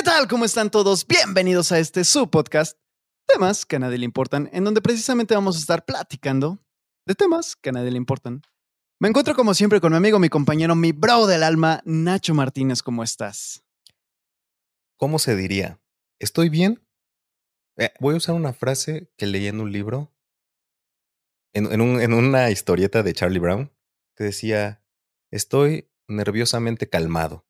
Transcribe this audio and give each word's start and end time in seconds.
¿Qué 0.00 0.04
tal? 0.04 0.28
¿Cómo 0.28 0.46
están 0.46 0.70
todos? 0.70 1.06
Bienvenidos 1.06 1.72
a 1.72 1.78
este 1.78 2.04
su 2.04 2.30
podcast, 2.30 2.78
temas 3.26 3.66
que 3.66 3.76
a 3.76 3.80
nadie 3.80 3.98
le 3.98 4.06
importan, 4.06 4.48
en 4.54 4.64
donde 4.64 4.80
precisamente 4.80 5.34
vamos 5.34 5.56
a 5.56 5.58
estar 5.58 5.84
platicando 5.84 6.58
de 7.06 7.14
temas 7.14 7.54
que 7.54 7.68
a 7.68 7.72
nadie 7.72 7.90
le 7.90 7.98
importan. 7.98 8.40
Me 8.98 9.08
encuentro 9.10 9.34
como 9.34 9.52
siempre 9.52 9.78
con 9.78 9.92
mi 9.92 9.98
amigo, 9.98 10.18
mi 10.18 10.30
compañero, 10.30 10.74
mi 10.74 10.92
bro 10.92 11.26
del 11.26 11.42
alma, 11.42 11.82
Nacho 11.84 12.32
Martínez. 12.32 12.82
¿Cómo 12.82 13.02
estás? 13.04 13.62
¿Cómo 14.96 15.18
se 15.18 15.36
diría? 15.36 15.78
¿Estoy 16.18 16.48
bien? 16.48 16.82
Eh, 17.76 17.90
voy 18.00 18.14
a 18.14 18.16
usar 18.16 18.34
una 18.36 18.54
frase 18.54 19.12
que 19.18 19.26
leí 19.26 19.48
en 19.48 19.60
un 19.60 19.70
libro, 19.70 20.14
en, 21.52 21.70
en, 21.70 21.82
un- 21.82 22.00
en 22.00 22.14
una 22.14 22.50
historieta 22.50 23.02
de 23.02 23.12
Charlie 23.12 23.38
Brown, 23.38 23.70
que 24.16 24.24
decía, 24.24 24.82
estoy 25.30 25.90
nerviosamente 26.08 26.88
calmado. 26.88 27.44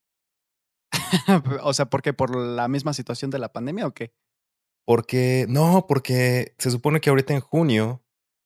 o 1.62 1.72
sea, 1.72 1.86
¿por 1.86 2.02
qué? 2.02 2.12
¿Por 2.12 2.36
la 2.36 2.68
misma 2.68 2.92
situación 2.92 3.30
de 3.30 3.38
la 3.38 3.52
pandemia 3.52 3.86
o 3.86 3.92
qué? 3.92 4.12
Porque, 4.86 5.46
no, 5.48 5.86
porque 5.88 6.54
se 6.58 6.70
supone 6.70 7.00
que 7.00 7.10
ahorita 7.10 7.34
en 7.34 7.40
junio 7.40 8.02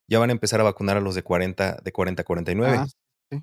ya 0.08 0.18
van 0.18 0.30
a 0.30 0.32
empezar 0.32 0.60
a 0.60 0.64
vacunar 0.64 0.96
a 0.96 1.00
los 1.00 1.14
de 1.14 1.22
40, 1.22 1.80
de 1.82 1.92
40 1.92 2.22
a 2.22 2.24
49. 2.24 2.76
Ah, 2.78 2.86
sí. 3.30 3.42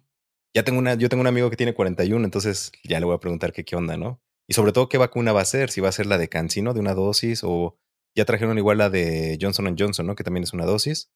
Ya 0.55 0.63
tengo 0.63 0.79
una, 0.79 0.95
yo 0.95 1.09
tengo 1.09 1.21
un 1.21 1.27
amigo 1.27 1.49
que 1.49 1.55
tiene 1.55 1.73
41, 1.73 2.23
entonces 2.23 2.71
ya 2.83 2.99
le 2.99 3.05
voy 3.05 3.15
a 3.15 3.19
preguntar 3.19 3.53
que 3.53 3.65
qué 3.65 3.75
onda, 3.75 3.97
¿no? 3.97 4.21
Y 4.47 4.53
sobre 4.53 4.71
todo 4.71 4.89
qué 4.89 4.97
vacuna 4.97 5.31
va 5.31 5.41
a 5.41 5.45
ser, 5.45 5.71
si 5.71 5.81
va 5.81 5.89
a 5.89 5.93
ser 5.93 6.05
la 6.05 6.17
de 6.17 6.29
Cancino 6.29 6.73
de 6.73 6.79
una 6.79 6.93
dosis 6.93 7.41
o 7.43 7.77
ya 8.15 8.25
trajeron 8.25 8.57
igual 8.57 8.77
la 8.77 8.89
de 8.89 9.37
Johnson 9.41 9.75
Johnson, 9.77 10.05
¿no? 10.05 10.15
Que 10.15 10.23
también 10.23 10.43
es 10.43 10.53
una 10.53 10.65
dosis. 10.65 11.09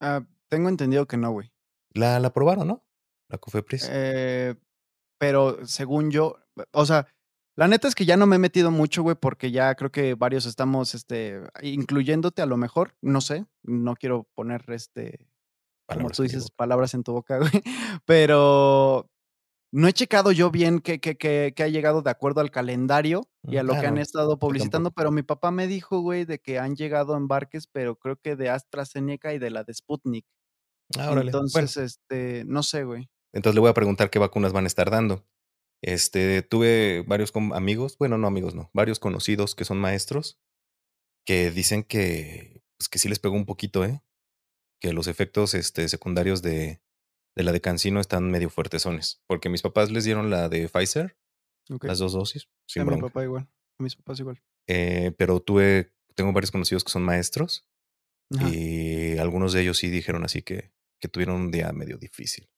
Ah, 0.00 0.26
tengo 0.48 0.68
entendido 0.68 1.06
que 1.06 1.16
no, 1.16 1.32
güey. 1.32 1.52
La, 1.92 2.20
la 2.20 2.28
aprobaron, 2.28 2.68
¿no? 2.68 2.84
La 3.28 3.38
Cofepris. 3.38 3.88
Eh, 3.90 4.54
pero 5.18 5.66
según 5.66 6.10
yo, 6.10 6.38
o 6.72 6.84
sea, 6.84 7.08
la 7.56 7.68
neta 7.68 7.88
es 7.88 7.94
que 7.94 8.04
ya 8.04 8.16
no 8.16 8.26
me 8.26 8.36
he 8.36 8.38
metido 8.38 8.70
mucho, 8.70 9.02
güey, 9.02 9.16
porque 9.16 9.50
ya 9.50 9.74
creo 9.74 9.90
que 9.90 10.14
varios 10.14 10.46
estamos, 10.46 10.94
este, 10.94 11.40
incluyéndote 11.62 12.42
a 12.42 12.46
lo 12.46 12.56
mejor, 12.56 12.94
no 13.00 13.20
sé, 13.20 13.46
no 13.62 13.94
quiero 13.94 14.28
poner, 14.34 14.64
este, 14.68 15.28
como 15.86 16.10
tú 16.10 16.22
dices, 16.22 16.50
palabras 16.50 16.94
en 16.94 17.04
tu 17.04 17.12
boca, 17.12 17.38
güey, 17.38 17.62
pero 18.04 19.10
no 19.72 19.88
he 19.88 19.92
checado 19.92 20.32
yo 20.32 20.50
bien 20.50 20.80
que, 20.80 21.00
que, 21.00 21.16
que, 21.16 21.52
que 21.54 21.62
ha 21.62 21.68
llegado 21.68 22.02
de 22.02 22.10
acuerdo 22.10 22.40
al 22.40 22.50
calendario 22.50 23.28
y 23.46 23.56
Mm, 23.56 23.58
a 23.58 23.62
lo 23.62 23.72
que 23.74 23.86
han 23.86 23.98
estado 23.98 24.38
publicitando, 24.38 24.90
pero 24.90 25.10
mi 25.10 25.22
papá 25.22 25.50
me 25.50 25.66
dijo, 25.66 26.00
güey, 26.00 26.24
de 26.24 26.38
que 26.38 26.58
han 26.58 26.76
llegado 26.76 27.16
embarques, 27.16 27.66
pero 27.66 27.96
creo 27.96 28.16
que 28.16 28.36
de 28.36 28.50
AstraZeneca 28.50 29.34
y 29.34 29.38
de 29.38 29.50
la 29.50 29.64
de 29.64 29.74
Sputnik. 29.74 30.26
Ah. 30.96 31.06
Bueno, 31.08 31.22
Entonces, 31.22 31.76
este, 31.76 32.44
no 32.46 32.62
sé, 32.62 32.84
güey. 32.84 33.08
entonces 33.32 33.54
le 33.54 33.60
voy 33.60 33.70
a 33.70 33.74
preguntar 33.74 34.10
qué 34.10 34.18
vacunas 34.18 34.52
van 34.52 34.64
a 34.64 34.66
estar 34.68 34.90
dando. 34.90 35.24
Este, 35.86 36.40
tuve 36.40 37.04
varios 37.06 37.30
amigos, 37.52 37.98
bueno, 37.98 38.16
no 38.16 38.26
amigos, 38.26 38.54
no, 38.54 38.70
varios 38.72 38.98
conocidos 38.98 39.54
que 39.54 39.66
son 39.66 39.78
maestros 39.78 40.40
que 41.26 41.50
dicen 41.50 41.82
que, 41.82 42.62
pues 42.78 42.88
que 42.88 42.98
sí 42.98 43.06
les 43.06 43.18
pegó 43.18 43.34
un 43.34 43.44
poquito, 43.44 43.84
¿eh? 43.84 44.02
Que 44.80 44.94
los 44.94 45.08
efectos 45.08 45.52
este, 45.52 45.86
secundarios 45.90 46.40
de, 46.40 46.80
de 47.36 47.42
la 47.42 47.52
de 47.52 47.60
Cancino 47.60 48.00
están 48.00 48.30
medio 48.30 48.48
fuertesones. 48.48 49.22
Porque 49.26 49.50
mis 49.50 49.60
papás 49.60 49.90
les 49.90 50.04
dieron 50.04 50.30
la 50.30 50.48
de 50.48 50.70
Pfizer, 50.70 51.18
las 51.82 51.98
dos 51.98 52.14
dosis, 52.14 52.48
A 52.78 52.84
mi 52.84 53.00
papá 53.02 53.22
igual. 53.24 53.46
A 53.78 53.82
mis 53.82 53.94
papás 53.94 54.20
igual. 54.20 54.42
Eh, 54.66 55.12
pero 55.18 55.40
tuve, 55.40 55.92
tengo 56.14 56.32
varios 56.32 56.50
conocidos 56.50 56.82
que 56.82 56.92
son 56.92 57.02
maestros 57.02 57.68
Ajá. 58.34 58.48
y 58.48 59.18
algunos 59.18 59.52
de 59.52 59.60
ellos 59.60 59.76
sí 59.76 59.90
dijeron 59.90 60.24
así 60.24 60.40
que, 60.40 60.72
que 60.98 61.08
tuvieron 61.08 61.36
un 61.36 61.50
día 61.50 61.70
medio 61.72 61.98
difícil. 61.98 62.48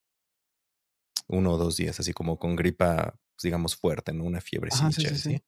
Uno 1.29 1.55
o 1.55 1.59
dos 1.59 1.77
días, 1.77 1.99
así 1.99 2.13
como 2.13 2.39
con 2.39 2.57
gripa, 2.57 3.19
pues, 3.35 3.43
digamos, 3.43 3.77
fuerte, 3.77 4.13
¿no? 4.13 4.25
Una 4.25 4.39
Ajá, 4.39 4.47
sí, 4.47 4.51
fiebrecilla, 4.51 5.15
sí. 5.15 5.43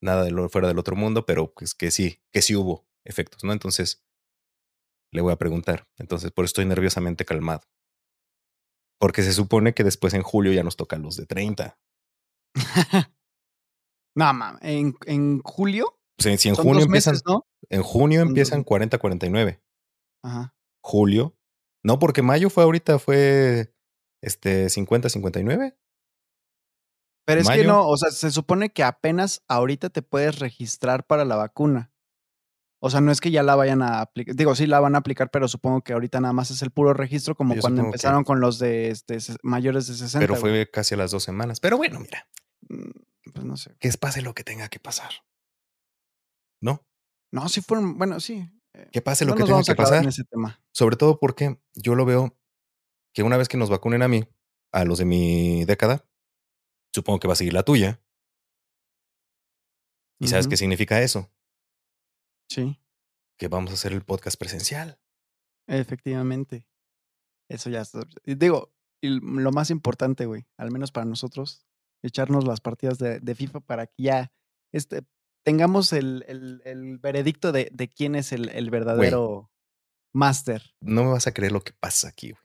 Nada 0.00 0.24
de 0.24 0.30
lo 0.30 0.48
fuera 0.48 0.68
del 0.68 0.78
otro 0.78 0.96
mundo, 0.96 1.26
pero 1.26 1.52
pues 1.52 1.74
que 1.74 1.90
sí, 1.90 2.20
que 2.32 2.42
sí 2.42 2.54
hubo 2.54 2.86
efectos, 3.04 3.42
¿no? 3.44 3.52
Entonces, 3.52 4.04
le 5.12 5.22
voy 5.22 5.32
a 5.32 5.36
preguntar. 5.36 5.88
Entonces, 5.96 6.30
por 6.30 6.44
eso 6.44 6.50
estoy 6.50 6.66
nerviosamente 6.66 7.24
calmado. 7.24 7.62
Porque 9.00 9.22
se 9.22 9.32
supone 9.32 9.74
que 9.74 9.84
después 9.84 10.14
en 10.14 10.22
julio 10.22 10.52
ya 10.52 10.62
nos 10.62 10.76
toca 10.76 10.98
los 10.98 11.16
de 11.16 11.26
30. 11.26 11.78
no, 14.16 14.32
mames. 14.34 14.60
¿En, 14.62 14.94
¿En 15.06 15.40
julio? 15.42 15.98
Sea, 16.18 16.36
si 16.36 16.48
en 16.48 16.56
Son 16.56 16.64
junio 16.64 16.84
empiezan, 16.84 17.12
meses, 17.12 17.24
¿no? 17.26 17.46
en 17.70 17.82
junio 17.82 18.20
Son 18.20 18.28
empiezan 18.28 18.58
meses. 18.58 18.66
40, 18.66 18.98
49. 18.98 19.62
Ajá. 20.24 20.54
Julio. 20.82 21.36
No, 21.84 21.98
porque 21.98 22.22
mayo 22.22 22.50
fue 22.50 22.64
ahorita, 22.64 22.98
fue 22.98 23.72
este 24.22 24.68
50, 24.70 25.08
59. 25.08 25.76
Pero 27.26 27.40
es 27.42 27.48
que 27.48 27.64
no, 27.64 27.86
o 27.86 27.96
sea, 27.96 28.10
se 28.10 28.30
supone 28.30 28.70
que 28.70 28.82
apenas 28.82 29.42
ahorita 29.48 29.90
te 29.90 30.00
puedes 30.02 30.38
registrar 30.38 31.06
para 31.06 31.24
la 31.26 31.36
vacuna. 31.36 31.92
O 32.80 32.90
sea, 32.90 33.00
no 33.00 33.10
es 33.12 33.20
que 33.20 33.30
ya 33.30 33.42
la 33.42 33.54
vayan 33.56 33.82
a 33.82 34.00
aplicar. 34.00 34.34
Digo, 34.36 34.54
sí 34.54 34.66
la 34.66 34.80
van 34.80 34.94
a 34.94 34.98
aplicar, 34.98 35.30
pero 35.30 35.48
supongo 35.48 35.82
que 35.82 35.92
ahorita 35.92 36.20
nada 36.20 36.32
más 36.32 36.50
es 36.50 36.62
el 36.62 36.70
puro 36.70 36.94
registro, 36.94 37.34
como 37.34 37.54
Yo 37.54 37.60
cuando 37.60 37.82
que- 37.82 37.86
empezaron 37.88 38.22
con 38.24 38.40
los 38.40 38.58
de 38.58 38.90
este, 38.90 39.18
mayores 39.42 39.88
de 39.88 39.94
60. 39.94 40.20
Pero 40.20 40.40
güey. 40.40 40.52
fue 40.64 40.70
casi 40.70 40.94
a 40.94 40.98
las 40.98 41.10
dos 41.10 41.22
semanas. 41.24 41.60
Pero 41.60 41.76
bueno, 41.76 42.00
mira, 42.00 42.26
Mm, 42.68 42.90
Pues 43.34 43.44
no 43.46 43.56
sé. 43.56 43.76
que 43.78 43.90
pase 43.92 44.20
lo 44.22 44.34
que 44.34 44.42
tenga 44.44 44.68
que 44.68 44.78
pasar. 44.80 45.10
¿No? 46.60 46.84
No, 47.32 47.48
sí 47.48 47.60
fueron. 47.60 47.98
Bueno, 47.98 48.20
sí. 48.20 48.50
eh, 48.74 48.88
Que 48.92 49.00
pase 49.02 49.24
no 49.24 49.30
lo 49.32 49.36
que 49.36 49.44
tenga 49.44 49.62
que 49.62 49.74
pasar. 49.74 50.02
en 50.02 50.08
ese 50.08 50.24
tema. 50.24 50.60
Sobre 50.72 50.96
todo 50.96 51.18
porque 51.18 51.60
yo 51.74 51.94
lo 51.94 52.04
veo 52.04 52.36
que 53.14 53.22
una 53.22 53.36
vez 53.36 53.48
que 53.48 53.56
nos 53.56 53.70
vacunen 53.70 54.02
a 54.02 54.08
mí, 54.08 54.24
a 54.72 54.84
los 54.84 54.98
de 54.98 55.04
mi 55.04 55.64
década, 55.64 56.04
supongo 56.94 57.20
que 57.20 57.28
va 57.28 57.32
a 57.32 57.36
seguir 57.36 57.52
la 57.54 57.62
tuya. 57.62 58.00
¿Y 60.20 60.28
sabes 60.28 60.48
qué 60.48 60.56
significa 60.56 61.00
eso? 61.00 61.30
Sí, 62.50 62.78
Que 63.38 63.48
vamos 63.48 63.70
a 63.70 63.74
hacer 63.74 63.92
el 63.92 64.04
podcast 64.04 64.38
presencial. 64.38 64.98
efectivamente. 65.68 66.66
Eso 67.50 67.70
ya 67.70 67.80
está. 67.82 68.00
y 68.24 68.34
Digo, 68.34 68.74
y 69.02 69.20
lo 69.20 69.52
más 69.52 69.70
importante, 69.70 70.26
güey, 70.26 70.46
al 70.58 70.70
menos 70.70 70.92
para 70.92 71.06
nosotros, 71.06 71.64
echarnos 72.02 72.44
las 72.46 72.60
partidas 72.60 72.98
de, 72.98 73.20
de 73.20 73.34
FIFA 73.34 73.60
para 73.60 73.86
que 73.86 74.02
ya 74.02 74.32
este, 74.72 75.02
tengamos 75.44 75.92
el, 75.92 76.24
el- 76.28 76.60
el 76.64 76.98
veredicto 76.98 77.52
de, 77.52 77.70
de 77.72 77.88
quién 77.88 78.14
es 78.16 78.32
el, 78.32 78.48
el 78.50 78.70
verdadero 78.70 79.50
máster. 80.14 80.74
No 80.80 81.04
me 81.04 81.10
vas 81.10 81.26
a 81.26 81.32
creer 81.32 81.52
lo 81.52 81.62
que 81.62 81.72
pasa 81.72 82.08
aquí, 82.08 82.32
güey. 82.32 82.42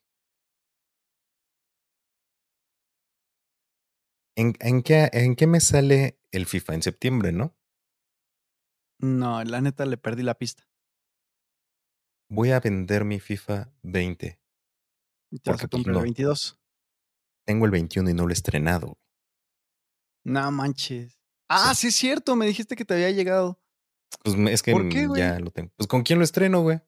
¿En, 4.35 4.53
en 4.59 4.81
qué, 4.81 5.09
¿En 5.13 5.35
qué 5.35 5.47
me 5.47 5.59
sale 5.59 6.19
el 6.31 6.45
FIFA? 6.45 6.75
En 6.75 6.81
septiembre, 6.81 7.31
¿no? 7.31 7.55
No, 8.99 9.43
la 9.43 9.61
neta 9.61 9.85
le 9.85 9.97
perdí 9.97 10.23
la 10.23 10.35
pista. 10.35 10.67
Voy 12.29 12.51
a 12.51 12.59
vender 12.59 13.05
mi 13.05 13.19
FIFA 13.19 13.71
20. 13.83 14.39
Y 15.31 15.39
Te 15.39 15.51
vas 15.51 15.63
a 15.63 15.67
pues 15.67 15.71
comprar 15.71 15.93
no. 15.93 15.99
el 15.99 16.03
22. 16.05 16.59
Tengo 17.45 17.65
el 17.65 17.71
21 17.71 18.09
y 18.09 18.13
no 18.13 18.23
lo 18.23 18.29
he 18.29 18.33
estrenado. 18.33 18.97
No 20.23 20.49
manches. 20.51 21.19
Ah, 21.49 21.75
sí 21.75 21.87
es 21.87 21.95
cierto, 21.95 22.35
me 22.35 22.45
dijiste 22.45 22.75
que 22.75 22.85
te 22.85 22.93
había 22.93 23.11
llegado 23.11 23.61
Pues 24.23 24.35
es 24.49 24.63
que 24.63 24.71
¿Por 24.71 24.87
qué, 24.89 25.07
mm, 25.07 25.15
ya 25.15 25.39
lo 25.39 25.51
tengo. 25.51 25.71
Pues 25.75 25.87
con 25.87 26.01
quién 26.03 26.17
lo 26.17 26.25
estreno, 26.25 26.61
güey. 26.61 26.79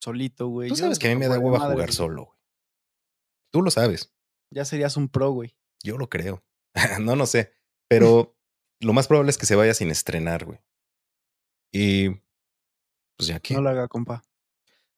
solito, 0.00 0.48
güey. 0.48 0.68
Tú 0.68 0.74
Yo 0.76 0.82
sabes 0.82 0.98
que 0.98 1.08
a 1.08 1.10
mí 1.10 1.16
me 1.16 1.26
da 1.28 1.38
hueva 1.38 1.58
jugar 1.72 1.92
solo, 1.92 2.26
güey. 2.26 2.38
Tú 3.50 3.62
lo 3.62 3.70
sabes. 3.70 4.12
Ya 4.52 4.64
serías 4.64 4.96
un 4.96 5.08
pro, 5.08 5.30
güey. 5.30 5.56
Yo 5.82 5.96
lo 5.96 6.08
creo. 6.08 6.44
no, 7.00 7.16
no 7.16 7.26
sé. 7.26 7.52
Pero 7.88 8.36
lo 8.80 8.92
más 8.92 9.06
probable 9.06 9.30
es 9.30 9.38
que 9.38 9.46
se 9.46 9.56
vaya 9.56 9.74
sin 9.74 9.90
estrenar, 9.90 10.44
güey. 10.44 10.58
Y 11.72 12.10
pues 13.16 13.28
ya 13.28 13.40
qué. 13.40 13.54
No 13.54 13.62
lo 13.62 13.70
haga, 13.70 13.88
compa. 13.88 14.24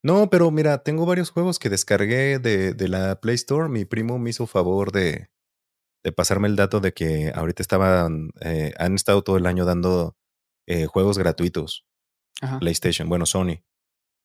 No, 0.03 0.31
pero 0.31 0.50
mira, 0.50 0.82
tengo 0.82 1.04
varios 1.06 1.31
juegos 1.31 1.59
que 1.59 1.70
descargué 1.70 2.38
de, 2.38 2.75
de 2.75 2.88
la 2.88 3.20
Play 3.20 3.34
Store. 3.34 3.69
Mi 3.69 3.84
primo 3.84 4.19
me 4.19 4.31
hizo 4.31 4.47
favor 4.47 4.92
de, 4.92 5.31
de 6.04 6.12
pasarme 6.12 6.47
el 6.47 6.54
dato 6.54 6.78
de 6.78 6.92
que 6.94 7.32
ahorita 7.34 7.62
estaban, 7.62 8.31
eh, 8.41 8.72
han 8.78 8.94
estado 8.94 9.22
todo 9.22 9.37
el 9.37 9.47
año 9.47 9.64
dando 9.64 10.16
eh, 10.66 10.87
juegos 10.87 11.19
gratuitos. 11.19 11.84
Ajá. 12.40 12.61
PlayStation, 12.61 13.08
bueno, 13.08 13.26
Sony, 13.26 13.64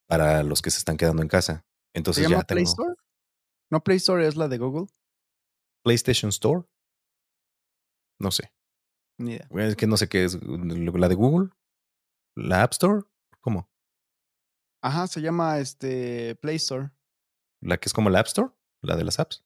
para 0.07 0.43
los 0.43 0.61
que 0.61 0.69
se 0.69 0.77
están 0.77 0.97
quedando 0.97 1.23
en 1.23 1.29
casa. 1.29 1.65
¿Se 1.93 1.97
Entonces 1.97 2.23
llama 2.23 2.41
ya 2.41 2.43
Play 2.43 2.65
tengo 2.65 2.69
Store? 2.69 2.95
¿No 3.71 3.83
Play 3.83 3.97
Store 3.97 4.27
es 4.27 4.35
la 4.35 4.47
de 4.47 4.57
Google? 4.59 4.87
PlayStation 5.83 6.29
Store. 6.29 6.63
No 8.21 8.31
sé. 8.31 8.53
Ni 9.17 9.33
idea. 9.33 9.47
Es 9.67 9.75
que 9.75 9.87
no 9.87 9.97
sé 9.97 10.07
qué 10.07 10.23
es. 10.23 10.37
La 10.43 11.09
de 11.09 11.15
Google. 11.15 11.49
La 12.35 12.63
App 12.63 12.71
Store. 12.73 13.01
¿Cómo? 13.41 13.69
Ajá, 14.83 15.07
se 15.07 15.21
llama 15.21 15.59
este 15.59 16.35
Play 16.35 16.57
Store. 16.57 16.91
La 17.61 17.77
que 17.77 17.89
es 17.89 17.93
como 17.93 18.09
la 18.09 18.19
App 18.19 18.27
Store. 18.27 18.49
La 18.83 18.95
de 18.95 19.03
las 19.03 19.19
apps. 19.19 19.43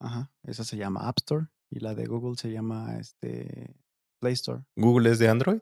Ajá, 0.00 0.32
esa 0.44 0.62
se 0.64 0.76
llama 0.76 1.08
App 1.08 1.18
Store 1.18 1.46
y 1.70 1.80
la 1.80 1.94
de 1.94 2.06
Google 2.06 2.36
se 2.36 2.50
llama 2.52 2.98
este 2.98 3.74
Play 4.20 4.34
Store. 4.34 4.64
¿Google 4.76 5.10
es 5.10 5.18
de 5.18 5.28
Android? 5.28 5.60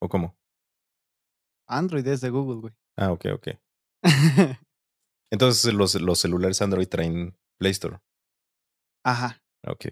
¿O 0.00 0.08
cómo? 0.08 0.36
Android 1.68 2.06
es 2.06 2.20
de 2.20 2.30
Google, 2.30 2.60
güey. 2.60 2.74
Ah, 2.96 3.12
ok, 3.12 3.26
ok. 3.34 3.48
Entonces 5.30 5.72
los, 5.72 5.94
los 6.00 6.18
celulares 6.18 6.60
Android 6.60 6.88
traen 6.88 7.38
Play 7.58 7.72
Store. 7.72 8.00
Ajá, 9.04 9.42
Ok. 9.64 9.86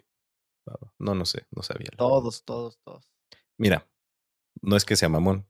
No, 0.98 1.14
no 1.14 1.24
sé, 1.24 1.46
no 1.50 1.62
sabía. 1.62 1.90
todos, 1.96 2.44
todos, 2.44 2.78
todos. 2.84 3.10
Mira, 3.58 3.88
no 4.62 4.76
es 4.76 4.84
que 4.84 4.96
sea 4.96 5.08
mamón. 5.08 5.46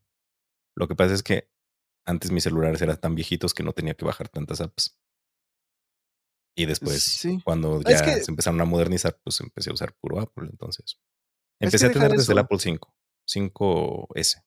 Lo 0.75 0.87
que 0.87 0.95
pasa 0.95 1.13
es 1.13 1.23
que 1.23 1.49
antes 2.05 2.31
mis 2.31 2.43
celulares 2.43 2.81
eran 2.81 2.97
tan 2.99 3.15
viejitos 3.15 3.53
que 3.53 3.63
no 3.63 3.73
tenía 3.73 3.93
que 3.93 4.05
bajar 4.05 4.29
tantas 4.29 4.61
apps. 4.61 4.97
Y 6.55 6.65
después, 6.65 7.03
Sí. 7.03 7.39
cuando 7.43 7.79
Es 7.81 7.99
ya 7.99 8.03
que- 8.05 8.23
se 8.23 8.31
empezaron 8.31 8.59
a 8.61 8.65
modernizar, 8.65 9.19
pues 9.23 9.39
empecé 9.41 9.69
a 9.69 9.73
usar 9.73 9.93
puro 9.95 10.19
Apple. 10.19 10.47
Entonces, 10.49 10.95
que 11.59 11.65
empecé 11.65 11.85
a 11.87 11.91
tener 11.91 12.11
de 12.11 12.17
desde 12.17 12.33
el. 12.33 12.39
Apple 12.39 12.59
5, 12.59 12.93
5S. 13.25 14.43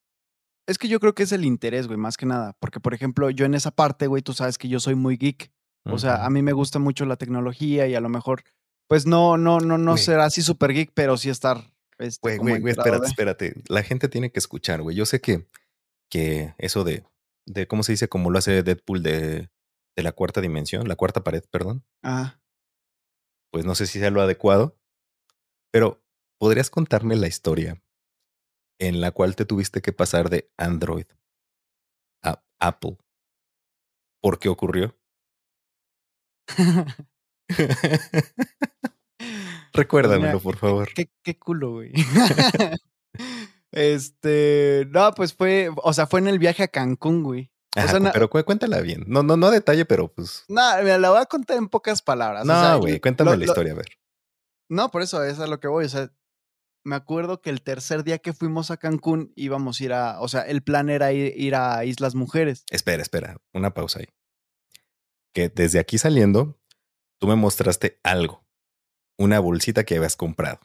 Es 0.67 0.79
que 0.79 0.89
yo 0.89 0.99
creo 1.01 1.15
que 1.15 1.23
es 1.25 1.33
el 1.33 1.45
interés, 1.45 1.87
güey, 1.87 1.99
más 1.99 2.17
que 2.17 2.27
nada. 2.27 2.57
Porque, 2.61 2.81
por 2.81 2.95
ejemplo, 2.95 3.31
yo 3.31 3.45
en 3.47 3.55
esa 3.55 3.71
parte, 3.71 4.07
güey, 4.07 4.23
tú 4.23 4.33
sabes 4.33 4.59
que 4.59 4.69
yo 4.69 4.81
soy 4.81 4.95
muy 4.95 5.17
geek. 5.17 5.53
O 5.87 5.99
sea, 5.99 6.25
a 6.25 6.31
mí 6.31 6.41
me 6.41 6.53
gusta 6.55 6.79
mucho 6.79 7.05
la 7.05 7.17
tecnología 7.17 7.87
y 7.87 7.95
a 7.95 8.01
lo 8.01 8.09
mejor, 8.09 8.43
pues 8.89 9.07
no, 9.07 9.37
no, 9.37 9.61
no, 9.61 9.79
no 9.79 9.93
Güey. 9.93 10.03
ser 10.05 10.21
así 10.21 10.43
súper 10.43 10.73
geek, 10.73 10.93
pero 10.95 11.17
sí 11.17 11.31
estar. 11.31 11.73
Este, 11.99 12.21
Güey, 12.23 12.37
como 12.39 12.51
güey, 12.51 12.61
güey, 12.61 12.73
espérate, 12.73 13.01
de- 13.01 13.07
espérate. 13.07 13.55
La 13.69 13.83
gente 13.83 14.09
tiene 14.09 14.31
que 14.33 14.39
escuchar, 14.39 14.83
güey. 14.83 14.97
Yo 14.97 15.07
sé 15.07 15.21
que, 15.21 15.47
que 16.11 16.55
eso 16.59 16.85
de, 16.85 17.05
de, 17.47 17.67
¿cómo 17.67 17.83
se 17.83 17.93
dice? 17.93 18.09
Como 18.09 18.31
lo 18.31 18.39
hace 18.39 18.63
Deadpool 18.63 19.03
de, 19.03 19.51
de 19.97 20.03
la 20.03 20.13
cuarta 20.13 20.41
dimensión, 20.41 20.89
la 20.89 20.97
cuarta 20.97 21.23
pared, 21.25 21.45
perdón. 21.51 21.85
Ah, 22.03 22.41
Pues 23.53 23.65
no 23.65 23.75
sé 23.75 23.87
si 23.87 24.01
sea 24.01 24.11
lo 24.11 24.21
adecuado, 24.21 24.77
pero 25.73 26.03
¿podrías 26.41 26.69
contarme 26.71 27.15
la 27.17 27.29
historia 27.29 27.81
en 28.81 29.01
la 29.01 29.13
cual 29.13 29.37
te 29.37 29.45
tuviste 29.45 29.81
que 29.81 29.93
pasar 29.93 30.29
de 30.31 30.51
Android 30.57 31.07
a 32.25 32.43
Apple? 32.61 32.99
¿Por 34.21 34.39
qué 34.41 34.49
ocurrió? 34.49 34.99
Recuérdamelo, 39.73 40.41
por 40.41 40.57
favor. 40.57 40.89
Qué, 40.95 41.11
qué 41.23 41.39
culo, 41.39 41.73
güey. 41.73 41.93
este, 43.73 44.87
no, 44.91 45.13
pues 45.13 45.35
fue, 45.35 45.71
o 45.77 45.93
sea, 45.93 46.07
fue 46.07 46.21
en 46.21 46.29
el 46.29 46.39
viaje 46.39 46.63
a 46.63 46.69
Cancún, 46.69 47.23
güey. 47.23 47.51
Ajá, 47.77 47.99
sea, 48.01 48.13
pero 48.13 48.31
cu- 48.31 48.45
cuéntala 48.45 48.81
bien. 48.81 49.05
No, 49.09 49.25
no, 49.25 49.37
no 49.37 49.51
detalle, 49.51 49.85
pero 49.85 50.13
pues. 50.13 50.45
No, 50.49 50.63
mira, 50.83 50.97
la 50.99 51.11
voy 51.11 51.21
a 51.21 51.27
contar 51.27 51.57
en 51.57 51.69
pocas 51.69 52.03
palabras. 52.03 52.45
o 52.45 52.47
sea, 52.47 52.73
No, 52.75 52.81
güey, 52.81 53.01
cuéntame 53.01 53.31
lo- 53.33 53.37
la 53.37 53.39
lo- 53.39 53.45
historia, 53.51 53.73
a 53.73 53.77
ver. 53.77 53.89
No, 54.69 54.91
por 54.91 55.03
eso 55.03 55.25
es 55.25 55.41
a 55.41 55.49
lo 55.49 55.59
que 55.59 55.67
voy. 55.67 55.85
O 55.85 55.89
sea, 55.89 56.13
me 56.85 56.95
acuerdo 56.95 57.41
que 57.43 57.51
el 57.51 57.63
tercer 57.63 58.05
día 58.05 58.19
que 58.19 58.33
fuimos 58.33 58.71
a 58.71 58.77
Cancún 58.77 59.33
íbamos 59.35 59.81
a 59.81 59.85
ir 59.85 59.93
a, 59.93 60.21
o 60.21 60.29
sea, 60.29 60.43
el 60.43 60.63
plan 60.63 60.89
era 60.89 61.13
ir, 61.13 61.33
ir 61.37 61.57
a 61.57 61.85
Islas 61.85 62.15
Mujeres. 62.15 62.65
Espera, 62.71 63.03
espera, 63.03 63.39
una 63.53 63.75
pausa 63.75 63.99
ahí. 64.01 64.07
Que 65.35 65.49
desde 65.49 65.81
aquí 65.81 65.99
saliendo, 65.99 66.61
tú 67.21 67.27
me 67.27 67.37
mostraste 67.37 68.01
algo. 68.03 68.45
Una 69.19 69.39
bolsita 69.39 69.85
que 69.85 69.97
habías 69.97 70.17
comprado. 70.17 70.61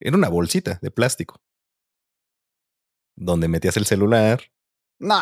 Era 0.00 0.16
una 0.16 0.28
bolsita 0.28 0.78
de 0.80 0.90
plástico. 0.90 1.42
Donde 3.16 3.48
metías 3.48 3.76
el 3.76 3.84
celular. 3.84 4.40
No, 5.00 5.20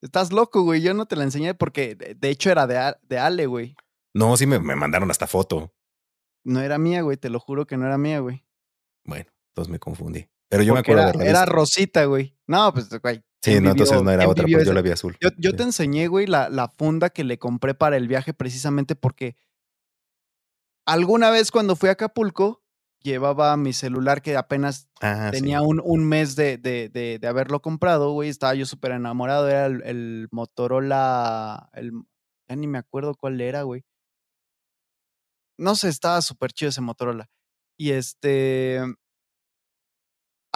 estás 0.00 0.32
loco, 0.32 0.62
güey. 0.62 0.80
Yo 0.80 0.94
no 0.94 1.06
te 1.06 1.16
la 1.16 1.24
enseñé 1.24 1.54
porque 1.54 1.94
de, 1.94 2.28
hecho 2.28 2.50
era 2.50 2.66
de, 2.66 2.94
de 3.02 3.18
Ale, 3.18 3.46
güey. 3.46 3.76
No, 4.14 4.36
sí 4.36 4.46
me, 4.46 4.58
me 4.58 4.76
mandaron 4.76 5.10
hasta 5.10 5.26
foto. 5.26 5.74
No 6.44 6.60
era 6.60 6.78
mía, 6.78 7.02
güey. 7.02 7.16
Te 7.16 7.28
lo 7.28 7.40
juro 7.40 7.66
que 7.66 7.76
no 7.76 7.86
era 7.86 7.98
mía, 7.98 8.20
güey. 8.20 8.46
Bueno, 9.04 9.30
entonces 9.50 9.70
me 9.70 9.78
confundí. 9.78 10.28
Pero 10.48 10.62
yo 10.62 10.74
me 10.74 10.80
acuerdo 10.80 11.02
era, 11.02 11.12
de 11.12 11.18
haberla 11.18 11.42
era. 11.42 11.46
Rosita, 11.46 12.04
güey. 12.04 12.36
No, 12.46 12.72
pues, 12.72 12.88
güey. 13.00 13.22
Sí, 13.46 13.52
¿quién 13.52 13.64
no, 13.64 13.70
entonces 13.70 14.02
no 14.02 14.10
era 14.10 14.28
otra, 14.28 14.42
porque 14.42 14.52
yo 14.52 14.58
esa- 14.58 14.74
la 14.74 14.82
vi 14.82 14.90
azul. 14.90 15.16
Yo, 15.20 15.30
yo 15.38 15.50
Sí. 15.50 15.56
te 15.56 15.62
enseñé, 15.62 16.06
güey, 16.08 16.26
la, 16.26 16.48
la 16.50 16.68
funda 16.68 17.10
que 17.10 17.24
le 17.24 17.38
compré 17.38 17.74
para 17.74 17.96
el 17.96 18.08
viaje 18.08 18.34
precisamente 18.34 18.94
porque 18.96 19.36
alguna 20.86 21.30
vez 21.30 21.50
cuando 21.50 21.76
fui 21.76 21.88
a 21.88 21.92
Acapulco 21.92 22.62
llevaba 23.02 23.56
mi 23.56 23.72
celular 23.72 24.20
que 24.22 24.36
apenas 24.36 24.88
Ah, 25.00 25.30
tenía 25.32 25.60
sí. 25.60 25.64
un, 25.66 25.80
un 25.84 26.04
mes 26.08 26.34
de, 26.36 26.58
de, 26.58 26.88
de, 26.88 27.18
de 27.20 27.26
haberlo 27.28 27.60
comprado, 27.62 28.10
güey. 28.12 28.28
Estaba 28.28 28.54
yo 28.54 28.66
súper 28.66 28.92
enamorado. 28.92 29.48
Era 29.48 29.66
el, 29.66 29.82
el 29.84 30.28
Motorola. 30.32 31.70
El, 31.74 31.92
ya 32.48 32.56
ni 32.56 32.66
me 32.66 32.78
acuerdo 32.78 33.14
cuál 33.14 33.40
era, 33.40 33.62
güey. 33.62 33.84
No 35.58 35.74
sé, 35.76 35.88
estaba 35.88 36.20
súper 36.22 36.52
chido 36.52 36.70
ese 36.70 36.80
Motorola. 36.80 37.28
Y 37.78 37.92
este. 37.92 38.80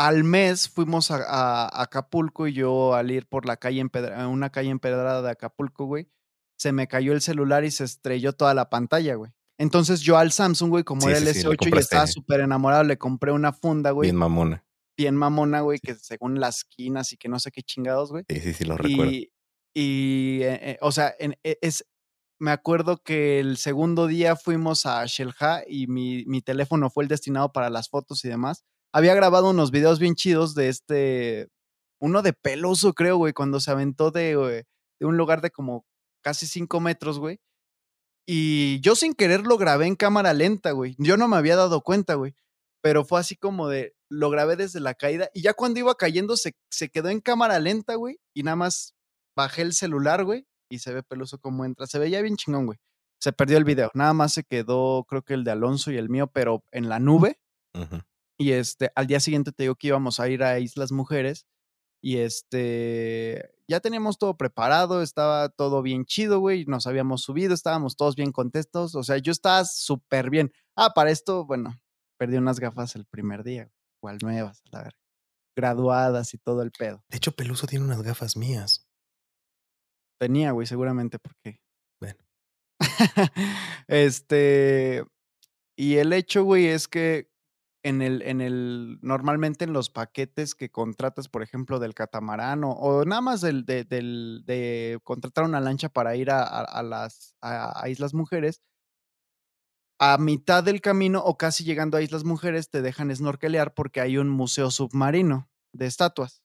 Al 0.06 0.24
mes 0.24 0.68
fuimos 0.68 1.10
a, 1.10 1.16
a- 1.16 1.64
a 1.68 1.82
Acapulco 1.82 2.46
y 2.46 2.52
yo 2.54 2.94
al 2.94 3.10
ir 3.10 3.26
por 3.26 3.44
la 3.46 3.56
calle 3.58 3.80
empedra- 3.82 4.26
una 4.28 4.50
calle 4.50 4.70
empedrada 4.70 5.20
de 5.22 5.30
Acapulco, 5.30 5.84
güey, 5.84 6.08
se 6.58 6.72
me 6.72 6.88
cayó 6.88 7.12
el 7.12 7.20
celular 7.20 7.64
y 7.64 7.70
se 7.70 7.84
estrelló 7.84 8.32
toda 8.32 8.54
la 8.54 8.70
pantalla, 8.70 9.14
güey. 9.16 9.30
Entonces 9.58 10.00
yo 10.00 10.16
al 10.16 10.32
Samsung, 10.32 10.70
güey, 10.70 10.84
como 10.84 11.02
Sí, 11.02 11.08
era 11.08 11.18
el 11.18 11.26
sí, 11.26 11.42
le 11.42 11.50
S8 11.50 11.76
y 11.76 11.78
estaba 11.78 12.06
súper 12.06 12.40
enamorado, 12.40 12.82
le 12.84 12.96
compré 12.96 13.30
una 13.32 13.52
funda, 13.52 13.90
güey 13.90 14.06
Bien 14.06 14.16
mamona. 14.16 14.64
bien 14.96 15.16
mamona, 15.16 15.60
güey, 15.60 15.78
que 15.80 15.94
según 15.94 16.40
las 16.40 16.58
esquinas 16.58 17.12
y 17.12 17.16
que 17.18 17.28
no 17.28 17.38
sé 17.38 17.50
qué 17.50 17.62
chingados, 17.62 18.10
güey. 18.10 18.24
Sí, 18.28 18.40
sí, 18.40 18.52
sí, 18.54 18.64
lo 18.64 18.76
recuerdo. 18.78 19.12
Y, 19.74 20.40
eh, 20.42 20.58
eh, 20.72 20.78
o 20.80 20.92
sea, 20.92 21.14
en- 21.18 21.36
e- 21.44 21.58
es, 21.62 21.86
me 22.40 22.50
acuerdo 22.50 23.02
que 23.02 23.38
el 23.38 23.56
segundo 23.58 24.06
día 24.06 24.34
fuimos 24.36 24.86
a 24.86 25.04
Shelja 25.06 25.62
y 25.66 25.86
mi, 25.86 26.24
mi 26.26 26.40
teléfono 26.42 26.90
fue 26.90 27.04
el 27.04 27.08
destinado 27.08 27.52
para 27.52 27.70
las 27.70 27.88
fotos 27.88 28.24
y 28.24 28.28
demás. 28.28 28.64
Había 28.92 29.14
grabado 29.14 29.50
unos 29.50 29.70
videos 29.70 29.98
bien 29.98 30.14
chidos 30.14 30.54
de 30.54 30.68
este, 30.68 31.48
uno 32.00 32.22
de 32.22 32.32
Peloso, 32.32 32.92
creo, 32.92 33.16
güey, 33.16 33.32
cuando 33.32 33.60
se 33.60 33.70
aventó 33.70 34.10
de, 34.10 34.64
de 34.98 35.06
un 35.06 35.16
lugar 35.16 35.40
de 35.40 35.50
como 35.50 35.84
casi 36.22 36.46
cinco 36.46 36.80
metros, 36.80 37.18
güey. 37.18 37.38
Y 38.26 38.80
yo 38.80 38.94
sin 38.94 39.14
querer 39.14 39.46
lo 39.46 39.58
grabé 39.58 39.86
en 39.86 39.96
cámara 39.96 40.32
lenta, 40.34 40.72
güey. 40.72 40.94
Yo 40.98 41.16
no 41.16 41.28
me 41.28 41.36
había 41.36 41.56
dado 41.56 41.80
cuenta, 41.82 42.14
güey. 42.14 42.34
Pero 42.82 43.04
fue 43.04 43.20
así 43.20 43.36
como 43.36 43.68
de, 43.68 43.94
lo 44.08 44.30
grabé 44.30 44.56
desde 44.56 44.80
la 44.80 44.94
caída 44.94 45.28
y 45.34 45.42
ya 45.42 45.52
cuando 45.52 45.80
iba 45.80 45.94
cayendo 45.94 46.36
se, 46.36 46.54
se 46.70 46.88
quedó 46.88 47.08
en 47.10 47.20
cámara 47.20 47.58
lenta, 47.58 47.96
güey. 47.96 48.18
Y 48.34 48.42
nada 48.42 48.56
más 48.56 48.94
bajé 49.36 49.62
el 49.62 49.72
celular, 49.72 50.24
güey. 50.24 50.46
Y 50.70 50.78
se 50.78 50.94
ve 50.94 51.02
peluso 51.02 51.38
como 51.38 51.64
entra. 51.64 51.86
Se 51.86 51.98
veía 51.98 52.22
bien 52.22 52.36
chingón, 52.36 52.66
güey. 52.66 52.78
Se 53.20 53.32
perdió 53.32 53.58
el 53.58 53.64
video. 53.64 53.90
Nada 53.94 54.14
más 54.14 54.32
se 54.32 54.44
quedó, 54.44 55.04
creo 55.08 55.22
que 55.22 55.34
el 55.34 55.44
de 55.44 55.50
Alonso 55.50 55.90
y 55.90 55.98
el 55.98 56.08
mío, 56.08 56.28
pero 56.28 56.64
en 56.70 56.88
la 56.88 57.00
nube. 57.00 57.38
Y 58.40 58.52
este, 58.52 58.90
al 58.94 59.06
día 59.06 59.20
siguiente 59.20 59.52
te 59.52 59.64
digo 59.64 59.74
que 59.74 59.88
íbamos 59.88 60.18
a 60.18 60.26
ir 60.30 60.42
a 60.42 60.58
Islas 60.58 60.92
Mujeres. 60.92 61.46
Y 62.02 62.16
este, 62.16 63.54
ya 63.68 63.80
teníamos 63.80 64.16
todo 64.16 64.38
preparado, 64.38 65.02
estaba 65.02 65.50
todo 65.50 65.82
bien 65.82 66.06
chido, 66.06 66.40
güey. 66.40 66.64
Nos 66.64 66.86
habíamos 66.86 67.20
subido, 67.20 67.52
estábamos 67.52 67.96
todos 67.96 68.16
bien 68.16 68.32
contentos. 68.32 68.94
O 68.94 69.02
sea, 69.02 69.18
yo 69.18 69.30
estaba 69.30 69.66
súper 69.66 70.30
bien. 70.30 70.50
Ah, 70.74 70.94
para 70.94 71.10
esto, 71.10 71.44
bueno, 71.44 71.78
perdí 72.18 72.38
unas 72.38 72.60
gafas 72.60 72.96
el 72.96 73.04
primer 73.04 73.44
día, 73.44 73.70
igual 74.02 74.16
nuevas, 74.22 74.62
la 74.72 74.84
verdad. 74.84 74.98
Graduadas 75.54 76.32
y 76.32 76.38
todo 76.38 76.62
el 76.62 76.70
pedo. 76.70 77.04
De 77.10 77.18
hecho, 77.18 77.32
Peluso 77.32 77.66
tiene 77.66 77.84
unas 77.84 78.00
gafas 78.00 78.38
mías. 78.38 78.88
Tenía, 80.18 80.52
güey, 80.52 80.66
seguramente 80.66 81.18
porque. 81.18 81.60
Bueno. 82.00 82.24
este. 83.86 85.04
Y 85.76 85.96
el 85.96 86.14
hecho, 86.14 86.44
güey, 86.44 86.68
es 86.68 86.88
que 86.88 87.29
en 87.82 88.02
el, 88.02 88.22
en 88.22 88.40
el, 88.40 88.98
normalmente 89.02 89.64
en 89.64 89.72
los 89.72 89.90
paquetes 89.90 90.54
que 90.54 90.70
contratas, 90.70 91.28
por 91.28 91.42
ejemplo, 91.42 91.78
del 91.78 91.94
catamarán 91.94 92.64
o, 92.64 92.72
o 92.72 93.04
nada 93.04 93.20
más 93.22 93.40
del, 93.40 93.64
de, 93.64 93.84
del- 93.84 94.42
de 94.46 94.98
contratar 95.04 95.44
una 95.44 95.60
lancha 95.60 95.88
para 95.88 96.16
ir 96.16 96.30
a, 96.30 96.42
a- 96.42 96.64
a 96.64 96.82
las 96.82 97.34
a, 97.40 97.88
Islas 97.88 98.14
Mujeres, 98.14 98.62
a 99.98 100.16
mitad 100.18 100.64
del 100.64 100.80
camino 100.80 101.20
o 101.20 101.36
casi 101.36 101.64
llegando 101.64 101.96
a 101.96 102.02
Islas 102.02 102.24
Mujeres 102.24 102.70
te 102.70 102.80
dejan 102.82 103.14
snorkelear 103.14 103.74
porque 103.74 104.00
hay 104.00 104.16
un 104.16 104.28
museo 104.30 104.70
submarino 104.70 105.50
de 105.72 105.86
estatuas. 105.86 106.42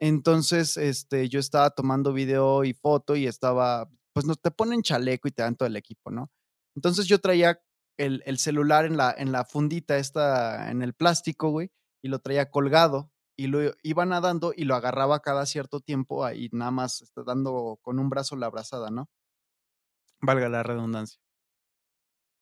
Entonces, 0.00 0.76
este, 0.76 1.28
yo 1.28 1.40
estaba 1.40 1.70
tomando 1.70 2.12
video 2.12 2.64
y 2.64 2.74
foto 2.74 3.16
y 3.16 3.26
estaba, 3.26 3.90
pues 4.12 4.26
no 4.26 4.34
te 4.36 4.50
ponen 4.50 4.82
chaleco 4.82 5.28
y 5.28 5.32
te 5.32 5.42
dan 5.42 5.56
todo 5.56 5.66
el 5.68 5.76
equipo, 5.76 6.10
¿no? 6.10 6.30
Entonces 6.76 7.06
yo 7.06 7.20
traía 7.20 7.60
el, 7.96 8.22
el 8.26 8.38
celular 8.38 8.84
en 8.84 8.96
la, 8.96 9.14
en 9.16 9.32
la 9.32 9.44
fundita 9.44 9.96
esta, 9.98 10.70
en 10.70 10.82
el 10.82 10.94
plástico, 10.94 11.50
güey, 11.50 11.70
y 12.02 12.08
lo 12.08 12.18
traía 12.20 12.50
colgado 12.50 13.10
y 13.36 13.48
lo 13.48 13.72
iba 13.82 14.06
nadando 14.06 14.52
y 14.56 14.64
lo 14.64 14.74
agarraba 14.76 15.20
cada 15.20 15.44
cierto 15.46 15.80
tiempo 15.80 16.24
ahí 16.24 16.48
nada 16.52 16.70
más 16.70 17.02
está 17.02 17.22
dando 17.24 17.78
con 17.82 17.98
un 17.98 18.08
brazo 18.08 18.36
la 18.36 18.46
abrazada, 18.46 18.90
¿no? 18.90 19.08
Valga 20.20 20.48
la 20.48 20.62
redundancia. 20.62 21.20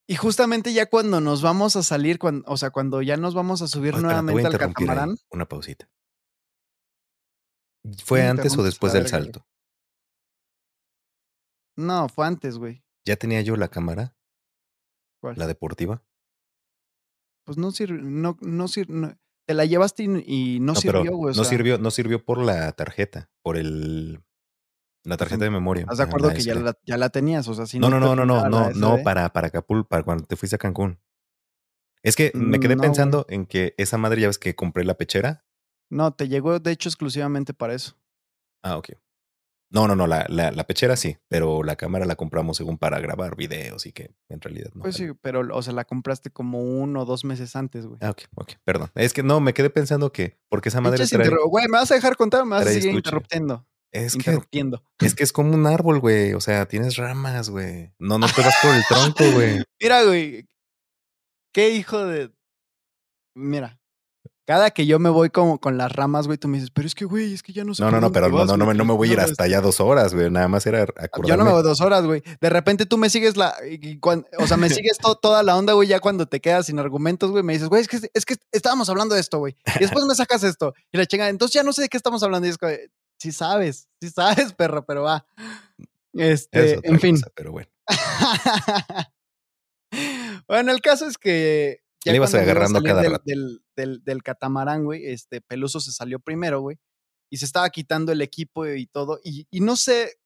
Y 0.06 0.16
justamente 0.16 0.73
ya 0.75 0.87
cuando 0.90 1.21
nos 1.21 1.42
vamos 1.42 1.76
a 1.76 1.82
salir, 1.82 2.18
cuan- 2.18 2.42
o 2.47 2.56
sea, 2.56 2.71
cuando 2.71 3.00
ya 3.02 3.16
nos 3.16 3.35
vamos 3.35 3.62
a 3.62 3.68
subir 3.68 3.94
nuevamente 3.97 4.47
al 4.47 4.52
ahí, 4.52 4.59
catamarán, 4.59 5.16
Una 5.30 5.47
pausita. 5.47 5.88
¿Fue 8.04 8.26
antes 8.26 8.56
o 8.59 8.62
después 8.62 8.92
del 8.92 9.06
salto? 9.09 9.47
no, 11.76 12.09
fue 12.09 12.26
antes, 12.26 12.59
güey. 12.59 12.85
¿Ya 13.06 13.16
tenía 13.16 13.40
yo 13.40 13.56
la 13.56 13.68
cámara, 13.68 14.14
¿Cuál? 15.22 15.36
la 15.38 15.46
deportiva? 15.46 16.02
Pues 17.44 17.56
no 17.56 17.70
sirvió, 17.70 18.02
no, 18.02 18.36
no 18.40 18.66
sirvió, 18.68 19.16
te 19.46 19.54
la 19.54 19.64
llevaste 19.64 20.02
y, 20.04 20.06
y 20.26 20.60
no, 20.60 20.74
No, 20.74 20.80
sirvió, 20.80 21.16
güey. 21.16 21.34
no 21.34 21.42
sea, 21.42 21.50
sirvió, 21.50 21.78
no 21.78 21.90
sirvió 21.92 22.24
por 22.24 22.38
la 22.38 22.72
tarjeta, 22.72 23.30
por 23.42 23.56
el 23.56 24.20
la 25.04 25.16
tarjeta 25.16 25.44
de 25.44 25.50
memoria. 25.50 25.82
¿Estás 25.82 25.98
de 25.98 26.04
acuerdo 26.04 26.28
la 26.28 26.34
que 26.34 26.42
ya 26.42 26.54
SD. 26.54 26.64
la, 26.64 26.78
ya 26.84 26.96
la 26.96 27.08
tenías? 27.10 27.46
O 27.48 27.54
sea, 27.54 27.66
si 27.66 27.78
No, 27.78 27.88
no, 27.88 28.00
no, 28.00 28.16
no, 28.16 28.26
no, 28.26 28.48
no, 28.48 28.70
no, 28.70 29.02
para, 29.04 29.32
para 29.32 29.46
Acapulco, 29.48 29.88
para 29.88 30.02
cuando 30.02 30.24
te 30.24 30.36
fuiste 30.36 30.56
a 30.56 30.58
Cancún. 30.58 30.98
Es 32.02 32.16
que 32.16 32.32
me 32.34 32.58
quedé 32.58 32.74
no, 32.74 32.82
güey. 32.82 32.90
pensando 32.90 33.26
en 33.28 33.46
que 33.46 33.74
esa 33.78 33.96
madre, 33.96 34.20
ya 34.20 34.26
ves 34.26 34.38
que 34.38 34.56
compré 34.56 34.84
la 34.84 34.94
pechera 34.94 35.44
No, 35.88 36.12
te 36.14 36.26
llegó 36.28 36.58
de 36.58 36.72
hecho 36.72 36.88
exclusivamente 36.88 37.54
para 37.54 37.74
eso. 37.74 37.96
Ah, 38.62 38.76
okey. 38.76 38.96
No, 39.72 39.88
no, 39.88 39.96
no, 39.96 40.06
la 40.06 40.26
la 40.28 40.50
la 40.50 40.64
pechera 40.64 40.96
sí, 40.96 41.16
pero 41.28 41.62
la 41.62 41.76
cámara 41.76 42.04
la 42.04 42.14
compramos 42.16 42.58
según 42.58 42.76
para 42.78 43.00
grabar 43.00 43.36
videos 43.36 43.86
y 43.86 43.92
que 43.92 44.14
en 44.28 44.40
realidad 44.40 44.70
no 44.74 44.82
Pues 44.82 44.96
sí, 44.96 45.08
pero, 45.22 45.40
o 45.56 45.62
sea, 45.62 45.72
la 45.72 45.84
compraste 45.84 46.30
como 46.30 46.60
1 46.60 47.00
o 47.00 47.04
2 47.06 47.24
meses 47.24 47.56
antes, 47.56 47.86
güey. 47.86 47.98
Ah, 48.02 48.10
okey, 48.10 48.26
okey, 48.34 48.56
perdón. 48.64 48.90
Es 48.94 49.12
que 49.14 49.22
no, 49.22 49.40
me 49.40 49.54
quedé 49.54 49.70
pensando 49.70 50.12
que 50.12 50.38
porque 50.50 50.68
esa 50.68 50.80
madre 50.80 51.06
trae 51.06 51.28
güey, 51.46 51.66
¿me 51.68 51.78
vas 51.78 51.90
a 51.90 51.94
dejar 51.94 52.16
contar 52.16 52.44
me 52.44 52.50
vas 52.56 52.62
a 52.62 52.66
seguir 52.66 52.78
estuche. 52.88 52.98
interrumpiendo? 52.98 53.66
Es 53.92 54.12
que 54.14 54.18
Interrumpiendo. 54.18 54.82
es 55.00 55.14
que 55.14 55.22
es 55.22 55.32
como 55.32 55.52
un 55.54 55.66
árbol, 55.66 56.00
güey, 56.00 56.32
o 56.34 56.40
sea, 56.40 56.66
tienes 56.66 56.96
ramas, 56.96 57.50
güey. 57.50 57.92
No, 57.98 58.18
no 58.18 58.26
te 58.26 58.40
vas 58.42 58.54
por 58.62 58.74
el 58.74 58.82
tronco, 58.88 59.32
güey. 59.34 59.62
Mira, 59.80 60.02
güey. 60.04 60.46
Qué 61.54 61.68
hijo 61.70 62.04
de 62.06 62.32
Mira, 63.36 63.78
cada 64.46 64.70
que 64.70 64.87
yo 64.87 64.99
me 64.99 65.11
voy 65.11 65.30
como 65.30 65.58
con 65.61 65.78
las 65.78 65.92
ramas, 65.92 66.26
güey, 66.26 66.38
tú 66.38 66.49
me 66.49 66.56
dices: 66.58 66.70
"Pero 66.72 66.87
es 66.87 66.94
que, 66.94 67.04
güey, 67.04 67.32
es 67.34 67.42
que 67.42 67.52
ya 67.52 67.64
no 67.64 67.75
sé 67.75 67.82
No, 67.82 67.90
no, 67.90 68.00
no, 68.00 68.12
pero 68.12 68.28
no 68.28 68.37
vas, 68.37 68.46
no 68.46 68.56
no 68.56 68.66
me 68.66 68.75
no 68.75 68.84
me 68.84 68.92
voy 68.94 69.11
a 69.11 69.12
ir 69.14 69.20
hasta 69.20 69.44
este" 69.44 69.44
allá 69.44 69.61
2 69.61 69.80
horas, 69.80 70.14
güey, 70.14 70.30
nada 70.30 70.49
más 70.49 70.66
era 70.66 70.80
Yo 70.82 71.37
no 71.37 71.44
me 71.44 71.50
acordarme. 71.50 71.52
voy 71.52 71.62
2 71.62 71.80
horas, 71.80 72.04
güey. 72.04 72.22
De 72.40 72.50
repente 72.50 72.87
tú 72.87 72.99
me 72.99 73.08
sigues 73.11 73.37
la 73.37 73.54
y 73.68 73.99
o 74.38 74.46
sea, 74.46 74.56
me 74.56 74.68
sigues 74.70 74.99
to 75.00 75.14
toda 75.16 75.42
la 75.42 75.56
onda, 75.56 75.72
güey, 75.75 75.88
ya 75.88 76.00
cuando 76.00 76.26
te 76.26 76.40
quedas 76.40 76.66
sin 76.66 76.78
argumentos, 76.78 77.30
güey, 77.30 77.42
me 77.44 77.52
dices: 77.54 77.68
"Güey, 77.68 77.82
es 77.82 77.88
que 77.88 77.99
es 78.14 78.25
que 78.26 78.37
estábamos 78.52 78.88
hablando 78.88 79.14
de 79.14 79.20
esto, 79.20 79.38
güey, 79.38 79.56
y 79.78 79.84
después 79.84 80.04
me 80.06 80.14
sacas 80.14 80.42
esto", 80.44 80.75
y 80.92 80.99
la 80.99 81.06
chingada. 81.06 81.30
Entonces 81.30 81.54
ya 81.54 81.62
no 81.62 81.72
sé 81.72 81.82
de 81.82 81.88
qué 81.88 81.96
estamos 81.96 82.22
hablando, 82.22 82.46
y 82.46 82.50
es 82.50 82.58
de: 82.58 82.90
"Sí 83.18 83.32
sabes, 83.32 83.88
sí 84.00 84.11
sabes, 84.11 84.52
perro, 84.56 84.84
pero 84.87 85.02
va". 85.04 85.26
Es 86.50 86.50
Este, 86.52 86.80
en 86.82 87.00
fin. 87.00 87.14
cosa, 87.16 87.30
pero 87.34 87.52
bueno. 87.52 87.68
Bueno, 90.49 90.72
el 90.72 90.80
caso 90.80 91.06
es 91.06 91.18
que 91.18 91.81
ya 92.04 92.12
Le 92.12 92.16
ibas 92.16 92.32
iba 92.32 92.40
a 92.40 92.42
agarrando 92.42 92.82
cada 92.82 93.02
del 93.02 93.12
rato. 93.12 93.25
del 93.26 93.61
del 93.76 94.04
del 94.04 94.23
catamarán, 94.23 94.85
güey, 94.85 95.06
este, 95.06 95.40
Peluso 95.40 95.80
se 95.80 95.92
salió 95.92 96.21
primero, 96.21 96.61
güey, 96.61 96.78
y 97.30 97.38
se 97.38 97.44
estaba 97.44 97.68
quitando 97.71 98.12
el 98.12 98.21
equipo 98.23 98.66
y 98.66 98.87
todo, 98.87 99.21
y 99.25 99.47
y 99.50 99.61
no 99.61 99.76
sé 99.76 100.18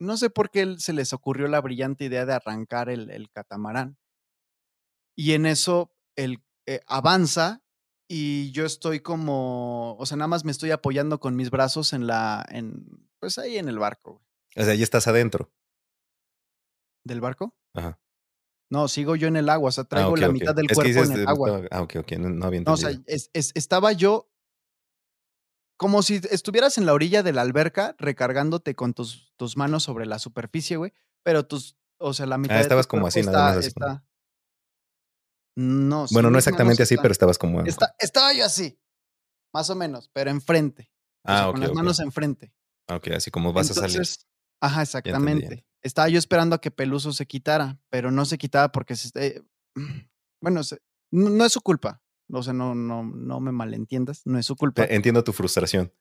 no 0.00 0.16
sé 0.16 0.30
por 0.30 0.50
qué 0.50 0.60
él 0.60 0.80
se 0.80 0.92
les 0.92 1.12
ocurrió 1.12 1.48
la 1.48 1.60
brillante 1.60 2.04
idea 2.04 2.24
de 2.24 2.34
arrancar 2.34 2.88
el 2.88 3.10
el 3.10 3.30
catamarán. 3.30 3.96
Y 5.16 5.32
en 5.32 5.46
eso 5.46 5.92
él, 6.14 6.44
eh, 6.66 6.80
avanza 6.86 7.62
y 8.08 8.50
yo 8.52 8.64
estoy 8.64 9.00
como, 9.00 9.96
o 9.96 10.06
sea, 10.06 10.16
nada 10.16 10.28
más 10.28 10.44
me 10.44 10.52
estoy 10.52 10.70
apoyando 10.70 11.20
con 11.20 11.36
mis 11.36 11.50
brazos 11.50 11.92
en 11.92 12.06
la 12.06 12.46
en, 12.50 13.08
pues, 13.18 13.38
ahí 13.38 13.58
en 13.58 13.68
el 13.68 13.78
barco, 13.78 14.14
güey. 14.14 14.24
O 14.56 14.64
sea, 14.64 14.74
ya 14.74 14.84
estás 14.84 15.06
adentro. 15.08 15.52
¿Del 17.04 17.20
barco? 17.20 17.54
Ajá. 17.74 17.98
No, 18.70 18.86
sigo 18.88 19.16
yo 19.16 19.28
en 19.28 19.36
el 19.36 19.48
agua, 19.48 19.68
o 19.70 19.72
sea, 19.72 19.84
Ah, 19.92 20.08
traigo 20.08 20.16
la 20.16 20.28
mitad 20.28 20.54
del 20.54 20.70
Es 20.70 20.78
cuerpo 20.80 21.02
en 21.02 21.10
el 21.12 21.20
de 21.20 21.26
no 21.26 21.30
agua. 21.30 21.54
ah, 21.70 21.82
okey, 21.82 22.00
okey, 22.00 22.18
no 22.18 22.28
no 22.28 22.46
había 22.46 22.58
No, 22.66 22.74
o 22.74 22.76
sea, 22.76 22.90
entendido. 22.90 22.98
es 23.06 23.30
es 23.32 23.52
estaba 23.54 23.92
yo 23.92 24.28
como 25.80 26.02
si 26.02 26.16
estuvieras 26.32 26.76
en 26.76 26.86
la 26.86 26.92
orilla 26.92 27.22
de 27.22 27.32
la 27.32 27.42
alberca 27.42 27.94
recargándote 28.00 28.74
con 28.74 28.94
tus 28.94 29.32
tus 29.36 29.56
manos 29.56 29.84
sobre 29.84 30.06
la 30.06 30.18
superficie, 30.18 30.76
güey, 30.76 30.92
pero 31.22 31.46
tus 31.46 31.78
o 31.98 32.12
sea, 32.14 32.26
la 32.26 32.36
mitad 32.36 32.60
Ah, 32.60 32.60
de 32.62 32.72
tu 32.72 32.74
estabas 32.74 32.86
como 32.86 33.06
así, 33.06 33.22
nada 33.22 33.40
está 33.40 33.42
más 33.42 33.56
así 33.56 33.70
está 33.70 34.04
No, 35.56 36.06
sí, 36.08 36.10
Bueno, 36.10 36.30
no 36.30 36.38
exactamente 36.38 36.82
así, 36.82 36.96
pero 36.98 37.12
estabas 37.12 37.38
como 37.38 37.60
esta 37.64 37.94
estaba 37.98 38.32
yo 38.34 38.44
así, 38.46 38.80
más 39.52 39.70
o 39.70 39.76
menos, 39.76 40.10
pero 40.12 40.30
enfrente, 40.30 40.92
o 41.24 41.34
sea, 41.36 41.46
Ah, 41.46 41.48
con 41.48 41.60
okey, 41.60 41.68
las 41.68 41.72
manos 41.72 42.00
enfrente. 42.00 42.52
Ah, 42.88 42.96
okey, 42.96 43.14
así 43.14 43.30
como 43.30 43.52
vas 43.52 43.70
a 43.70 43.74
salir. 43.74 44.08
Ajá, 44.60 44.82
exactamente. 44.82 45.64
Estaba 45.82 46.08
yo 46.08 46.18
esperando 46.18 46.56
a 46.56 46.60
que 46.60 46.70
Peluso 46.70 47.12
se 47.12 47.26
quitara, 47.26 47.80
pero 47.90 48.10
no 48.10 48.24
se 48.24 48.38
quitaba 48.38 48.72
porque 48.72 48.96
se 48.96 49.06
este 49.08 49.42
bueno, 50.42 50.62
se 50.64 50.78
no 51.12 51.30
no 51.30 51.44
es 51.44 51.52
su 51.52 51.60
culpa, 51.60 52.02
o 52.30 52.42
sea, 52.42 52.52
no 52.52 52.74
no 52.74 53.02
no 53.04 53.40
me 53.40 53.52
malentiendas, 53.52 54.22
no 54.26 54.38
es 54.38 54.46
su 54.46 54.56
culpa. 54.56 54.84
Entiendo 54.84 55.22
tu 55.24 55.32
frustración. 55.32 55.92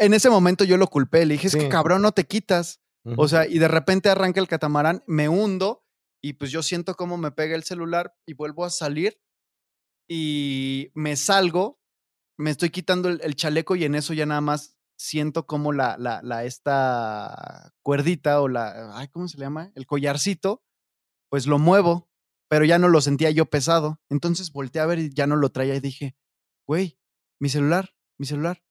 En 0.00 0.14
ese 0.14 0.30
momento 0.30 0.64
yo 0.64 0.76
lo 0.76 0.88
culpé, 0.88 1.24
le 1.26 1.34
dije: 1.34 1.46
"Es 1.48 1.56
que 1.56 1.68
cabrón, 1.68 2.02
no 2.02 2.12
te 2.12 2.24
quitas". 2.24 2.80
O 3.16 3.28
sea, 3.28 3.46
y 3.46 3.58
de 3.58 3.68
repente 3.68 4.08
arranca 4.08 4.40
el 4.40 4.48
catamarán, 4.48 5.04
me 5.06 5.28
hundo 5.28 5.84
y, 6.22 6.32
pues, 6.34 6.50
yo 6.50 6.62
siento 6.62 6.94
cómo 6.94 7.18
me 7.18 7.32
pega 7.32 7.54
el 7.54 7.62
celular 7.62 8.16
y 8.26 8.32
vuelvo 8.32 8.64
a 8.64 8.70
salir, 8.70 9.20
y 10.08 10.90
me 10.94 11.14
salgo, 11.16 11.78
me 12.38 12.50
estoy 12.50 12.70
quitando 12.70 13.10
el 13.10 13.20
el 13.22 13.36
chaleco 13.36 13.76
y 13.76 13.84
en 13.84 13.94
eso 13.94 14.14
ya 14.14 14.24
nada 14.24 14.40
más 14.40 14.78
siento 14.96 15.46
como 15.46 15.72
la 15.72 15.96
la 15.98 16.20
la 16.22 16.44
esta 16.44 17.72
cuerdita 17.82 18.40
o 18.40 18.48
la 18.48 18.96
ay, 18.98 19.08
¿cómo 19.08 19.28
se 19.28 19.38
le 19.38 19.44
llama? 19.44 19.72
El 19.74 19.86
collarcito, 19.86 20.62
pues, 21.30 21.46
lo 21.46 21.58
muevo, 21.58 22.08
pero 22.48 22.64
ya 22.64 22.78
no 22.78 22.88
lo 22.88 23.00
sentía 23.00 23.30
yo 23.30 23.46
pesado. 23.46 24.00
Entonces 24.10 24.52
volteé 24.52 24.82
a 24.82 24.86
ver 24.86 24.98
y 24.98 25.10
ya 25.12 25.26
no 25.26 25.36
lo 25.36 25.50
traía 25.50 25.74
y 25.74 25.80
dije: 25.80 26.16
"Güey, 26.66 26.98
mi 27.40 27.48
celular, 27.48 27.94
mi 28.18 28.26
celular". 28.26 28.62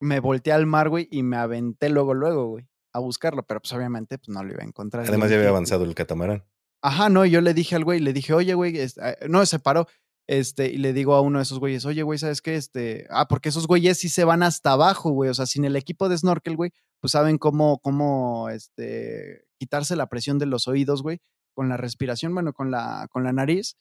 Me 0.00 0.20
volteé 0.20 0.52
al 0.52 0.66
mar, 0.66 0.88
güey, 0.88 1.08
y 1.10 1.22
me 1.22 1.36
aventé 1.36 1.88
luego, 1.88 2.14
luego, 2.14 2.46
güey, 2.48 2.68
a 2.92 2.98
buscarlo, 2.98 3.46
pero, 3.46 3.60
pues, 3.60 3.72
obviamente, 3.72 4.18
pues, 4.18 4.28
no 4.28 4.42
lo 4.42 4.52
iba 4.52 4.62
a 4.62 4.66
encontrar. 4.66 5.06
Además, 5.06 5.30
ya 5.30 5.36
había 5.36 5.48
avanzado 5.48 5.84
el 5.84 5.94
catamarán. 5.94 6.44
Ajá, 6.82 7.08
no, 7.08 7.24
yo 7.24 7.40
le 7.40 7.54
dije 7.54 7.76
al 7.76 7.84
güey, 7.84 8.00
le 8.00 8.12
dije: 8.12 8.34
"Oye, 8.34 8.52
güey", 8.54 8.76
este, 8.78 9.00
ah, 9.02 9.16
no, 9.28 9.46
se 9.46 9.58
paró, 9.58 9.86
este, 10.28 10.68
y 10.72 10.78
le 10.78 10.92
digo 10.92 11.14
a 11.14 11.20
uno 11.20 11.38
de 11.38 11.42
esos 11.44 11.58
güeyes: 11.60 11.84
"Oye, 11.86 12.02
güey, 12.02 12.18
¿sabes 12.18 12.42
qué?". 12.42 12.56
Este, 12.56 13.06
ah, 13.10 13.28
porque 13.28 13.50
esos 13.50 13.66
güeyes 13.66 13.98
sí 13.98 14.08
se 14.08 14.24
van 14.24 14.42
hasta 14.42 14.72
abajo, 14.72 15.10
güey, 15.10 15.30
o 15.30 15.34
sea, 15.34 15.46
sin 15.46 15.64
el 15.64 15.76
equipo 15.76 16.08
de 16.08 16.18
snorkel, 16.18 16.56
güey, 16.56 16.72
pues, 17.00 17.12
saben 17.12 17.38
cómo 17.38 17.78
cómo, 17.80 18.48
este, 18.50 19.44
quitarse 19.58 19.96
la 19.96 20.08
presión 20.08 20.38
de 20.38 20.46
los 20.46 20.68
oídos, 20.68 21.02
güey, 21.02 21.20
con 21.54 21.68
la 21.68 21.76
respiración, 21.76 22.34
bueno, 22.34 22.52
con 22.54 22.70
la 22.70 23.08
con 23.10 23.24
la 23.24 23.32
nariz. 23.32 23.76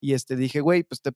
Y, 0.00 0.14
este, 0.14 0.36
dije: 0.36 0.60
"Güey, 0.60 0.84
pues, 0.84 1.02
te 1.02 1.12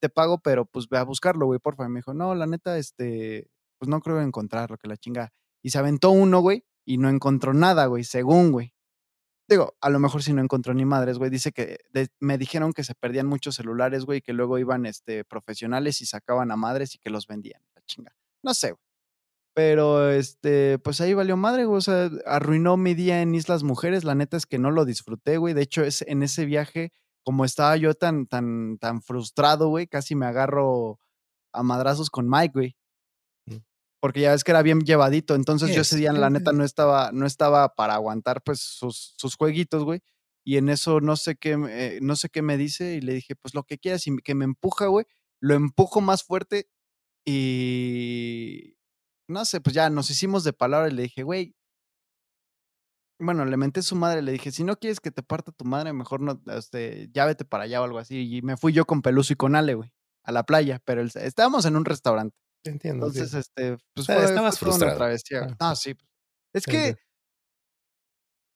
te 0.00 0.08
pago, 0.10 0.38
pero, 0.40 0.66
pues, 0.66 0.88
ve 0.88 0.98
a 0.98 1.04
buscarlo, 1.04 1.46
güey, 1.46 1.58
porfa". 1.60 1.86
Y 1.86 1.88
me 1.90 2.00
dijo: 2.00 2.14
"No, 2.14 2.34
la 2.34 2.46
neta, 2.46 2.78
este, 2.78 3.48
pues, 3.78 3.88
no 3.88 4.00
creo 4.00 4.20
encontrarlo, 4.22 4.76
que 4.78 4.88
la 4.88 4.96
chingada". 4.98 5.32
Y 5.62 5.70
se 5.70 5.78
aventó 5.78 6.10
uno, 6.10 6.40
güey, 6.40 6.64
y 6.86 6.98
no 6.98 7.08
encontró 7.10 7.54
nada, 7.54 7.86
güey, 7.86 8.04
según, 8.04 8.52
güey. 8.52 8.72
Digo, 9.48 9.74
a 9.80 9.88
lo 9.88 9.98
mejor 9.98 10.22
sí 10.22 10.34
no 10.34 10.42
encontró 10.42 10.74
ni 10.74 10.84
madres, 10.84 11.16
güey, 11.18 11.30
dice 11.30 11.52
que 11.52 11.78
me 12.20 12.36
dijeron 12.36 12.74
que 12.74 12.84
se 12.84 12.94
perdían 12.94 13.26
muchos 13.26 13.54
celulares, 13.54 14.04
güey, 14.04 14.20
que 14.20 14.34
luego 14.34 14.58
iban, 14.58 14.84
este, 14.84 15.24
profesionales 15.24 16.02
y 16.02 16.06
sacaban 16.06 16.50
a 16.50 16.56
madres 16.56 16.94
y 16.94 16.98
que 16.98 17.08
los 17.08 17.26
vendían, 17.26 17.62
la 17.74 17.80
chingada. 17.86 18.16
No 18.42 18.52
sé, 18.52 18.72
güey. 18.72 18.82
Pero, 19.54 20.10
este, 20.10 20.78
pues, 20.78 21.00
ahí 21.00 21.14
valió 21.14 21.36
madre, 21.36 21.64
güey, 21.64 21.78
o 21.78 21.80
sea, 21.80 22.10
arruinó 22.26 22.76
mi 22.76 22.94
día 22.94 23.22
en 23.22 23.34
Islas 23.34 23.64
Mujeres, 23.64 24.04
la 24.04 24.14
neta 24.14 24.36
es 24.36 24.46
que 24.46 24.58
no 24.58 24.70
lo 24.70 24.84
disfruté, 24.84 25.38
güey. 25.38 25.54
De 25.54 25.62
hecho, 25.62 25.82
es 25.82 26.02
en 26.02 26.22
ese 26.22 26.44
viaje, 26.44 26.92
como 27.24 27.44
estaba 27.44 27.76
yo 27.76 27.94
tan 27.94 28.26
tan 28.26 28.78
tan 28.78 29.02
frustrado, 29.02 29.68
güey, 29.68 29.86
casi 29.88 30.14
me 30.14 30.26
agarro 30.26 31.00
a 31.52 31.62
madrazos 31.64 32.10
con 32.10 32.28
Mike, 32.30 32.52
güey. 32.54 32.76
Porque 34.00 34.20
ya 34.20 34.30
ves 34.32 34.44
que 34.44 34.52
era 34.52 34.62
bien 34.62 34.80
llevadito. 34.82 35.34
Entonces, 35.34 35.72
yo 35.72 35.82
ese 35.82 35.96
Es 35.96 36.00
día, 36.00 36.12
la 36.12 36.30
neta, 36.30 36.52
no 36.52 36.64
estaba 36.64 37.10
no 37.12 37.26
estaba 37.26 37.74
para 37.74 37.94
aguantar, 37.94 38.42
pues, 38.42 38.60
sus 38.60 39.14
sus 39.18 39.36
jueguitos, 39.36 39.84
güey. 39.84 40.00
Y 40.44 40.56
en 40.56 40.68
eso 40.68 41.00
no 41.00 41.16
sé 41.16 41.36
qué 41.36 41.52
eh, 41.68 41.98
no 42.02 42.16
sé 42.16 42.28
qué 42.30 42.42
me 42.42 42.56
dice, 42.56 42.94
y 42.94 43.00
le 43.00 43.14
dije: 43.14 43.34
"Pues, 43.36 43.54
lo 43.54 43.64
que 43.64 43.78
quieras", 43.78 44.06
y 44.06 44.16
que 44.18 44.34
me 44.34 44.44
empuja, 44.44 44.86
güey, 44.86 45.06
lo 45.40 45.54
empujo 45.54 46.00
más 46.00 46.22
fuerte 46.24 46.68
y 47.26 48.76
no 49.28 49.44
sé, 49.46 49.60
pues, 49.62 49.74
ya 49.74 49.90
nos 49.90 50.10
hicimos 50.10 50.44
de 50.44 50.52
palabra 50.54 50.88
y 50.90 50.92
le 50.94 51.02
dije: 51.04 51.22
"Güey" 51.24 51.54
bueno, 53.20 53.44
le 53.44 53.56
menté 53.56 53.82
su 53.82 53.96
madre, 53.96 54.22
le 54.22 54.32
dije: 54.32 54.52
"Si 54.52 54.62
no 54.64 54.76
quieres 54.76 55.00
que 55.00 55.10
te 55.10 55.22
parta 55.22 55.50
tu 55.52 55.64
madre, 55.64 55.92
mejor 55.92 56.20
no, 56.20 56.40
este, 56.54 57.08
ya 57.12 57.26
vete 57.26 57.44
para 57.44 57.64
allá", 57.64 57.80
o 57.80 57.84
algo 57.84 57.98
así. 57.98 58.36
Y 58.36 58.42
me 58.42 58.56
fui 58.56 58.72
yo 58.72 58.84
con 58.86 59.02
Peluso 59.02 59.32
y 59.32 59.36
con 59.36 59.56
Ale, 59.56 59.74
güey, 59.74 59.92
a 60.24 60.32
la 60.32 60.44
playa, 60.44 60.80
pero 60.84 61.00
el 61.02 61.10
estábamos 61.16 61.64
en 61.66 61.76
un 61.76 61.84
restaurante. 61.84 62.36
Entiendo, 62.64 63.06
Entonces, 63.06 63.34
este, 63.34 63.78
pues, 63.94 64.08
Ah, 64.08 64.14
fue 64.14 64.24
fue 64.24 64.24
estabas 64.24 64.58
toda 64.58 64.76
una 64.76 64.88
frustrado. 64.88 64.96
travesía. 64.98 65.46
Ah, 65.60 65.70
Ah, 65.70 65.76
sí. 65.76 65.92
sí. 65.92 65.98
Es 66.52 66.66
que. 66.66 66.98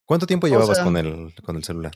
¿Cuánto 0.08 0.26
tiempo 0.26 0.46
O 0.50 0.50
llevabas 0.50 0.78
sea 0.78 0.84
con 0.84 0.96
el 0.96 1.34
con 1.44 1.56
el 1.56 1.64
celular? 1.64 1.92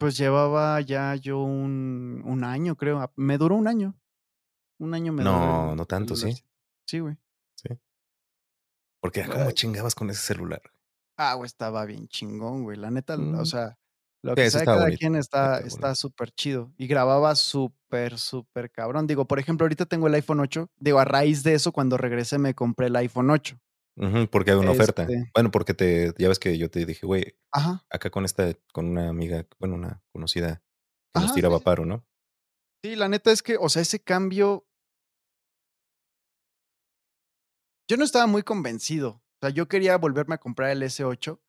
Pues, 0.00 0.16
llevaba 0.16 0.80
ya 0.80 1.14
yo 1.14 1.38
un 1.40 2.20
un 2.24 2.42
año, 2.44 2.76
creo, 2.76 3.12
me 3.16 3.38
duró 3.38 3.54
un 3.56 3.68
año. 3.68 3.94
Un 4.78 4.94
año 4.94 5.12
me 5.12 5.24
duró 5.26 5.32
No, 5.32 5.76
no 5.76 5.86
tanto, 5.86 6.16
¿sí? 6.16 6.44
Sí, 6.86 6.98
güey. 7.00 7.16
Sí. 7.56 7.78
Porque, 9.02 9.24
¿cómo 9.28 9.50
chingabas 9.52 9.94
con 9.94 10.10
ese 10.10 10.22
celular? 10.22 10.62
Ah, 11.18 11.34
güey, 11.34 11.46
estaba 11.46 11.84
bien 11.84 12.08
chingón, 12.08 12.64
güey. 12.64 12.76
La 12.76 12.90
neta, 12.90 13.14
o 13.14 13.18
Mm. 13.18 13.44
sea, 13.44 13.78
lo 14.24 14.38
que 14.38 14.46
Sí, 14.50 14.60
cada 14.62 14.76
bonito. 14.76 14.98
quien 14.98 15.14
está 15.16 15.62
Está 15.66 15.68
bonito. 15.68 15.94
superchido. 15.94 16.72
Y 16.78 16.86
grababa 16.86 17.34
súper, 17.34 18.18
supercabrón. 18.18 19.06
Digo, 19.06 19.26
por 19.26 19.38
ejemplo, 19.38 19.64
ahorita 19.64 19.86
tengo 19.86 20.06
el 20.08 20.14
iPhone 20.14 20.40
8. 20.40 20.70
Digo, 20.78 20.98
a 20.98 21.04
raíz 21.04 21.42
de 21.42 21.54
eso, 21.54 21.72
cuando 21.72 21.96
regresé, 21.98 22.38
me 22.38 22.54
compré 22.54 22.86
el 22.88 22.96
iPhone 22.96 23.30
8. 23.30 23.58
Ujú, 23.96 24.28
porque 24.30 24.50
había 24.50 24.62
una 24.62 24.72
oferta. 24.72 25.14
Este 25.14 25.32
Bueno, 25.34 25.50
porque 25.50 25.74
te 25.74 26.12
ya 26.18 26.28
ves 26.28 26.38
que 26.38 26.58
yo 26.58 26.70
te 26.70 26.84
dije: 26.84 27.06
"Güey, 27.06 27.36
acá 27.90 28.10
con 28.10 28.24
esta 28.24 28.52
con 28.72 28.86
una 28.88 29.08
amiga, 29.08 29.46
bueno, 29.58 29.74
una 29.76 30.02
conocida 30.12 30.62
que 31.14 31.20
nos 31.20 31.32
Ajá, 31.32 31.32
tiraba 31.32 31.62
sí. 31.62 31.64
paro", 31.64 31.84
¿no? 31.86 32.06
Sí, 32.84 32.94
la 32.96 33.08
neta 33.08 33.32
es 33.32 33.42
que, 33.42 33.56
o 33.56 33.68
sea, 33.68 33.82
ese 33.82 34.00
cambio 34.02 34.66
yo 37.88 37.96
no 37.96 38.04
estaba 38.04 38.26
muy 38.26 38.42
convencido. 38.42 39.08
O 39.10 39.46
sea, 39.46 39.50
yo 39.50 39.68
quería 39.68 39.96
volverme 39.98 40.34
a 40.34 40.38
comprar 40.38 40.70
el 40.70 40.82
S8, 40.82 41.40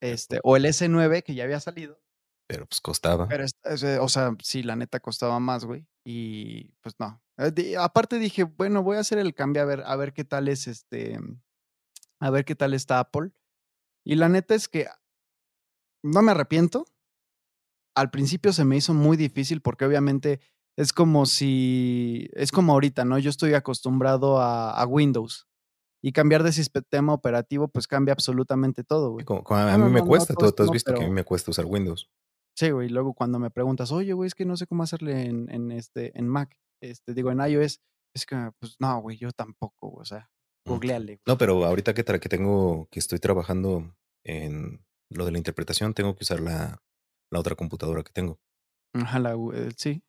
este, 0.00 0.40
o 0.44 0.56
el 0.56 0.64
S9, 0.66 1.22
que 1.22 1.34
ya 1.34 1.44
había 1.44 1.60
salido. 1.60 2.00
Pero, 2.46 2.66
pues, 2.66 2.80
costaba. 2.80 3.28
Pero, 3.28 3.44
o 4.04 4.08
sea, 4.08 4.36
sí, 4.42 4.62
la 4.62 4.76
neta 4.76 5.00
costaba 5.00 5.38
más, 5.40 5.64
güey, 5.64 5.86
y 6.04 6.72
pues 6.80 6.96
no. 6.98 7.22
Eh, 7.38 7.76
aparte 7.78 8.18
dije: 8.18 8.44
"Bueno, 8.44 8.82
voy 8.82 8.96
a 8.96 9.00
hacer 9.00 9.18
el 9.18 9.34
cambio 9.34 9.62
a 9.62 9.64
ver 9.66 9.82
a 9.86 9.96
ver 9.96 10.12
qué 10.12 10.24
tal 10.24 10.48
es, 10.48 10.66
este, 10.66 11.18
a 12.20 12.30
ver 12.30 12.44
qué 12.44 12.54
tal 12.54 12.74
está 12.74 13.00
Apple". 13.00 13.32
Y 14.04 14.16
la 14.16 14.28
neta 14.28 14.54
es 14.54 14.68
que 14.68 14.86
no 16.02 16.22
me 16.22 16.32
arrepiento. 16.32 16.84
Al 17.96 18.10
principio 18.10 18.52
se 18.52 18.64
me 18.64 18.76
hizo 18.76 18.94
muy 18.94 19.16
difícil 19.16 19.60
porque, 19.62 19.84
obviamente, 19.84 20.40
es 20.76 20.92
como 20.92 21.26
si 21.26 22.28
es 22.34 22.52
como 22.52 22.72
ahorita, 22.72 23.04
¿no? 23.04 23.18
Yo 23.18 23.30
estoy 23.30 23.54
acostumbrado 23.54 24.40
a 24.40 24.72
a 24.80 24.86
Windows, 24.86 25.48
y 26.02 26.12
cambiar 26.12 26.42
de 26.42 26.52
sistema 26.52 27.12
operativo, 27.14 27.68
pues, 27.68 27.86
cambia 27.86 28.12
absolutamente 28.14 28.84
todo, 28.84 29.10
güey. 29.12 29.26
A 29.48 29.78
mí 29.78 29.84
Bueno, 29.84 29.90
me 29.90 30.02
no 30.02 30.06
cuesta, 30.08 30.34
todo 30.34 30.50
tú 30.50 30.52
tú 30.52 30.62
has 30.62 30.70
visto 30.70 30.92
que 30.94 31.04
a 31.04 31.06
mí 31.06 31.12
me 31.12 31.24
cuesta 31.24 31.50
usar 31.50 31.66
Windows. 31.66 32.08
Sí, 32.56 32.70
güey, 32.70 32.88
y 32.88 32.90
luego 32.90 33.14
cuando 33.14 33.38
me 33.38 33.50
preguntas: 33.50 33.92
"Oye, 33.92 34.12
güey, 34.12 34.26
es 34.26 34.34
que 34.34 34.44
no 34.44 34.56
sé 34.56 34.66
cómo 34.66 34.82
hacerle 34.82 35.24
en 35.26 35.50
en, 35.50 35.70
este, 35.72 36.18
en 36.18 36.28
Mac", 36.28 36.56
este, 36.82 37.14
digo, 37.14 37.30
en 37.30 37.40
iOS, 37.40 37.80
es 38.14 38.26
que, 38.26 38.50
pues 38.58 38.76
no, 38.80 39.00
güey, 39.00 39.16
yo 39.16 39.30
tampoco, 39.32 39.90
o 39.92 40.04
sea, 40.04 40.30
googleale, 40.66 41.16
güey. 41.16 41.20
No, 41.26 41.38
pero 41.38 41.64
ahorita 41.64 41.94
que 41.94 42.04
que 42.04 42.28
tengo 42.28 42.88
que 42.90 42.98
estoy 42.98 43.18
trabajando 43.18 43.96
en 44.24 44.84
lo 45.10 45.24
de 45.24 45.32
la 45.32 45.38
interpretación, 45.38 45.94
tengo 45.94 46.14
que 46.16 46.24
usar 46.24 46.40
la 46.40 46.82
la 47.32 47.38
otra 47.40 47.54
computadora 47.54 48.02
que 48.02 48.12
tengo. 48.12 48.40
Ajá, 48.92 49.18
la 49.18 49.32
eh, 49.54 49.70
sí, 49.76 50.02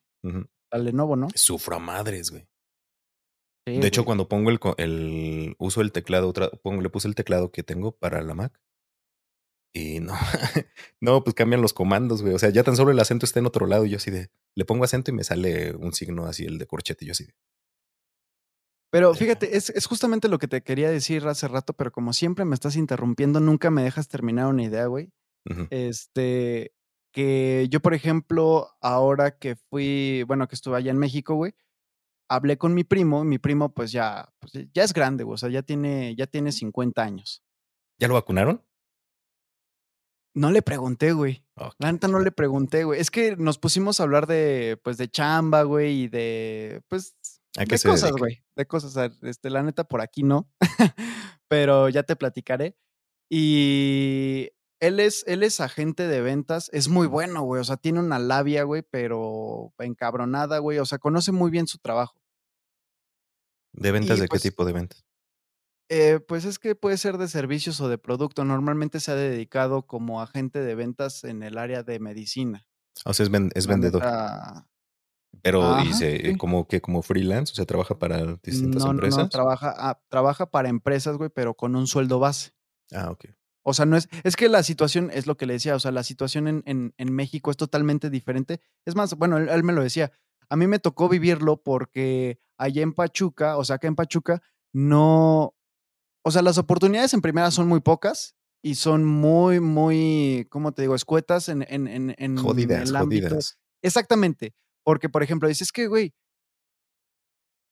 la 0.71 0.79
Lenovo, 0.79 1.15
¿no? 1.15 1.27
Sufro 1.35 1.75
a 1.75 1.79
madres, 1.79 2.29
güey. 2.31 2.47
Sí, 3.67 3.77
De 3.79 3.87
hecho, 3.87 4.05
cuando 4.05 4.27
pongo 4.27 4.49
el 4.77 5.55
uso 5.59 5.81
el 5.81 5.91
teclado 5.91 6.27
otra 6.27 6.49
pongo 6.63 6.81
le 6.81 6.89
puse 6.89 7.07
el 7.07 7.15
teclado 7.15 7.51
que 7.51 7.61
tengo 7.63 7.91
para 7.91 8.21
la 8.23 8.33
Mac 8.33 8.59
y 9.73 9.99
no, 9.99 10.13
no, 10.99 11.23
pues 11.23 11.33
cambian 11.33 11.61
los 11.61 11.73
comandos, 11.73 12.21
güey. 12.21 12.33
O 12.33 12.39
sea, 12.39 12.49
ya 12.49 12.63
tan 12.63 12.75
solo 12.75 12.91
el 12.91 12.99
acento 12.99 13.25
está 13.25 13.39
en 13.39 13.45
otro 13.45 13.65
lado, 13.65 13.85
y 13.85 13.91
yo 13.91 13.97
así 13.97 14.11
de 14.11 14.29
le 14.55 14.65
pongo 14.65 14.83
acento 14.83 15.11
y 15.11 15.13
me 15.13 15.23
sale 15.23 15.73
un 15.75 15.93
signo 15.93 16.25
así, 16.25 16.45
el 16.45 16.57
de 16.57 16.67
corchete, 16.67 17.05
y 17.05 17.07
yo 17.07 17.11
así 17.13 17.25
de 17.25 17.33
Pero 18.91 19.13
fíjate, 19.13 19.55
es 19.55 19.69
es 19.69 19.85
justamente 19.85 20.27
lo 20.27 20.39
que 20.39 20.47
te 20.47 20.61
quería 20.61 20.91
decir 20.91 21.25
hace 21.27 21.47
rato, 21.47 21.73
pero 21.73 21.91
como 21.91 22.11
siempre 22.11 22.43
me 22.43 22.53
estás 22.53 22.75
interrumpiendo, 22.75 23.39
nunca 23.39 23.71
me 23.71 23.83
dejas 23.83 24.09
terminar 24.09 24.47
una 24.47 24.63
idea, 24.63 24.85
güey. 24.87 25.11
Este, 25.71 26.73
que 27.11 27.67
yo, 27.69 27.79
por 27.79 27.93
ejemplo, 27.93 28.69
ahora 28.79 29.37
que 29.37 29.55
fui, 29.55 30.23
bueno, 30.27 30.47
que 30.47 30.55
estuve 30.55 30.77
allá 30.77 30.91
en 30.91 30.99
México, 30.99 31.33
güey, 31.35 31.55
hablé 32.31 32.57
con 32.57 32.73
mi 32.73 32.83
primo, 32.83 33.23
mi 33.25 33.39
primo, 33.39 33.73
pues 33.73 33.91
ya, 33.91 34.33
pues 34.39 34.53
ya 34.73 34.83
es 34.83 34.93
grande, 34.93 35.23
güey, 35.25 35.35
o 35.35 35.37
sea, 35.37 35.49
ya 35.49 35.63
tiene 35.63 36.15
ya 36.15 36.27
tiene 36.27 36.51
50 36.51 37.03
años. 37.03 37.43
¿Ya 37.99 38.07
lo 38.07 38.13
vacunaron? 38.13 38.63
No 40.33 40.49
le 40.49 40.61
pregunté, 40.61 41.11
güey. 41.11 41.45
La 41.57 41.67
Okey, 41.67 41.91
neta 41.91 42.07
no 42.07 42.19
le 42.19 42.31
pregunté, 42.31 42.85
güey. 42.85 43.01
Es 43.01 43.11
que 43.11 43.35
nos 43.35 43.57
pusimos 43.57 43.99
a 43.99 44.03
hablar 44.03 44.27
de, 44.27 44.79
pues, 44.81 44.97
de 44.97 45.09
chamba, 45.09 45.63
güey, 45.63 46.03
y 46.03 46.07
de, 46.07 46.81
pues, 46.87 47.17
¿A 47.57 47.65
qué 47.65 47.71
de 47.71 47.77
se 47.77 47.89
cosas, 47.89 48.11
güey, 48.13 48.41
de 48.55 48.65
cosas, 48.65 49.11
este, 49.23 49.49
la 49.49 49.61
neta 49.61 49.83
por 49.83 49.99
aquí 49.99 50.23
no, 50.23 50.49
pero 51.49 51.89
ya 51.89 52.03
te 52.03 52.15
platicaré. 52.15 52.77
Y 53.29 54.51
él 54.79 54.99
es 55.01 55.23
él 55.27 55.43
es 55.43 55.59
agente 55.59 56.07
de 56.07 56.21
ventas, 56.21 56.69
es 56.73 56.87
muy 56.87 57.07
bueno, 57.07 57.41
güey, 57.43 57.59
o 57.59 57.63
sea, 57.65 57.75
tiene 57.75 57.99
una 57.99 58.19
labia, 58.19 58.63
güey, 58.63 58.83
pero 58.89 59.73
encabronada, 59.79 60.59
güey, 60.59 60.79
o 60.79 60.85
sea, 60.85 60.97
conoce 60.97 61.33
muy 61.33 61.51
bien 61.51 61.67
su 61.67 61.77
trabajo. 61.77 62.20
¿De 63.73 63.91
ventas 63.91 64.17
Y 64.17 64.21
de 64.21 64.27
qué 64.27 64.29
pues 64.29 64.41
tipo 64.41 64.65
de 64.65 64.73
ventas? 64.73 65.05
Eh, 65.89 66.19
pues 66.25 66.45
es 66.45 66.57
que 66.57 66.75
puede 66.75 66.97
ser 66.97 67.17
de 67.17 67.27
servicios 67.27 67.81
o 67.81 67.89
de 67.89 67.97
producto. 67.97 68.45
Normalmente 68.45 68.99
se 68.99 69.11
ha 69.11 69.15
dedicado 69.15 69.87
como 69.87 70.21
agente 70.21 70.61
de 70.61 70.75
ventas 70.75 71.23
en 71.25 71.43
el 71.43 71.57
área 71.57 71.83
de 71.83 71.99
medicina. 71.99 72.65
O 73.05 73.13
sea, 73.13 73.25
es 73.25 73.29
ven 73.29 73.51
es 73.55 73.67
vendedor. 73.67 74.03
Pero, 75.41 75.81
¿y 75.81 75.93
se 75.93 76.17
sí. 76.31 76.37
como 76.37 76.67
qué, 76.67 76.81
como 76.81 77.01
freelance, 77.01 77.51
o 77.53 77.55
sea, 77.55 77.65
trabaja 77.65 77.97
para 77.97 78.35
distintas 78.43 78.83
No, 78.83 78.93
no, 78.93 79.01
no, 79.01 79.07
empresas? 79.07 79.29
trabaja 79.29 79.73
ah, 79.77 80.01
trabaja 80.09 80.45
para 80.51 80.69
empresas, 80.69 81.17
güey, 81.17 81.29
pero 81.33 81.55
con 81.55 81.75
un 81.75 81.87
sueldo 81.87 82.19
base. 82.19 82.51
Ah, 82.91 83.11
okey. 83.11 83.33
O 83.63 83.73
sea, 83.73 83.85
no 83.85 83.97
es 83.97 84.07
es 84.23 84.35
que 84.35 84.49
la 84.49 84.63
situación 84.63 85.09
es 85.13 85.27
lo 85.27 85.37
que 85.37 85.45
le 85.45 85.53
decía, 85.53 85.75
o 85.75 85.79
sea, 85.79 85.91
la 85.91 86.03
situación 86.03 86.47
en 86.47 86.63
en 86.65 86.93
en 86.97 87.13
México 87.13 87.51
es 87.51 87.57
totalmente 87.57 88.09
diferente. 88.09 88.61
Es 88.85 88.95
más, 88.95 89.15
bueno, 89.15 89.37
él 89.37 89.49
él 89.49 89.63
me 89.63 89.73
lo 89.73 89.83
decía, 89.83 90.11
a 90.49 90.55
mí 90.57 90.67
me 90.67 90.79
tocó 90.79 91.09
vivirlo 91.09 91.63
porque 91.63 92.39
allá 92.61 92.83
en 92.83 92.93
Pachuca, 92.93 93.57
o 93.57 93.65
sea, 93.65 93.77
acá 93.77 93.87
en 93.89 93.95
Pachuca, 93.97 94.41
no 94.73 95.55
o 96.25 96.31
sea, 96.31 96.41
las 96.43 96.57
oportunidades 96.59 97.13
en 97.15 97.21
primera 97.21 97.51
son 97.51 97.67
muy 97.69 97.81
pocas 97.81 98.35
y 98.63 98.75
son 98.75 99.05
muy, 99.05 99.59
muy, 99.61 100.47
¿cómo 100.51 100.73
te 100.73 100.83
digo?, 100.83 100.95
escuetas 100.95 101.49
en 101.49 101.63
en 101.69 101.87
en 101.89 102.15
en 102.19 102.37
Jodidas, 102.37 102.89
el 102.89 102.95
ámbito 102.97 103.35
jodidas. 103.35 103.57
exactamente, 103.83 104.55
porque, 104.85 105.09
por 105.09 105.23
ejemplo, 105.23 105.47
dices: 105.49 105.69
"Es 105.69 105.73
que, 105.73 105.87
güey" 105.87 106.13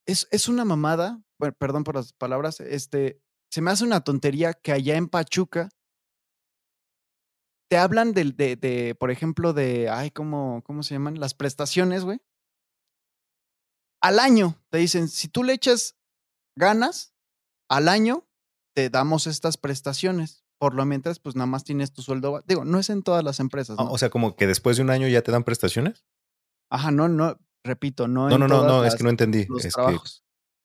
es 0.07 0.27
es 0.31 0.47
una 0.49 0.65
mamada, 0.65 1.21
per 1.37 1.53
perdón 1.55 1.83
por 1.83 1.95
las 1.95 2.13
palabras, 2.13 2.59
este, 2.59 3.21
se 3.51 3.61
me 3.61 3.71
hace 3.71 3.83
una 3.83 4.01
tontería 4.01 4.53
que 4.53 4.71
allá 4.71 4.95
en 4.97 5.07
Pachuca 5.07 5.69
te 7.71 7.77
hablan 7.77 8.13
del 8.13 8.35
de 8.35 8.55
de, 8.55 8.95
por 8.95 9.11
ejemplo, 9.11 9.53
de, 9.53 9.89
ay, 9.89 10.09
¿cómo 10.09 10.63
cómo 10.65 10.81
se 10.81 10.95
llaman?, 10.95 11.19
las 11.19 11.35
prestaciones, 11.35 12.03
güey 12.03 12.19
al 14.01 14.19
año, 14.19 14.55
te 14.69 14.77
dicen: 14.79 15.07
"Si 15.09 15.27
tú 15.29 15.43
le 15.43 15.53
echas 15.53 15.97
ganas, 16.57 17.13
al 17.69 17.89
año 17.89 18.27
te 18.75 18.89
damos 18.91 19.27
estas 19.27 19.57
prestaciones, 19.57 20.45
por 20.59 20.75
lo 20.75 20.85
mientras, 20.85 21.19
pues, 21.19 21.35
nada 21.35 21.47
más 21.47 21.63
tienes 21.65 21.93
tu 21.93 22.01
sueldo 22.03 22.33
ba", 22.33 22.43
digo, 22.47 22.65
no 22.65 22.79
es 22.79 22.89
en 22.91 23.03
todas 23.03 23.23
las 23.23 23.39
empresas, 23.41 23.79
O 23.79 23.83
¿no? 23.83 23.93
o 23.93 23.97
sea, 23.97 24.09
¿como 24.09 24.35
que 24.35 24.47
después 24.47 24.77
de 24.77 24.83
un 24.83 24.89
año 24.89 25.07
ya 25.07 25.21
te 25.21 25.31
dan 25.31 25.43
prestaciones? 25.43 26.03
Ajá, 26.71 26.91
no 26.91 27.07
no, 27.09 27.37
repito, 27.63 28.07
no 28.07 28.29
No, 28.29 28.37
en 28.37 28.37
no, 28.37 28.47
no, 28.47 28.63
no, 28.63 28.85
es 28.85 28.95
que 28.95 29.03
no 29.03 29.09
entendí, 29.09 29.51
es 29.57 29.77
que. 29.77 29.99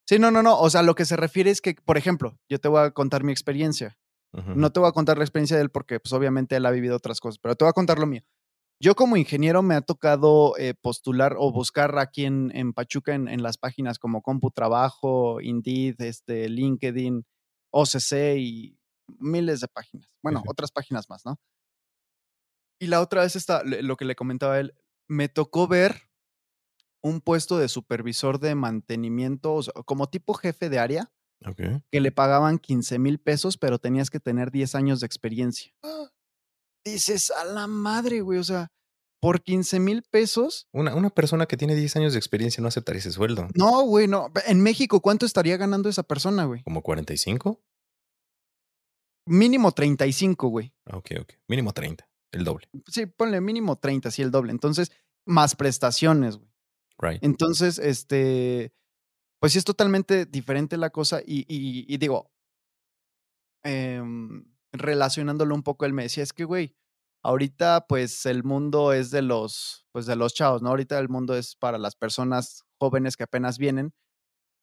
Sí, 0.06 0.18
no, 0.18 0.30
no, 0.30 0.42
no, 0.42 0.58
o 0.60 0.70
sea, 0.70 0.82
lo 0.82 0.94
que 0.94 1.04
se 1.06 1.16
refiere 1.16 1.50
es 1.50 1.60
que, 1.62 1.74
por 1.74 1.98
ejemplo, 1.98 2.38
yo 2.48 2.60
te 2.60 2.68
voy 2.68 2.82
a 2.82 2.90
contar 2.92 3.24
mi 3.24 3.32
experiencia. 3.32 3.98
No 4.52 4.72
te 4.72 4.80
voy 4.80 4.88
a 4.90 4.92
contar 4.92 5.18
la 5.18 5.24
experiencia 5.24 5.56
de 5.56 5.62
él 5.64 5.70
porque, 5.70 6.00
pues, 6.00 6.12
obviamente, 6.14 6.56
él 6.56 6.66
ha 6.66 6.72
vivido 6.72 6.96
otras 6.96 7.20
cosas, 7.20 7.38
pero 7.40 7.56
te 7.56 7.64
voy 7.64 7.70
a 7.70 7.74
contar 7.74 7.98
lo 8.00 8.06
mío. 8.06 8.22
Yo, 8.80 8.94
como 8.94 9.16
ingeniero, 9.16 9.62
me 9.62 9.74
ha 9.74 9.80
tocado, 9.80 10.56
eh, 10.58 10.74
postular 10.74 11.36
o 11.38 11.52
buscar 11.52 11.98
aquí 11.98 12.24
en 12.24 12.50
en 12.54 12.72
Pachuca 12.72 13.14
en 13.14 13.28
en 13.28 13.42
las 13.42 13.56
páginas 13.56 13.98
como 13.98 14.22
CompuTrabajo, 14.22 15.40
Indeed, 15.40 16.00
este, 16.00 16.48
LinkedIn, 16.48 17.24
OCC 17.70 18.36
y 18.36 18.78
miles 19.18 19.60
de 19.60 19.68
páginas. 19.68 20.08
Bueno, 20.22 20.40
sí. 20.40 20.48
otras 20.48 20.70
páginas 20.72 21.08
más, 21.08 21.24
¿no? 21.24 21.38
Y 22.80 22.88
la 22.88 23.00
otra 23.00 23.22
vez 23.22 23.36
esta 23.36 23.62
lo 23.64 23.96
que 23.96 24.04
le 24.04 24.16
comentaba 24.16 24.54
a 24.54 24.60
él, 24.60 24.74
me 25.08 25.28
tocó 25.28 25.68
ver 25.68 26.10
un 27.02 27.20
puesto 27.20 27.58
de 27.58 27.68
supervisor 27.68 28.40
de 28.40 28.54
mantenimiento, 28.54 29.54
o 29.54 29.62
sea, 29.62 29.74
como 29.84 30.08
tipo 30.08 30.34
jefe 30.34 30.70
de 30.70 30.78
área 30.78 31.12
que 31.90 32.00
le 32.00 32.10
pagaban 32.10 32.58
15,000 32.58 33.18
pesos, 33.18 33.58
pero 33.58 33.78
tenías 33.78 34.08
que 34.08 34.20
tener 34.20 34.50
10 34.50 34.74
años 34.74 35.00
de 35.00 35.06
experiencia. 35.06 35.72
Dices: 36.84 37.30
"A 37.30 37.44
la 37.44 37.66
madre, 37.66 38.20
güey", 38.20 38.38
o 38.38 38.44
sea, 38.44 38.68
por 39.20 39.42
15,000 39.42 40.02
pesos 40.10 40.68
Una 40.72 40.94
una 40.94 41.08
persona 41.10 41.46
que 41.46 41.56
tiene 41.56 41.74
10 41.74 41.96
años 41.96 42.12
de 42.12 42.18
experiencia 42.18 42.60
no 42.60 42.68
aceptaría 42.68 42.98
ese 42.98 43.10
sueldo. 43.12 43.48
No, 43.54 43.82
güey, 43.82 44.06
no. 44.06 44.30
En 44.46 44.62
México, 44.62 45.00
¿cuánto 45.00 45.24
estaría 45.24 45.56
ganando 45.56 45.88
esa 45.88 46.02
persona, 46.02 46.44
güey? 46.44 46.62
¿Como 46.62 46.82
45? 46.82 47.60
Mínimo 49.26 49.72
35, 49.72 50.48
güey. 50.48 50.72
Ah, 50.86 50.98
okey, 50.98 51.18
okey. 51.18 51.38
Mínimo 51.48 51.72
30, 51.72 52.06
el 52.32 52.44
doble. 52.44 52.68
Sí, 52.88 53.06
ponle 53.06 53.40
mínimo 53.40 53.76
30, 53.76 54.10
sí, 54.10 54.20
el 54.22 54.30
doble. 54.30 54.52
Entonces, 54.52 54.92
más 55.26 55.56
prestaciones, 55.56 56.36
güey. 56.36 56.50
Right. 56.98 57.24
Entonces, 57.24 57.78
este, 57.78 58.74
pues 59.40 59.52
sí 59.52 59.58
es 59.58 59.64
totalmente 59.64 60.26
diferente 60.26 60.76
la 60.78 60.90
cosa 60.90 61.20
y 61.26 61.40
y 61.48 61.86
y 61.92 61.98
digo 61.98 62.30
em, 63.64 64.44
relacionándolo 64.74 65.54
un 65.56 65.62
poco, 65.64 65.86
él 65.86 65.94
me 65.94 66.04
decía: 66.04 66.22
"Es 66.24 66.32
que, 66.34 66.44
güey, 66.44 66.76
ahorita, 67.24 67.86
pues, 67.88 68.26
el 68.26 68.44
mundo 68.44 68.92
es 68.94 69.10
de 69.12 69.22
los, 69.22 69.86
pues, 69.92 70.06
de 70.06 70.16
los 70.16 70.34
chavos, 70.34 70.62
¿no? 70.62 70.70
Ahorita 70.70 70.98
el 71.00 71.08
mundo 71.10 71.36
es 71.36 71.56
para 71.56 71.78
las 71.78 71.96
personas 71.96 72.64
jóvenes 72.80 73.16
que 73.16 73.24
apenas 73.24 73.58
vienen, 73.58 73.94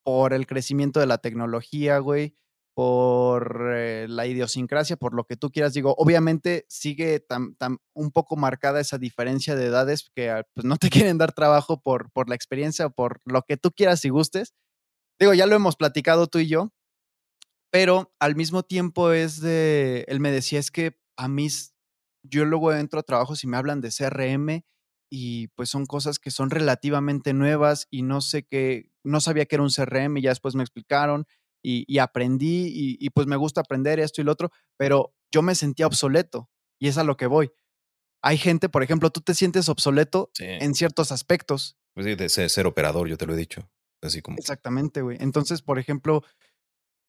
por 0.04 0.34
el 0.34 0.47
crecimiento 0.47 1.00
de 1.00 1.08
la 1.08 1.19
tecnología, 1.19 2.00
güey, 2.00 2.36
por, 2.76 3.71
eh, 3.76 4.08
la 4.10 4.28
idiosincrasia, 4.28 4.97
por 4.97 5.13
lo 5.13 5.26
que 5.26 5.38
tú 5.38 5.52
quieras". 5.52 5.74
Digo, 5.74 5.95
obviamente 5.97 6.65
sigue 6.69 7.19
tam 7.21 7.56
tam 7.58 7.78
un 7.95 8.12
poco 8.12 8.36
marcada 8.38 8.80
esa 8.82 8.97
diferencia 8.97 9.56
de 9.56 9.65
edades 9.67 10.10
que, 10.15 10.30
ah, 10.32 10.43
pues, 10.54 10.65
no 10.65 10.78
te 10.78 10.89
quieren 11.10 11.17
dar 11.19 11.34
trabajo 11.34 11.82
por 11.82 12.12
por 12.12 12.30
la 12.30 12.36
experiencia 12.36 12.88
o 12.88 12.91
por 12.91 13.19
lo 13.26 13.43
que 13.43 13.58
tú 13.58 13.71
quieras 13.71 14.06
y 14.06 14.10
gustes. 14.10 14.54
Digo, 15.19 15.34
ya 15.34 15.45
lo 15.47 15.56
hemos 15.56 15.76
platicado 15.76 16.28
tú 16.28 16.39
y 16.39 16.47
yo 16.47 16.71
pero 17.71 18.13
al 18.19 18.36
mismo 18.36 18.63
tiempo 18.63 19.12
es 19.13 19.41
de 19.41 20.05
él 20.10 20.19
me 20.21 20.31
decía: 20.31 20.60
"Es 20.60 20.71
que 20.71 20.99
a 21.17 21.27
mí 21.29 21.47
yo 22.23 22.45
luego 22.45 22.73
entro 22.73 22.99
a 22.99 23.03
trabajos 23.03 23.43
y 23.43 23.47
me 23.47 23.57
hablan 23.57 23.81
de 23.81 23.91
CRM 23.91 24.65
y, 25.12 25.49
pues, 25.49 25.69
son 25.69 25.86
cosas 25.88 26.19
que 26.19 26.31
son 26.31 26.49
relativamente 26.51 27.34
nuevas 27.34 27.88
y 27.91 28.03
no 28.03 28.21
sé 28.21 28.43
qué 28.45 28.91
no 29.03 29.21
sabía 29.21 29.45
que 29.47 29.55
era 29.57 29.63
un 29.63 29.71
CRM 29.71 30.17
y 30.19 30.23
ya 30.23 30.29
después 30.31 30.55
me 30.55 30.63
explicaron 30.63 31.25
y 31.63 31.86
y 31.88 31.99
aprendí 31.99 32.67
y 32.69 32.97
y, 32.99 33.10
pues, 33.12 33.27
me 33.27 33.38
gusta 33.38 33.62
aprender 33.62 33.99
esto 33.99 34.21
y 34.21 34.25
lo 34.25 34.31
otro, 34.34 34.51
pero 34.77 35.15
yo 35.31 35.41
me 35.43 35.55
sentía 35.55 35.88
obsoleto 35.88 36.49
y 36.79 36.88
es 36.89 36.97
a 36.99 37.03
lo 37.05 37.17
que 37.17 37.27
voy". 37.27 37.51
hay 38.23 38.38
gente, 38.39 38.69
por 38.69 38.84
ejemplo, 38.84 39.12
tú 39.12 39.21
te 39.21 39.36
sientes 39.36 39.69
obsoleto 39.69 40.34
Sí. 40.34 40.45
en 40.60 40.75
ciertos 40.75 41.12
aspectos. 41.13 41.75
Pues 41.95 42.05
sí, 42.05 42.15
de 42.15 42.29
ser, 42.29 42.49
ser 42.49 42.67
operador, 42.67 43.07
yo 43.10 43.17
te 43.17 43.25
lo 43.25 43.34
he 43.34 43.38
dicho. 43.38 43.69
Así 44.01 44.21
como. 44.21 44.38
Exactamente, 44.38 45.01
güey. 45.01 45.17
Entonces, 45.19 45.62
por 45.62 45.77
ejemplo, 45.79 46.23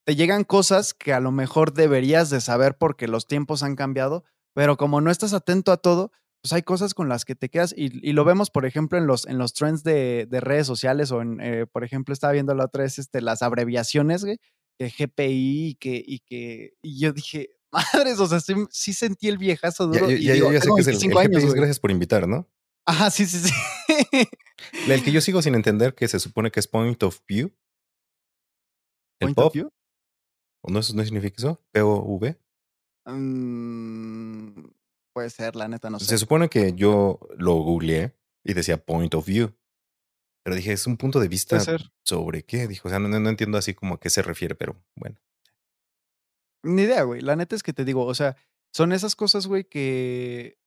te 0.04 0.16
llegan 0.16 0.44
cosas 0.44 0.94
que 0.94 1.12
a 1.12 1.20
lo 1.20 1.30
mejor 1.32 1.72
deberías 1.74 2.30
de 2.30 2.40
saber 2.40 2.76
porque 2.76 3.06
los 3.08 3.26
tiempos 3.26 3.62
han 3.62 3.76
cambiado, 3.76 4.24
pero 4.54 4.76
como 4.76 5.00
no 5.00 5.10
estás 5.10 5.32
atento 5.32 5.72
a 5.72 5.76
todo, 5.76 6.10
pues 6.42 6.52
hay 6.52 6.62
cosas 6.62 6.92
con 6.94 7.08
las 7.08 7.24
que 7.24 7.36
te 7.36 7.48
quedas 7.48 7.72
y, 7.76 8.06
y 8.08 8.12
lo 8.12 8.24
vemos, 8.24 8.50
por 8.50 8.66
ejemplo, 8.66 8.98
en 8.98 9.06
los, 9.06 9.26
en 9.26 9.38
los 9.38 9.52
trends 9.54 9.84
de, 9.84 10.26
de 10.28 10.40
redes 10.40 10.66
sociales 10.66 11.12
o 11.12 11.22
en, 11.22 11.40
eh, 11.40 11.66
por 11.66 11.84
ejemplo, 11.84 12.12
estaba 12.12 12.32
viendo 12.32 12.52
la 12.54 12.64
otra 12.64 12.82
vez 12.82 12.98
este, 12.98 13.20
las 13.20 13.42
abreviaciones, 13.42 14.24
güey, 14.24 14.38
que 14.78 14.88
GPI 14.90 15.68
y 15.68 15.74
que, 15.76 16.02
y 16.04 16.18
que, 16.18 16.74
y 16.82 16.98
yo 16.98 17.12
dije, 17.12 17.50
madres, 17.72 18.18
o 18.18 18.26
sea, 18.26 18.40
sí, 18.40 18.54
sí 18.70 18.92
sentí 18.92 19.28
el 19.28 19.38
viejazo 19.38 19.86
duro. 19.86 20.08
ya- 20.10 20.16
y 20.16 20.24
ya- 20.24 20.32
digo, 20.34 20.52
ya 20.52 20.60
sé 20.60 20.68
que 20.74 20.80
es 20.80 20.88
el, 20.88 20.94
el 20.94 21.00
25 21.00 21.18
GPI 21.20 21.26
años, 21.26 21.44
es 21.44 21.54
gracias 21.54 21.78
por 21.78 21.90
invitar, 21.92 22.26
¿no? 22.26 22.48
Ajá, 22.84 23.08
sí, 23.10 23.24
sí, 23.26 23.38
sí. 23.38 23.52
El 24.88 25.04
que 25.04 25.12
yo 25.12 25.20
sigo 25.20 25.40
sin 25.42 25.54
entender 25.54 25.94
que 25.94 26.08
se 26.08 26.18
supone 26.18 26.50
que 26.50 26.58
es 26.58 26.66
point 26.66 27.00
of 27.04 27.20
view. 27.28 27.52
El 29.20 29.26
Point 29.34 29.38
of 29.38 29.52
view. 29.52 29.70
¿O 30.62 30.70
no, 30.70 30.78
eso 30.80 30.94
no 30.94 31.04
significa 31.04 31.36
eso? 31.38 31.60
P-O-V. 31.72 32.38
Mm, 33.06 34.64
puede 35.12 35.30
ser, 35.30 35.56
la 35.56 35.68
neta, 35.68 35.90
no 35.90 35.98
sé. 35.98 36.06
Se 36.06 36.18
supone 36.18 36.48
que 36.48 36.72
yo 36.74 37.18
lo 37.36 37.54
googleé 37.56 38.16
y 38.44 38.54
decía 38.54 38.84
point 38.84 39.12
of 39.14 39.26
view. 39.26 39.54
Pero 40.44 40.56
dije, 40.56 40.72
es 40.72 40.86
un 40.86 40.96
punto 40.96 41.20
de 41.20 41.28
vista 41.28 41.56
sobre 42.04 42.44
qué. 42.44 42.66
Dijo, 42.66 42.88
o 42.88 42.90
sea, 42.90 42.98
no, 42.98 43.08
no- 43.08 43.20
no 43.20 43.28
entiendo 43.30 43.58
así 43.58 43.74
como 43.74 43.94
a 43.94 44.00
qué 44.00 44.10
se 44.10 44.22
refiere, 44.22 44.54
pero 44.54 44.74
bueno. 44.96 45.16
Ni 46.64 46.82
idea, 46.82 47.02
güey. 47.02 47.20
La 47.20 47.36
neta 47.36 47.54
es 47.56 47.62
que 47.62 47.72
te 47.72 47.84
digo, 47.84 48.04
o 48.06 48.14
sea, 48.14 48.36
son 48.72 48.92
esas 48.92 49.14
cosas, 49.16 49.46
güey, 49.46 49.64
que 49.64 50.58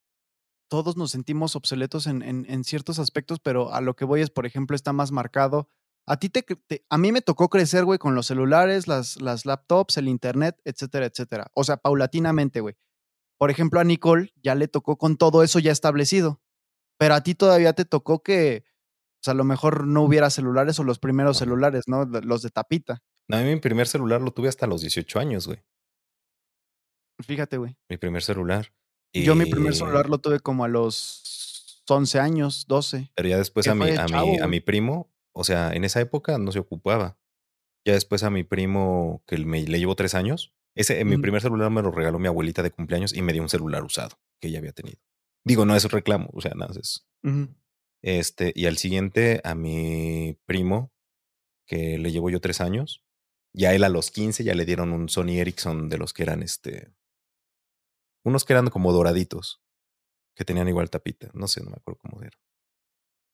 todos 0.69 0.97
nos 0.97 1.11
sentimos 1.11 1.55
obsoletos 1.55 2.07
en, 2.07 2.21
en- 2.21 2.45
en 2.49 2.63
ciertos 2.63 2.99
aspectos, 2.99 3.39
pero 3.39 3.73
a 3.73 3.81
lo 3.81 3.95
que 3.95 4.05
voy 4.05 4.21
es, 4.21 4.29
por 4.29 4.45
ejemplo, 4.45 4.75
está 4.75 4.93
más 4.93 5.11
marcado. 5.11 5.69
A 6.07 6.17
ti 6.17 6.29
te, 6.29 6.45
a 6.89 6.97
mí 6.97 7.11
me 7.11 7.21
tocó 7.21 7.49
crecer, 7.49 7.83
güey, 7.83 7.97
con 7.97 8.13
los 8.13 8.27
celulares, 8.27 8.87
las, 8.87 9.19
las 9.21 9.45
laptops, 9.45 9.97
el 9.97 10.07
internet, 10.07 10.55
etcétera, 10.63 11.07
etcétera. 11.07 11.47
O 11.55 11.63
sea, 11.63 11.77
paulatinamente, 11.77 12.61
güey. 12.61 12.75
Por 13.39 13.49
ejemplo, 13.51 13.79
a 13.79 13.83
Nicole 13.83 14.31
ya 14.43 14.53
le 14.55 14.67
tocó 14.67 14.97
con 14.97 15.17
todo 15.17 15.41
eso 15.43 15.59
ya 15.59 15.71
establecido, 15.71 16.41
pero 16.97 17.15
a 17.15 17.21
ti 17.21 17.33
todavía 17.35 17.73
te 17.73 17.85
tocó 17.85 18.21
que, 18.21 18.63
pues, 19.19 19.29
a 19.29 19.33
lo 19.33 19.43
mejor 19.43 19.87
no 19.87 20.03
hubiera 20.03 20.29
celulares 20.29 20.79
o 20.79 20.83
los 20.83 20.99
primeros 20.99 21.37
celulares, 21.37 21.83
¿no? 21.87 22.05
Los 22.05 22.43
de 22.43 22.49
tapita. 22.51 23.01
A 23.31 23.37
mí 23.37 23.43
mi 23.45 23.59
primer 23.59 23.87
celular 23.87 24.21
lo 24.21 24.31
tuve 24.31 24.47
hasta 24.49 24.67
los 24.67 24.81
18 24.81 25.19
años, 25.19 25.47
güey. 25.47 25.63
Fíjate, 27.23 27.57
güey. 27.57 27.75
Mi 27.89 27.97
primer 27.97 28.21
celular. 28.21 28.71
Yo 29.13 29.33
mi 29.35 29.45
primer 29.45 29.73
Y- 29.73 29.75
celular 29.77 30.09
lo 30.09 30.19
tuve 30.19 30.39
como 30.39 30.65
a 30.65 30.67
los 30.67 31.83
11 31.87 32.19
años, 32.19 32.65
12. 32.67 33.11
Pero 33.15 33.29
ya 33.29 33.37
después 33.37 33.67
a 33.67 33.75
mi, 33.75 33.89
a, 33.89 34.05
chavo, 34.05 34.27
mi, 34.27 34.39
a 34.39 34.47
mi 34.47 34.59
primo, 34.59 35.09
o 35.35 35.43
sea, 35.43 35.73
en 35.73 35.83
esa 35.83 35.99
época 35.99 36.37
no 36.37 36.51
se 36.51 36.59
ocupaba. 36.59 37.19
Ya 37.85 37.93
después 37.93 38.23
a 38.23 38.29
mi 38.29 38.43
primo, 38.43 39.21
que 39.27 39.37
me, 39.37 39.61
le 39.61 39.77
llevo 39.77 39.95
tres 39.95 40.15
años, 40.15 40.55
ese, 40.75 41.03
mi 41.05 41.15
Ujú. 41.15 41.21
primer 41.21 41.41
celular 41.41 41.69
me 41.69 41.81
lo 41.81 41.91
regaló 41.91 42.19
mi 42.19 42.27
abuelita 42.27 42.63
de 42.63 42.71
cumpleaños 42.71 43.13
y 43.13 43.21
me 43.21 43.33
dio 43.33 43.41
un 43.41 43.49
celular 43.49 43.83
usado 43.83 44.17
que 44.39 44.47
ella 44.47 44.59
había 44.59 44.71
tenido. 44.71 44.97
Digo, 45.43 45.65
no 45.65 45.75
es 45.75 45.91
reclamo, 45.91 46.29
o 46.33 46.41
sea, 46.41 46.53
nada, 46.55 46.73
es. 46.79 47.07
Ujú. 47.23 47.49
Este, 48.01 48.53
y 48.55 48.65
al 48.65 48.77
siguiente, 48.77 49.41
a 49.43 49.55
mi 49.55 50.37
primo, 50.45 50.91
que 51.67 51.97
le 51.97 52.11
llevo 52.11 52.29
yo 52.29 52.39
tres 52.39 52.61
años, 52.61 53.03
ya 53.53 53.73
él 53.73 53.83
a 53.83 53.89
los 53.89 54.11
15 54.11 54.43
ya 54.43 54.55
le 54.55 54.65
dieron 54.65 54.91
un 54.91 55.09
Sony 55.09 55.39
Ericsson 55.39 55.89
de 55.89 55.97
los 55.97 56.13
que 56.13 56.23
eran 56.23 56.43
este. 56.43 56.93
Unos 58.23 58.45
que 58.45 58.53
eran 58.53 58.69
como 58.69 58.91
doraditos, 58.91 59.61
que 60.35 60.45
tenían 60.45 60.67
igual 60.67 60.89
tapita. 60.89 61.29
No 61.33 61.47
sé, 61.47 61.63
no 61.63 61.69
me 61.69 61.77
acuerdo 61.77 61.99
cómo 62.01 62.21
era. 62.21 62.37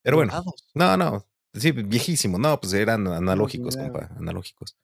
Pero 0.04 0.18
bueno, 0.18 0.44
no, 0.74 0.98
no. 0.98 1.31
Sí, 1.54 1.72
viejísimo. 1.72 2.38
No, 2.38 2.60
pues 2.60 2.74
eran 2.74 3.08
analógicos, 3.08 3.76
compa. 3.76 4.10
Analógicos. 4.18 4.78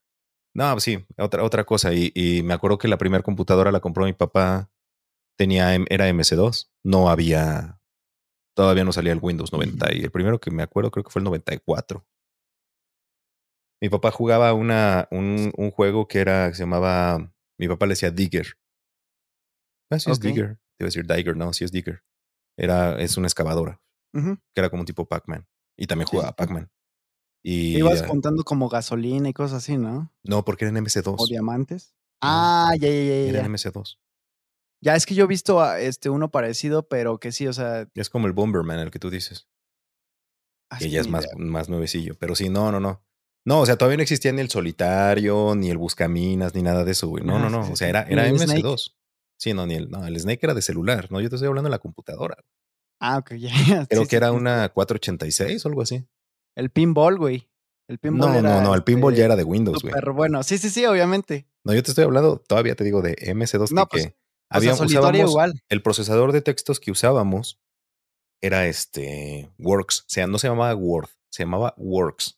No, 0.54 0.72
pues 0.74 0.84
sí, 0.84 1.06
otra, 1.18 1.44
otra 1.44 1.64
cosa. 1.64 1.94
Y, 1.94 2.12
y 2.16 2.44
me 2.44 2.54
acuerdo 2.54 2.78
que 2.78 2.88
la 2.88 2.98
primera 2.98 3.24
computadora 3.24 3.72
la 3.72 3.80
compró 3.80 4.06
mi 4.06 4.14
papá. 4.14 4.70
Tenía, 5.38 5.76
era 5.90 6.10
MC2. 6.10 6.70
No 6.84 7.10
había. 7.10 7.80
Todavía 8.56 8.84
no 8.84 8.92
salía 8.92 9.14
el 9.14 9.20
Windows 9.22 9.54
90. 9.54 9.94
Y 9.94 10.04
el 10.04 10.12
primero 10.12 10.40
que 10.40 10.52
me 10.52 10.64
acuerdo 10.64 10.92
creo 10.92 11.04
que 11.04 11.12
fue 11.12 11.20
el 11.20 11.26
94. 11.26 12.06
Mi 13.82 13.90
papá 13.90 14.10
jugaba 14.10 14.54
una, 14.54 15.08
un, 15.12 15.54
un 15.56 15.70
juego 15.72 16.08
que 16.08 16.20
era, 16.20 16.50
que 16.50 16.56
se 16.56 16.64
llamaba. 16.64 17.32
Mi 17.60 17.68
papá 17.68 17.86
le 17.86 17.92
decía 17.92 18.10
Digger. 18.12 18.58
Ah, 19.92 20.00
sí 20.00 20.10
es. 20.12 20.20
Digger. 20.20 20.58
Te 20.78 20.84
iba 20.84 20.88
a 20.88 20.92
decir 20.92 21.06
Digger, 21.08 21.38
no, 21.38 21.54
sí 21.54 21.64
es 21.64 21.72
Digger. 21.72 22.04
Era, 22.58 23.00
es 23.00 23.18
una 23.18 23.28
excavadora 23.28 23.80
que 24.54 24.60
era 24.62 24.70
como 24.72 24.82
un 24.82 24.86
tipo 24.88 25.06
Pac-Man. 25.08 25.48
Y 25.78 25.88
también 25.88 26.08
jugaba 26.08 26.30
sí. 26.30 26.36
Pac-Man. 26.38 26.70
Y 27.44 27.78
Ibas 27.78 28.02
ah, 28.02 28.08
contando 28.08 28.44
como 28.44 28.68
gasolina 28.68 29.30
y 29.30 29.34
cosas 29.34 29.60
así, 29.60 29.78
¿no? 29.78 30.12
no, 30.24 30.44
porque 30.44 30.66
eran 30.66 30.76
O 30.76 30.82
MC2. 30.82 31.28
diamantes. 31.30 31.96
Ah, 32.22 32.74
ya, 32.80 32.88
ya, 32.90 32.94
ya, 32.94 33.04
ya. 33.04 33.30
Eran 33.30 33.44
Ya, 33.56 33.70
MC2. 33.72 33.98
Ya, 34.82 34.96
es 34.96 35.06
que 35.06 35.16
yo 35.16 35.24
he 35.26 35.28
visto 35.28 35.62
a, 35.62 35.80
este, 35.80 36.10
uno 36.10 36.30
parecido, 36.30 36.88
pero 36.88 37.20
que 37.20 37.32
sí, 37.32 37.48
o 37.48 37.54
sea. 37.54 37.88
Es 37.94 38.10
como 38.10 38.28
el 38.28 38.34
Bomberman, 38.34 38.80
el 38.80 38.92
que 38.92 39.00
tú 39.00 39.10
dices. 39.10 39.48
ah, 40.70 40.78
Que 40.80 40.90
ya 40.90 41.00
es 41.02 41.08
más, 41.08 41.26
más 41.38 41.70
nuevecillo. 41.70 42.16
Pero 42.20 42.36
sí, 42.36 42.50
no, 42.50 42.72
no, 42.72 42.80
no. 42.80 43.04
No, 43.46 43.62
o 43.62 43.66
sea, 43.66 43.78
todavía 43.78 43.98
no 43.98 44.04
existía 44.04 44.34
ni 44.34 44.42
el 44.42 44.50
solitario, 44.50 45.56
ni 45.56 45.70
el 45.70 45.78
buscaminas, 45.78 46.54
ni 46.54 46.64
nada 46.64 46.84
de 46.84 46.92
eso, 46.92 47.08
güey. 47.08 47.24
No, 47.24 47.40
no, 47.40 47.48
sí, 47.48 47.56
no. 47.56 47.66
sí, 47.66 47.72
O 47.72 47.76
sea, 47.78 47.88
era, 47.88 48.02
era 48.04 48.28
el 48.28 48.38
Snake. 48.38 48.62
MC2. 48.62 48.94
Sí, 49.40 49.54
no, 49.54 49.66
ni 49.66 49.76
el, 49.76 49.90
no, 49.90 50.06
el 50.06 50.20
Snake 50.20 50.40
era 50.42 50.54
de 50.54 50.62
celular, 50.62 51.10
¿no? 51.12 51.22
Yo 51.22 51.30
te 51.30 51.36
estoy 51.36 51.48
hablando 51.48 51.68
de 51.70 51.72
la 51.72 51.80
computadora. 51.80 52.36
Ah, 53.00 53.18
ok, 53.20 53.34
ya. 53.38 53.86
Creo 53.88 54.04
Sí, 54.04 54.08
que 54.08 54.10
sí, 54.12 54.16
era 54.16 54.32
una 54.32 54.56
razón. 54.58 54.72
486 54.76 55.66
o 55.66 55.70
algo 55.70 55.82
así. 55.82 56.06
El 56.56 56.70
pinball, 56.72 57.18
güey. 57.18 57.50
El 57.88 58.00
pinball 58.00 58.32
No, 58.34 58.40
era. 58.40 58.56
no, 58.56 58.62
no, 58.62 58.76
el 58.76 58.84
pinball 58.84 59.14
ya 59.14 59.20
este, 59.20 59.26
era 59.26 59.36
de 59.36 59.44
Windows, 59.44 59.82
güey. 59.82 59.94
Súper 59.94 60.12
bueno. 60.12 60.44
Sí, 60.44 60.58
sí, 60.58 60.70
sí, 60.70 60.86
obviamente. 60.86 61.48
No, 61.64 61.74
yo 61.74 61.84
te 61.84 61.92
estoy 61.92 62.04
hablando, 62.06 62.40
todavía 62.40 62.76
te 62.76 62.84
digo 62.84 63.02
de 63.02 63.16
MC2 63.16 63.72
No, 63.72 63.86
que, 63.88 63.90
pues, 63.92 64.04
que 64.08 64.10
O 64.10 64.12
sea, 64.12 64.18
había, 64.50 64.76
solitario 64.76 65.08
usábamos 65.26 65.30
igual. 65.32 65.54
el 65.70 65.82
procesador 65.82 66.32
de 66.32 66.42
textos 66.42 66.80
que 66.80 66.92
usábamos 66.92 67.60
era 68.42 68.68
este 68.68 69.52
Works, 69.58 70.02
o 70.02 70.06
sea, 70.10 70.28
no 70.28 70.38
se 70.40 70.48
llamaba 70.48 70.76
Word, 70.76 71.10
se 71.32 71.44
llamaba 71.44 71.74
Works. 71.78 72.36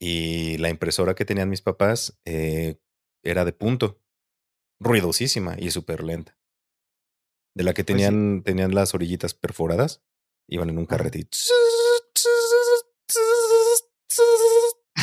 Y 0.00 0.58
la 0.58 0.68
impresora 0.70 1.14
que 1.14 1.24
tenían 1.24 1.48
mis 1.48 1.62
papás 1.62 2.18
eh, 2.24 2.76
era 3.22 3.44
de 3.44 3.52
punto, 3.52 4.00
ruidosísima 4.80 5.56
y 5.58 5.70
súper 5.70 6.02
lenta. 6.02 6.36
De 7.54 7.64
la 7.64 7.74
que 7.74 7.84
Pues 7.84 7.98
sí. 8.00 8.04
tenían, 8.06 8.42
tenían 8.42 8.74
las 8.74 8.94
orillitas 8.94 9.34
perforadas, 9.34 10.02
iban 10.48 10.70
en 10.70 10.78
un. 10.78 10.86
Y 10.86 10.86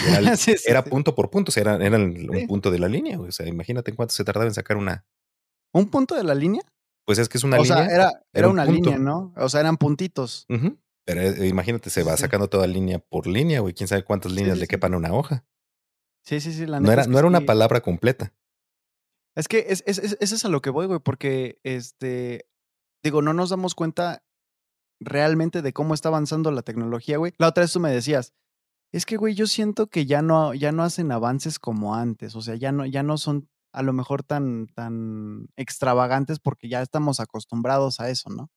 Era, 0.10 0.36
sí, 0.38 0.58
sí, 0.58 0.64
era 0.70 0.84
punto 0.84 1.16
por 1.16 1.30
punto, 1.30 1.50
o 1.50 1.54
sea, 1.54 1.62
era, 1.62 1.76
era 1.86 1.98
el- 1.98 2.30
un 2.30 2.48
punto 2.48 2.72
de 2.72 2.80
la 2.80 2.88
línea. 2.88 3.20
O 3.20 3.32
sea, 3.32 3.48
imagínate 3.48 3.92
en 3.92 3.98
cuánto 3.98 4.14
se 4.14 4.24
tardaba 4.24 4.46
en 4.48 4.54
sacar 4.54 4.78
una. 4.78 5.06
¿Un 5.74 5.90
punto 5.90 6.16
de 6.16 6.24
la 6.24 6.36
línea? 6.36 6.62
Pues 7.06 7.20
es 7.20 7.30
que 7.30 7.38
es 7.38 7.44
una 7.44 7.58
o 7.60 7.64
línea. 7.64 7.86
sea, 7.86 7.96
era, 7.96 8.12
era 8.34 8.48
un 8.48 8.54
una 8.54 8.66
punto. 8.66 8.90
línea, 8.90 9.00
¿no? 9.00 9.34
O 9.38 9.50
sea, 9.50 9.60
eran 9.62 9.78
puntitos. 9.78 10.46
Pero 11.06 11.22
eh, 11.22 11.48
imagínate, 11.48 11.90
se 11.90 12.04
va 12.04 12.16
sacando 12.18 12.50
toda 12.50 12.68
línea 12.68 13.00
por 13.00 13.26
línea, 13.28 13.62
güey. 13.62 13.74
Quién 13.74 13.88
sabe 13.88 14.04
cuántas 14.04 14.32
líneas 14.32 14.58
le 14.60 14.68
quepan 14.68 14.94
a 14.94 14.98
una 14.98 15.14
hoja. 15.14 15.44
Sí, 16.24 16.40
sí, 16.40 16.54
sí, 16.54 16.66
la 16.68 16.80
No 16.80 16.92
era, 16.92 17.06
no 17.08 17.18
era 17.18 17.28
una 17.28 17.42
palabra 17.42 17.82
completa. 17.82 18.34
Es 19.36 19.48
que 19.48 19.66
es, 19.70 19.84
es, 19.86 19.98
es- 20.00 20.18
eso 20.20 20.36
es 20.36 20.46
a 20.46 20.50
lo 20.50 20.62
que 20.62 20.70
voy, 20.70 20.88
güey, 20.88 21.00
porque, 21.00 21.60
este, 21.64 22.46
digo, 23.04 23.22
no 23.22 23.34
nos 23.34 23.50
damos 23.50 23.76
cuenta 23.76 24.24
realmente 25.00 25.62
de 25.62 25.74
cómo 25.74 25.94
está 25.94 26.10
avanzando 26.10 26.52
la 26.52 26.62
tecnología, 26.62 27.18
güey. 27.18 27.34
La 27.38 27.48
otra 27.48 27.62
vez 27.64 27.72
tú 27.74 27.80
me 27.80 27.92
decías, 27.92 28.34
es 28.92 29.06
que, 29.06 29.18
güey, 29.18 29.36
yo 29.36 29.48
siento 29.48 29.88
que 29.88 30.06
ya 30.06 30.22
no, 30.22 30.54
ya 30.54 30.72
no 30.72 30.84
hacen 30.84 31.12
avances 31.12 31.60
como 31.60 31.96
antes, 31.96 32.36
o 32.36 32.42
sea, 32.42 32.56
ya 32.56 32.72
no, 32.72 32.86
ya 32.86 33.04
no 33.04 33.18
son 33.18 33.50
a 33.72 33.84
lo 33.84 33.94
mejor 33.94 34.24
tan, 34.24 34.68
tan 34.68 35.48
extravagantes 35.56 36.40
porque 36.40 36.70
ya 36.70 36.82
estamos 36.82 37.20
acostumbrados 37.20 38.00
a 38.00 38.10
eso, 38.10 38.30
¿no? 38.32 38.50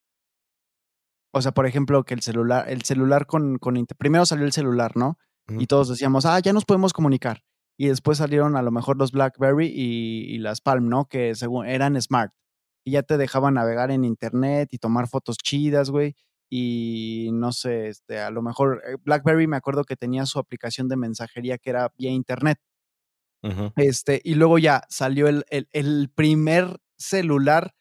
O 1.35 1.41
sea, 1.43 1.53
por 1.53 1.67
ejemplo, 1.67 2.05
que 2.05 2.15
el 2.15 2.23
celular, 2.23 2.69
el 2.69 2.83
celular 2.83 3.27
con, 3.27 3.59
con 3.59 3.87
primero 3.99 4.27
salió 4.27 4.45
el 4.45 4.53
celular, 4.53 4.97
¿no? 4.97 5.19
Y 5.49 5.67
todos 5.67 5.89
decíamos, 5.89 6.25
ah, 6.25 6.39
ya 6.41 6.53
nos 6.53 6.65
podemos 6.65 6.93
comunicar. 6.93 7.43
Y 7.83 7.89
después 7.89 8.19
salieron 8.19 8.57
a 8.57 8.63
lo 8.63 8.71
mejor 8.71 8.97
los 8.99 9.11
BlackBerry 9.13 9.67
y, 9.67 10.35
y 10.35 10.39
las 10.39 10.61
Palm, 10.61 10.89
¿no? 10.89 11.07
Que 11.07 11.35
según 11.35 11.67
eran 11.67 12.01
smart. 12.01 12.33
Y 12.85 12.93
ya 12.93 13.03
te 13.03 13.17
dejaban 13.19 13.55
navegar 13.55 13.91
en 13.91 14.05
internet 14.05 14.69
y 14.73 14.79
tomar 14.79 15.09
fotos 15.09 15.37
chidas, 15.39 15.91
güey. 15.91 16.15
Y 16.51 17.31
no 17.33 17.53
sé, 17.53 17.89
este, 17.89 18.21
a 18.21 18.31
lo 18.31 18.43
mejor 18.43 18.83
eh, 18.87 18.97
BlackBerry 19.03 19.47
me 19.49 19.57
acuerdo 19.57 19.85
que 19.85 19.97
tenía 19.97 20.27
su 20.27 20.39
aplicación 20.39 20.89
de 20.89 20.97
mensajería 20.97 21.59
que 21.59 21.71
era 21.71 21.91
vía 21.99 22.11
internet. 22.13 22.59
Este, 23.77 24.21
y 24.25 24.35
luego 24.35 24.59
ya 24.59 24.83
salió 24.89 25.29
el, 25.29 25.45
el- 25.49 25.69
el 25.73 26.11
primer 26.15 26.79
celular 26.99 27.75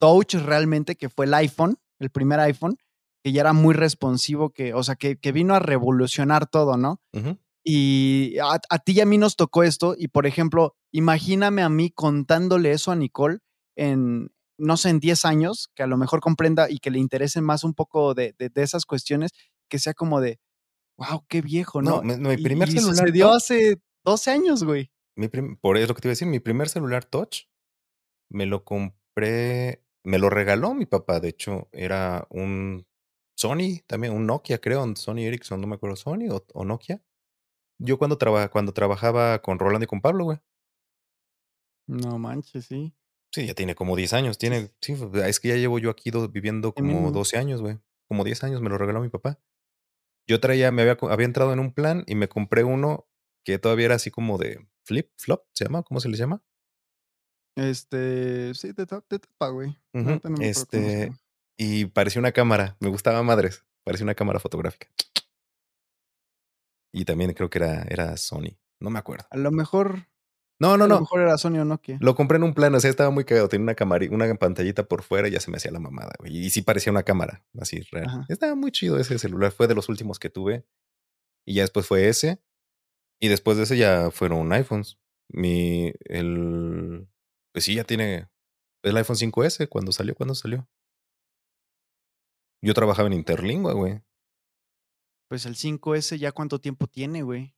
touch 0.00 0.34
realmente, 0.34 0.96
que 0.96 1.08
fue 1.08 1.26
el 1.26 1.34
iPhone, 1.34 1.78
el 2.00 2.10
primer 2.10 2.40
iPhone, 2.40 2.76
que 3.24 3.32
ya 3.32 3.42
era 3.42 3.52
muy 3.52 3.74
responsivo, 3.74 4.50
que, 4.50 4.74
o 4.74 4.82
sea, 4.82 4.96
que, 4.96 5.18
que 5.18 5.32
vino 5.32 5.54
a 5.54 5.60
revolucionar 5.60 6.46
todo, 6.48 6.76
¿no? 6.76 7.00
Ujú. 7.14 7.38
Y 7.70 8.38
a, 8.38 8.58
a 8.70 8.78
ti 8.78 8.92
y 8.92 9.00
a 9.00 9.06
mí 9.06 9.18
nos 9.18 9.36
tocó 9.36 9.62
esto, 9.62 9.94
y 9.98 10.08
por 10.08 10.26
ejemplo, 10.26 10.74
imagíname 10.90 11.62
a 11.62 11.68
mí 11.68 11.90
contándole 11.90 12.72
eso 12.72 12.92
a 12.92 12.96
Nicole 12.96 13.40
en, 13.76 14.30
no 14.58 14.76
sé, 14.78 14.88
en 14.90 15.00
10 15.00 15.26
años, 15.26 15.68
que 15.74 15.82
a 15.82 15.86
lo 15.86 15.98
mejor 15.98 16.20
comprenda 16.20 16.70
y 16.70 16.78
que 16.78 16.90
le 16.90 16.98
interesen 16.98 17.44
más 17.44 17.64
un 17.64 17.74
poco 17.74 18.14
de 18.14 18.34
de 18.38 18.48
de 18.48 18.62
esas 18.62 18.86
cuestiones, 18.86 19.32
que 19.68 19.78
sea 19.78 19.92
como 19.94 20.20
de, 20.22 20.38
guau, 20.98 21.24
qué 21.28 21.42
viejo, 21.42 21.82
No, 21.82 22.00
¿no? 22.00 22.02
mi 22.02 22.16
mi 22.16 22.36
Y 22.36 22.42
primer 22.42 22.68
y 22.68 22.78
celular 22.80 23.06
sucedió 23.06 23.28
touch 23.30 23.36
hace 23.36 23.76
12 24.04 24.30
años, 24.30 24.64
güey. 24.64 24.90
mi 25.16 25.28
por 25.28 25.76
eso 25.76 25.84
es 25.84 25.88
lo 25.88 25.94
que 25.94 26.00
te 26.02 26.08
iba 26.08 26.12
a 26.12 26.14
decir, 26.14 26.28
mi 26.28 26.40
primer 26.40 26.68
celular 26.68 27.04
touch 27.04 27.44
me 28.30 28.46
lo 28.46 28.64
compré 28.64 29.84
me 30.04 30.18
lo 30.18 30.30
regaló 30.30 30.74
mi 30.74 30.86
papá, 30.86 31.20
de 31.20 31.28
hecho, 31.28 31.68
era 31.72 32.26
un 32.30 32.86
Sony, 33.36 33.80
también 33.86 34.14
un 34.14 34.26
Nokia, 34.26 34.58
creo, 34.60 34.82
un 34.84 34.96
Sony 34.96 35.18
Ericsson, 35.20 35.60
no 35.60 35.66
me 35.66 35.76
acuerdo, 35.76 35.96
¿Sony 35.96 36.28
o 36.30 36.44
o 36.54 36.64
Nokia? 36.64 37.02
Yo 37.78 37.98
cuando 37.98 38.18
traba 38.18 38.48
cuando 38.48 38.72
trabajaba 38.72 39.40
con 39.40 39.58
Rolando 39.58 39.84
y 39.84 39.86
con 39.86 40.00
Pablo, 40.00 40.24
güey. 40.24 40.38
No 41.86 42.18
manches, 42.18 42.66
sí. 42.66 42.92
Sí, 43.32 43.46
ya 43.46 43.54
tiene 43.54 43.74
como 43.74 43.94
10 43.94 44.14
años, 44.14 44.38
tiene 44.38 44.70
sí, 44.80 44.96
es 45.24 45.40
que 45.40 45.48
ya 45.48 45.56
llevo 45.56 45.78
yo 45.78 45.90
aquí 45.90 46.10
do 46.10 46.28
viviendo 46.28 46.72
como 46.72 46.94
mismo. 46.94 47.12
12 47.12 47.36
años, 47.36 47.60
güey, 47.60 47.78
como 48.08 48.24
10 48.24 48.42
años, 48.44 48.62
me 48.62 48.70
lo 48.70 48.78
regaló 48.78 49.00
mi 49.00 49.10
papá. 49.10 49.38
Yo 50.26 50.40
traía 50.40 50.70
me 50.72 50.82
había 50.82 51.26
entrado 51.26 51.52
en 51.52 51.58
un 51.58 51.72
plan 51.72 52.04
y 52.06 52.14
me 52.14 52.28
compré 52.28 52.64
uno 52.64 53.06
que 53.44 53.58
todavía 53.58 53.86
era 53.86 53.94
así 53.94 54.10
como 54.10 54.38
de 54.38 54.66
flip, 54.84 55.10
flop, 55.16 55.44
¿se 55.54 55.64
llama? 55.64 55.82
¿Cómo 55.82 56.00
se 56.00 56.08
les 56.08 56.18
llama? 56.18 56.42
Este, 57.56 58.54
sí, 58.54 58.72
de 58.72 58.86
ta 58.86 59.04
de 59.08 59.18
tapa, 59.18 59.48
güey. 59.48 59.76
No 59.92 60.20
este, 60.40 61.12
y 61.58 61.86
parecía 61.86 62.20
una 62.20 62.32
cámara, 62.32 62.76
me 62.80 62.88
gustaba 62.88 63.22
madres, 63.22 63.64
parecía 63.84 64.04
una 64.04 64.14
cámara 64.14 64.38
fotográfica. 64.38 64.88
Y 66.92 67.04
también 67.04 67.32
creo 67.34 67.50
que 67.50 67.58
era 67.58 67.82
era 67.88 68.16
Sony, 68.16 68.56
no 68.80 68.90
me 68.90 68.98
acuerdo. 68.98 69.26
A 69.30 69.36
lo 69.36 69.50
mejor 69.50 70.06
No, 70.60 70.76
sí, 70.76 70.78
no, 70.78 70.84
a 70.84 70.88
lo 70.88 70.88
no. 70.88 71.00
mejor 71.00 71.20
era 71.20 71.38
Sony 71.38 71.58
o 71.60 71.64
Nokia. 71.64 71.98
Lo 72.00 72.14
compré 72.14 72.36
en 72.38 72.42
un 72.44 72.54
plan, 72.54 72.74
o 72.74 72.80
sea, 72.80 72.90
estaba 72.90 73.10
muy 73.10 73.24
cagado, 73.24 73.48
tenía 73.48 73.64
una 73.64 73.74
camari 73.74 74.08
una 74.08 74.32
pantallita 74.36 74.84
por 74.88 75.02
fuera 75.02 75.28
y 75.28 75.32
ya 75.32 75.40
se 75.40 75.50
me 75.50 75.56
hacía 75.58 75.70
la 75.70 75.80
mamada, 75.80 76.12
güey, 76.18 76.36
y 76.36 76.50
sí 76.50 76.62
parecía 76.62 76.90
una 76.92 77.02
cámara, 77.04 77.44
así 77.60 77.80
real. 77.92 78.06
Ajá. 78.08 78.26
Estaba 78.28 78.54
muy 78.54 78.72
chido 78.72 78.98
ese 78.98 79.18
celular, 79.18 79.52
fue 79.52 79.68
de 79.68 79.74
los 79.74 79.88
últimos 79.88 80.18
que 80.18 80.30
tuve, 80.30 80.64
y 81.46 81.54
ya 81.54 81.62
después 81.62 81.86
fue 81.86 82.08
ese, 82.08 82.42
y 83.20 83.28
después 83.28 83.56
de 83.58 83.64
ese 83.64 83.76
ya 83.78 84.10
fueron 84.10 84.52
iPhones. 84.52 84.98
Mi 85.30 85.92
el 86.06 87.08
pues 87.52 87.64
sí, 87.64 87.74
ya 87.74 87.84
tiene 87.84 88.28
el 88.82 88.96
iPhone 88.96 89.16
5S, 89.16 89.68
¿cuándo 89.68 89.92
salió? 89.92 90.14
¿Cuándo 90.14 90.34
salió? 90.34 90.68
Yo 92.62 92.74
trabajaba 92.74 93.06
en 93.08 93.14
Interlingua, 93.14 93.72
güey. 93.74 94.02
Pues 95.30 95.44
el 95.44 95.56
5S, 95.56 96.18
¿ya 96.18 96.32
cuánto 96.32 96.58
tiempo 96.58 96.86
tiene, 96.86 97.20
güey? 97.22 97.54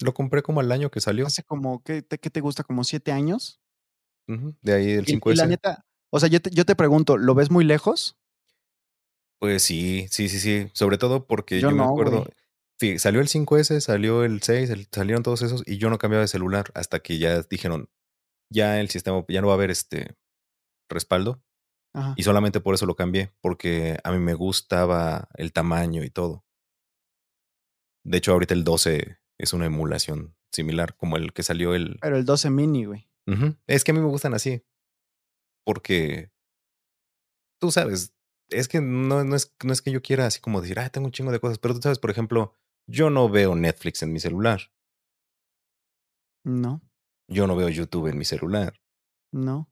Lo 0.00 0.14
compré 0.14 0.42
como 0.42 0.60
al 0.60 0.72
año 0.72 0.90
que 0.90 1.00
salió. 1.00 1.34
Hace 1.34 1.42
como, 1.44 1.82
¿qué 1.84 2.02
te 2.02 2.18
qué 2.18 2.30
te 2.30 2.40
gusta? 2.40 2.64
¿Como 2.64 2.82
7 2.84 3.12
años? 3.12 3.58
De 4.62 4.72
ahí 4.74 4.90
el 4.92 5.06
Y 5.06 5.20
y 5.26 5.34
la 5.34 5.46
5S. 5.46 5.46
neta, 5.46 5.84
o 6.10 6.20
sea, 6.20 6.28
yo 6.28 6.40
te 6.40 6.50
yo 6.50 6.64
te 6.64 6.76
pregunto, 6.76 7.16
¿lo 7.16 7.34
ves 7.34 7.50
muy 7.50 7.64
lejos? 7.64 8.16
Pues 9.42 9.64
sí, 9.64 10.06
sí, 10.08 10.28
sí, 10.28 10.38
sí, 10.38 10.70
sobre 10.72 10.98
todo 10.98 11.26
porque 11.26 11.64
Yo 11.64 11.68
yo 11.68 11.74
me 11.74 11.82
no, 11.82 11.84
acuerdo, 11.84 12.28
sí, 12.78 13.00
salió 13.00 13.20
el 13.20 13.26
5S, 13.26 13.80
salió 13.80 14.22
el 14.22 14.40
6, 14.40 14.70
el 14.70 14.86
salieron 14.92 15.24
todos 15.24 15.42
esos 15.42 15.64
y 15.66 15.78
yo 15.78 15.90
no 15.90 15.98
cambiaba 15.98 16.22
de 16.22 16.28
celular 16.28 16.66
hasta 16.74 17.00
que 17.00 17.18
ya 17.18 17.42
dijeron: 17.42 17.90
"Ya 18.50 18.80
el 18.80 18.90
sistema 18.90 19.24
ya 19.28 19.40
no 19.42 19.48
va 19.48 19.54
a 19.54 19.56
haber, 19.56 19.70
este, 19.70 20.16
respaldo", 20.90 21.42
Ajá. 21.94 22.14
y 22.16 22.22
solamente 22.22 22.60
por 22.60 22.74
eso 22.74 22.86
lo 22.86 22.96
cambié, 22.96 23.32
porque 23.40 23.98
a 24.02 24.12
mí 24.12 24.18
me 24.18 24.34
gustaba 24.34 25.28
el 25.34 25.52
tamaño 25.52 26.02
y 26.04 26.10
todo. 26.10 26.44
De 28.04 28.18
hecho, 28.18 28.32
ahorita 28.32 28.54
el 28.54 28.64
12 28.64 29.18
es 29.38 29.52
una 29.52 29.66
emulación 29.66 30.34
similar, 30.52 30.96
como 30.96 31.16
el 31.16 31.32
que 31.32 31.42
salió 31.42 31.74
el 31.74 31.98
Pero 32.00 32.16
el 32.16 32.24
12 32.24 32.50
mini, 32.50 32.84
güey. 32.84 33.08
Es 33.66 33.84
que 33.84 33.92
a 33.92 33.94
mí 33.94 34.00
me 34.00 34.06
gustan 34.08 34.34
así. 34.34 34.62
Porque 35.64 36.30
tú 37.60 37.70
sabes, 37.70 38.14
es 38.50 38.68
que 38.68 38.80
no 38.80 39.24
no 39.24 39.36
es 39.36 39.54
no 39.64 39.72
es 39.72 39.82
que 39.82 39.92
yo 39.92 40.02
quiera 40.02 40.26
así 40.26 40.40
como 40.40 40.60
decir: 40.60 40.78
"Ah, 40.80 40.90
tengo 40.90 41.06
un 41.06 41.12
chingo 41.12 41.32
de 41.32 41.40
cosas", 41.40 41.58
pero 41.58 41.74
tú 41.74 41.80
sabes, 41.82 41.98
por 41.98 42.10
ejemplo, 42.10 42.52
yo 42.86 43.10
no 43.10 43.28
veo 43.28 43.54
Netflix 43.54 44.02
en 44.02 44.12
mi 44.12 44.20
celular. 44.20 44.72
No. 46.44 46.80
Yo 47.28 47.46
no 47.46 47.56
veo 47.56 47.68
YouTube 47.68 48.08
en 48.08 48.18
mi 48.18 48.24
celular. 48.24 48.74
No. 49.32 49.71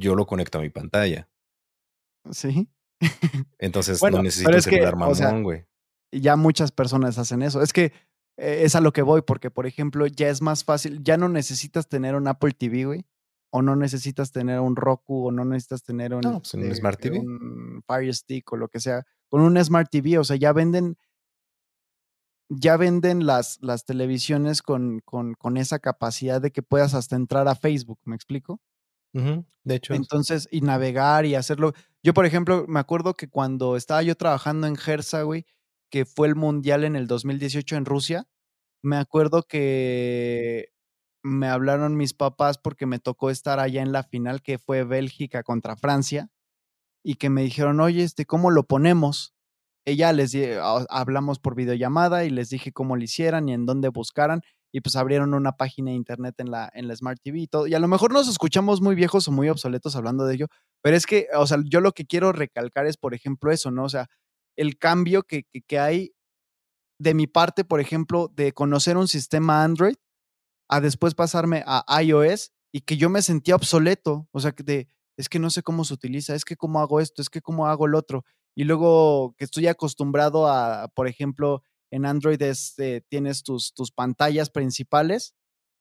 Yo 0.00 0.14
lo 0.14 0.26
conecto 0.26 0.58
a 0.58 0.60
mi 0.62 0.70
pantalla. 0.70 1.28
Sí. 2.30 2.68
Entonces, 3.58 3.98
no 4.02 4.08
Bueno, 4.08 4.22
necesito 4.22 4.50
es 4.56 4.64
que, 4.66 4.76
celular 4.76 4.94
o 5.08 5.14
sea, 5.14 5.28
mamón, 5.28 5.42
güey. 5.44 5.66
ya 6.12 6.36
muchas 6.36 6.72
personas 6.72 7.18
hacen 7.18 7.42
eso. 7.42 7.62
Es 7.62 7.72
que, 7.72 7.92
e 8.36 8.64
es 8.64 8.74
a 8.74 8.80
lo 8.80 8.92
que 8.92 9.02
voy, 9.02 9.22
porque, 9.22 9.50
por 9.50 9.66
ejemplo, 9.66 10.06
ya 10.06 10.28
es 10.28 10.42
más 10.42 10.64
fácil, 10.64 11.02
ya 11.02 11.16
no 11.16 11.28
necesitas 11.28 11.88
tener 11.88 12.14
un 12.14 12.26
Apple 12.28 12.52
TV, 12.52 12.84
güey, 12.84 13.06
o 13.52 13.62
no 13.62 13.76
necesitas 13.76 14.32
tener 14.32 14.60
un 14.60 14.76
Roku, 14.76 15.26
o 15.28 15.32
no 15.32 15.44
necesitas 15.44 15.82
tener 15.82 16.14
un, 16.14 16.20
No, 16.20 16.38
pues, 16.40 16.54
un 16.54 16.62
este, 16.64 16.74
Smart 16.76 17.00
TV. 17.00 17.18
un 17.18 17.82
Fire 17.86 18.14
Stick 18.14 18.52
o 18.52 18.56
lo 18.56 18.68
que 18.68 18.80
sea. 18.80 19.04
Con 19.28 19.42
un 19.42 19.62
Smart 19.64 19.88
TV, 19.90 20.18
o 20.18 20.24
sea, 20.24 20.36
ya 20.36 20.52
venden 20.52 20.96
ya 22.52 22.76
venden 22.76 23.26
las 23.26 23.58
las 23.62 23.84
televisiones 23.84 24.60
con 24.60 25.00
con 25.04 25.34
con 25.34 25.56
esa 25.56 25.78
capacidad 25.78 26.40
de 26.42 26.50
que 26.50 26.62
puedas 26.62 26.94
hasta 26.94 27.14
entrar 27.14 27.46
a 27.46 27.54
Facebook, 27.54 28.00
¿me 28.04 28.16
explico? 28.16 28.60
De 29.64 29.74
hecho 29.76 29.94
es 29.94 29.98
Entonces, 30.00 30.48
y 30.50 30.60
navegar 30.62 31.26
y 31.26 31.34
hacerlo. 31.34 31.72
Yo, 32.02 32.14
por 32.14 32.26
ejemplo, 32.26 32.64
me 32.68 32.80
acuerdo 32.80 33.14
que 33.14 33.28
cuando 33.28 33.76
estaba 33.76 34.02
yo 34.02 34.14
trabajando 34.16 34.66
en 34.66 34.76
GERSA, 34.76 35.22
güey, 35.22 35.46
que 35.90 36.04
fue 36.06 36.28
el 36.28 36.34
mundial 36.36 36.84
en 36.84 36.96
el 36.96 37.06
2018 37.06 37.76
en 37.76 37.84
Rusia, 37.84 38.26
me 38.82 38.96
acuerdo 38.96 39.44
que 39.44 40.68
me 41.24 41.48
hablaron 41.48 41.96
mis 41.96 42.14
papás 42.14 42.58
porque 42.58 42.86
me 42.86 42.98
tocó 43.00 43.30
estar 43.30 43.60
allá 43.60 43.82
en 43.82 43.92
la 43.92 44.04
final, 44.04 44.42
que 44.42 44.58
fue 44.58 44.84
Bélgica 44.84 45.42
contra 45.44 45.76
Francia, 45.76 46.30
y 47.04 47.16
que 47.16 47.30
me 47.30 47.42
dijeron: 47.44 47.80
"Oye, 47.80 48.04
este, 48.04 48.26
¿cómo 48.26 48.50
lo 48.50 48.64
ponemos?". 48.64 49.34
Ya 49.86 50.12
les 50.14 50.34
ha 50.36 50.86
hablamos 50.90 51.38
por 51.40 51.56
videollamada 51.56 52.24
y 52.24 52.30
les 52.30 52.50
dije 52.50 52.72
cómo 52.72 52.96
le 52.96 53.04
hicieran 53.06 53.48
y 53.50 53.54
en 53.54 53.66
dónde 53.66 53.88
buscaran, 53.90 54.42
y 54.72 54.80
pues 54.80 54.96
abrieron 54.96 55.34
una 55.34 55.52
página 55.52 55.90
de 55.90 55.96
Internet 55.96 56.34
en 56.38 56.50
la 56.50 56.70
en 56.74 56.88
la 56.88 56.96
Smart 56.96 57.20
TV 57.22 57.40
y 57.40 57.46
todo. 57.48 57.66
Y 57.66 57.74
a 57.74 57.80
lo 57.80 57.88
mejor 57.88 58.12
nos 58.12 58.28
escuchamos 58.28 58.80
muy 58.80 58.94
viejos 58.94 59.28
o 59.28 59.32
muy 59.32 59.48
obsoletos 59.48 59.96
hablando 59.96 60.24
de 60.24 60.34
ello, 60.34 60.46
pero 60.82 60.96
es 60.96 61.06
que, 61.06 61.28
o 61.36 61.46
sea, 61.46 61.58
yo 61.64 61.80
lo 61.80 61.92
que 61.92 62.06
quiero 62.06 62.32
recalcar 62.32 62.86
es, 62.86 62.96
por 62.96 63.14
ejemplo, 63.14 63.52
eso, 63.52 63.70
¿no? 63.70 63.84
O 63.84 63.88
sea, 63.88 64.08
el 64.56 64.78
cambio 64.78 65.22
que 65.24 65.44
que 65.66 65.78
hay 65.78 66.12
de 66.98 67.14
mi 67.14 67.26
parte, 67.26 67.64
por 67.64 67.80
ejemplo, 67.80 68.30
de 68.34 68.52
conocer 68.52 68.96
un 68.96 69.08
sistema 69.08 69.64
Android, 69.64 69.96
a 70.68 70.80
después 70.80 71.14
pasarme 71.14 71.64
a 71.66 72.02
iOS 72.02 72.52
y 72.72 72.82
que 72.82 72.96
yo 72.96 73.10
me 73.10 73.22
sentía 73.22 73.56
obsoleto. 73.56 74.28
O 74.32 74.40
sea, 74.40 74.52
que 74.52 74.62
de 74.62 74.88
es 75.16 75.28
que 75.28 75.38
no 75.38 75.50
sé 75.50 75.62
cómo 75.62 75.84
se 75.84 75.94
utiliza, 75.94 76.34
es 76.34 76.44
que 76.44 76.56
cómo 76.56 76.80
hago 76.80 77.00
esto, 77.00 77.20
es 77.22 77.28
que 77.28 77.42
cómo 77.42 77.66
hago 77.66 77.86
el 77.86 77.94
otro. 77.94 78.24
Y 78.56 78.64
luego 78.64 79.34
que 79.36 79.44
estoy 79.44 79.66
acostumbrado 79.66 80.48
a, 80.48 80.88
por 80.94 81.08
ejemplo, 81.08 81.62
en 81.90 82.06
Android, 82.06 82.40
este, 82.42 83.02
tienes 83.08 83.42
tus 83.44 83.74
tus 83.74 83.92
pantallas 83.92 84.50
principales 84.50 85.34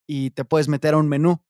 y 0.07 0.31
te 0.31 0.45
puedes 0.45 0.67
meter 0.69 0.95
a 0.95 0.97
un 0.99 1.09
menú. 1.09 1.41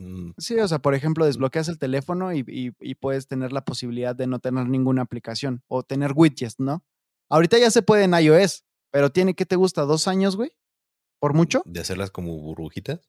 Mm. 0.00 0.32
Sí, 0.38 0.58
o 0.58 0.66
sea, 0.66 0.78
por 0.80 0.94
ejemplo, 0.94 1.26
Mm. 1.26 1.26
desbloqueas 1.26 1.68
el 1.68 1.78
teléfono 1.78 2.32
y 2.32 2.44
y 2.48 2.72
y 2.80 2.94
puedes 2.94 3.26
tener 3.28 3.52
la 3.52 3.64
posibilidad 3.64 4.16
de 4.16 4.26
no 4.26 4.38
tener 4.38 4.66
ninguna 4.68 5.02
aplicación 5.02 5.62
o 5.68 5.82
tener 5.82 6.12
widgets, 6.14 6.58
¿no? 6.58 6.84
Ahorita 7.28 7.58
ya 7.58 7.70
se 7.70 7.82
puede 7.82 8.04
en 8.04 8.14
iOS, 8.14 8.64
pero 8.90 9.10
tiene, 9.10 9.34
¿qué 9.34 9.46
te 9.46 9.56
gusta? 9.56 9.82
¿2 9.84 10.08
años, 10.08 10.36
güey? 10.36 10.52
¿Por 11.20 11.34
mucho? 11.34 11.66
¿De 11.66 11.80
hacerlas 11.80 12.10
como 12.10 12.36
burbujitas? 12.38 13.08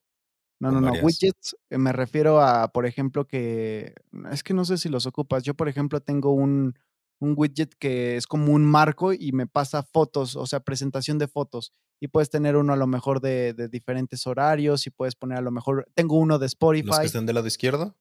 No, 0.60 0.70
no, 0.70 0.80
no, 0.80 0.86
varias 0.86 1.02
widgets, 1.02 1.56
me 1.70 1.92
refiero 1.92 2.40
a, 2.40 2.68
por 2.72 2.86
ejemplo, 2.86 3.26
que 3.26 3.94
es 4.30 4.42
que 4.44 4.54
no 4.54 4.64
sé 4.64 4.78
si 4.78 4.88
los 4.88 5.04
ocupas. 5.06 5.42
Yo, 5.42 5.54
por 5.54 5.68
ejemplo, 5.68 6.00
tengo 6.00 6.32
un 6.32 6.78
un 7.24 7.34
widget 7.36 7.74
que 7.78 8.16
es 8.16 8.26
como 8.26 8.52
un 8.52 8.64
marco 8.64 9.12
y 9.12 9.32
me 9.32 9.46
pasa 9.46 9.82
fotos, 9.82 10.36
o 10.36 10.46
sea, 10.46 10.60
presentación 10.60 11.18
de 11.18 11.28
fotos, 11.28 11.72
y 12.00 12.08
puedes 12.08 12.30
tener 12.30 12.56
uno 12.56 12.72
a 12.72 12.76
lo 12.76 12.86
mejor 12.86 13.20
de 13.20 13.54
de 13.54 13.68
diferentes 13.68 14.26
horarios 14.26 14.86
y 14.86 14.90
puedes 14.90 15.14
poner 15.16 15.38
a 15.38 15.42
lo 15.42 15.50
mejor 15.50 15.86
tengo 15.94 16.18
uno 16.18 16.38
de 16.38 16.44
¿Los 16.46 16.52
que 16.52 16.54
Spotify. 16.54 17.06
están 17.06 17.26
del 17.26 17.34
lado 17.36 17.46
izquierdo? 17.46 17.96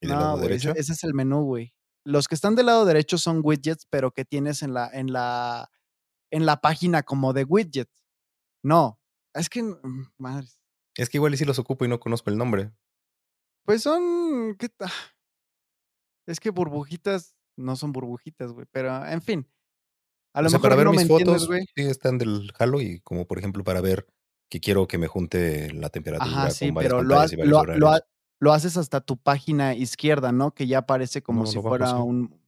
¿Y 0.00 0.06
del 0.08 0.16
No, 0.16 0.22
lado 0.22 0.38
derecho? 0.38 0.72
ese 0.76 0.92
es 0.92 1.04
el 1.04 1.14
menú, 1.14 1.42
güey. 1.44 1.74
Los 2.04 2.28
que 2.28 2.34
están 2.34 2.54
del 2.54 2.66
lado 2.66 2.84
derecho 2.84 3.18
son 3.18 3.40
widgets, 3.42 3.86
pero 3.90 4.12
que 4.12 4.24
tienes 4.24 4.62
en 4.62 4.72
la 4.74 4.88
en 4.92 5.12
la 5.12 5.70
en 6.30 6.46
la 6.46 6.60
página 6.60 7.02
como 7.02 7.32
de 7.32 7.44
widgets. 7.44 8.04
No, 8.62 9.00
es 9.34 9.48
que, 9.48 9.62
mm, 9.62 10.12
madres. 10.18 10.60
Es 10.96 11.08
que 11.08 11.18
igual 11.18 11.32
y 11.34 11.36
sí 11.36 11.44
los 11.44 11.58
ocupo 11.58 11.84
y 11.84 11.88
no 11.88 12.00
conozco 12.00 12.28
el 12.30 12.36
nombre. 12.38 12.72
Pues 13.64 13.82
son, 13.82 14.56
¿qué 14.58 14.68
ta? 14.68 14.90
Es 16.26 16.40
que 16.40 16.50
burbujitas 16.50 17.34
no 17.58 17.76
son 17.76 17.92
burbujitas, 17.92 18.52
güey, 18.52 18.66
pero, 18.70 19.04
en 19.06 19.22
fin. 19.22 19.46
A 20.34 20.40
O 20.40 20.44
lo 20.44 20.50
sea, 20.50 20.60
para 20.60 20.74
mejor 20.74 20.84
ver 20.84 20.86
no 20.86 20.92
mis 20.92 21.06
fotos, 21.08 21.46
güey. 21.48 21.66
sí 21.74 21.82
están 21.82 22.18
del 22.18 22.50
jalo 22.52 22.80
y 22.80 23.00
como, 23.00 23.26
por 23.26 23.38
ejemplo, 23.38 23.64
para 23.64 23.80
ver 23.80 24.06
que 24.48 24.60
quiero 24.60 24.86
que 24.86 24.98
me 24.98 25.06
junte 25.08 25.72
la 25.74 25.88
Ajá, 25.88 25.90
temperatura 25.90 26.50
sí, 26.50 26.66
con 26.66 26.74
varias 26.74 26.92
pero 26.92 27.02
lo 27.02 27.18
ha 27.20 27.26
lo 27.26 27.64
lo 27.76 27.90
ha 27.90 28.00
lo 28.40 28.52
haces 28.52 28.76
hasta 28.76 29.00
tu 29.00 29.16
página 29.16 29.74
izquierda, 29.74 30.30
¿no? 30.32 30.52
Que 30.54 30.66
ya 30.68 30.78
aparece 30.78 31.22
como 31.22 31.42
No, 31.42 31.46
si 31.46 31.56
bajo 31.56 31.68
fuera 31.68 31.94
un 32.02 32.40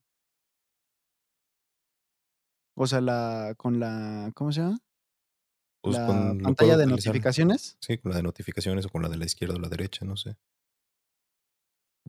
O 2.77 2.87
sea, 2.87 3.01
la 3.01 3.55
con 3.57 3.79
la, 3.81 4.31
¿cómo 4.35 4.53
se 4.53 4.61
llama? 4.63 4.79
Pues, 5.83 5.97
¿La 5.97 6.07
pantalla 6.43 6.77
de 6.77 6.85
utilizar 6.85 7.15
notificaciones? 7.15 7.79
sí, 7.81 7.99
con 7.99 8.11
la 8.13 8.17
de 8.19 8.23
notificaciones 8.23 8.87
o 8.87 8.91
con 8.91 9.03
la 9.03 9.09
de 9.09 9.17
la 9.19 9.25
izquierda 9.27 9.57
o 9.57 9.59
la 9.61 9.69
derecha, 9.69 10.05
no 10.05 10.17
sé. 10.17 10.37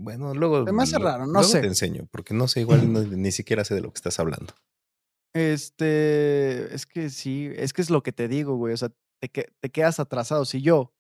Bueno, 0.02 0.34
luego, 0.34 0.66
Se 0.66 0.72
me 0.74 0.84
hace 0.84 0.98
raro, 1.00 1.26
no 1.28 1.34
luego 1.34 1.48
sé. 1.48 1.62
te 1.62 1.68
enseño, 1.68 2.08
porque 2.12 2.34
no 2.34 2.48
sé, 2.48 2.62
igual 2.62 2.82
no- 2.94 3.02
ni 3.04 3.32
siquiera 3.32 3.64
sé 3.64 3.76
de 3.76 3.82
lo 3.82 3.92
que 3.92 3.98
estás 3.98 4.20
hablando. 4.20 4.54
Este, 5.34 6.74
es 6.74 6.86
que 6.86 7.10
sí, 7.10 7.50
es 7.56 7.74
que 7.74 7.82
es 7.82 7.90
lo 7.90 8.04
que 8.04 8.12
te 8.12 8.28
digo, 8.28 8.56
güey. 8.56 8.74
O 8.74 8.78
sea, 8.78 8.90
te, 9.22 9.30
que- 9.30 9.52
te 9.60 9.70
quedas 9.70 10.00
atrasado. 10.00 10.46
Si 10.46 10.62
yo 10.62 10.94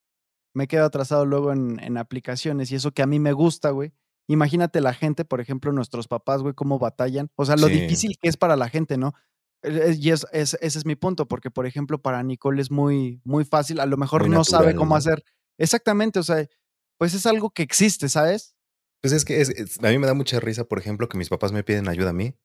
me 0.56 0.68
quedo 0.68 0.86
atrasado 0.86 1.26
luego 1.26 1.52
en, 1.52 1.80
en 1.84 1.98
aplicaciones 1.98 2.72
y 2.72 2.76
eso 2.76 2.92
que 2.92 3.02
a 3.02 3.08
mí 3.08 3.20
me 3.20 3.34
gusta, 3.34 3.72
güey. 3.72 3.94
Imagínate 4.30 4.80
la 4.82 4.94
gente, 4.94 5.26
por 5.26 5.42
ejemplo, 5.42 5.72
nuestros 5.74 6.08
papás, 6.08 6.42
güey, 6.42 6.54
cómo 6.54 6.80
batallan. 6.80 7.30
O 7.36 7.46
sea, 7.46 7.56
lo 7.58 7.68
Sí. 7.68 7.74
difícil 7.82 8.18
que 8.22 8.30
es 8.30 8.38
para 8.38 8.56
la 8.56 8.70
gente, 8.70 8.98
¿no? 8.98 9.14
Y 9.64 10.10
es, 10.12 10.26
es- 10.32 10.58
ese 10.62 10.80
es 10.80 10.86
mi 10.86 10.96
punto, 10.96 11.28
porque, 11.28 11.52
por 11.52 11.66
ejemplo, 11.66 12.02
para 12.02 12.24
Nicole 12.24 12.62
es 12.62 12.72
muy, 12.72 13.22
muy 13.24 13.46
fácil. 13.46 13.80
A 13.80 13.86
lo 13.86 13.98
mejor 13.98 14.22
Muy 14.22 14.30
no 14.36 14.44
sabe 14.44 14.76
cómo 14.76 14.92
¿no? 14.92 14.96
hacer. 14.96 15.24
Exactamente, 15.60 16.20
o 16.20 16.24
sea, 16.24 16.48
pues 16.98 17.14
es 17.14 17.26
algo 17.26 17.50
que 17.52 17.64
existe, 17.64 18.08
¿sabes? 18.10 18.56
Pues 19.02 19.14
es 19.14 19.26
que 19.26 19.42
es- 19.42 19.50
es- 19.50 19.80
a 19.84 19.90
mí 19.90 19.98
me 19.98 20.08
da 20.08 20.14
mucha 20.14 20.40
risa, 20.40 20.64
por 20.66 20.80
ejemplo, 20.80 21.10
que 21.10 21.18
mis 21.18 21.30
papás 21.30 21.52
me 21.52 21.64
piden 21.64 21.88
ayuda 21.90 22.12
a 22.12 22.14
mí. 22.14 22.36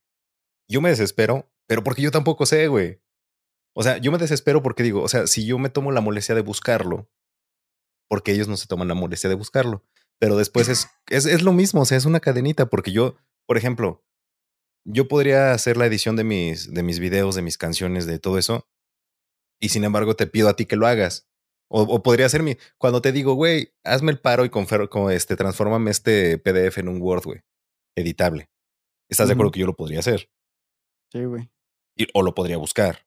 Yo 0.69 0.81
me 0.81 0.89
desespero, 0.91 1.51
pero 1.67 1.85
porque 1.85 2.03
yo 2.03 2.11
tampoco 2.11 2.47
sé, 2.47 2.69
güey. 2.69 3.01
O 3.75 3.83
sea, 3.83 3.99
yo 3.99 4.11
me 4.11 4.19
desespero 4.19 4.63
porque 4.63 4.83
digo, 4.83 5.03
o 5.03 5.09
sea, 5.09 5.27
si 5.27 5.45
yo 5.47 5.59
me 5.59 5.69
tomo 5.69 5.93
la 5.93 6.01
molestia 6.01 6.35
de 6.35 6.41
buscarlo, 6.41 7.11
porque 8.09 8.33
ellos 8.33 8.49
no 8.49 8.57
se 8.57 8.67
toman 8.67 8.89
la 8.89 8.95
molestia 8.95 9.29
de 9.29 9.37
buscarlo. 9.37 9.85
Pero 10.19 10.37
después 10.37 10.69
es, 10.69 10.87
es, 11.11 11.27
es 11.27 11.43
lo 11.43 11.53
mismo, 11.53 11.83
o 11.83 11.85
sea, 11.85 11.99
es 11.99 12.07
una 12.07 12.21
cadenita, 12.21 12.67
porque 12.67 12.93
yo, 12.93 13.17
por 13.47 13.59
ejemplo, 13.59 14.05
yo 14.87 15.09
podría 15.09 15.53
hacer 15.53 15.77
la 15.77 15.87
edición 15.87 16.17
de 16.17 16.25
mis, 16.25 16.73
de 16.73 16.83
mis 16.83 17.01
videos, 17.01 17.35
de 17.35 17.43
mis 17.43 17.59
canciones, 17.59 18.07
de 18.07 18.19
todo 18.19 18.39
eso, 18.39 18.67
y 19.61 19.71
sin 19.71 19.85
embargo 19.85 20.15
te 20.17 20.27
pido 20.27 20.49
a 20.49 20.57
ti 20.57 20.65
que 20.67 20.77
lo 20.77 20.87
hagas. 20.87 21.29
O, 21.69 21.83
o 21.83 22.03
podría 22.03 22.29
ser 22.29 22.43
mi, 22.43 22.57
cuando 22.79 23.03
te 23.03 23.11
digo, 23.13 23.35
güey, 23.35 23.73
hazme 23.85 24.13
el 24.13 24.21
paro 24.21 24.45
y 24.45 24.51
confer, 24.51 24.89
con 24.89 25.11
este, 25.11 25.37
transfórmame 25.37 25.91
este 25.91 26.39
PDF 26.39 26.79
en 26.79 26.89
un 26.89 27.03
Word, 27.03 27.25
güey, 27.25 27.41
editable. 27.97 28.49
¿Estás 29.11 29.29
de 29.29 29.35
acuerdo 29.35 29.53
que 29.53 29.61
yo 29.61 29.67
lo 29.67 29.77
podría 29.77 30.01
hacer? 30.01 30.31
Sí, 31.13 31.25
güey. 31.25 31.51
O 32.15 32.23
lo 32.23 32.35
podría 32.35 32.57
buscar. 32.57 33.07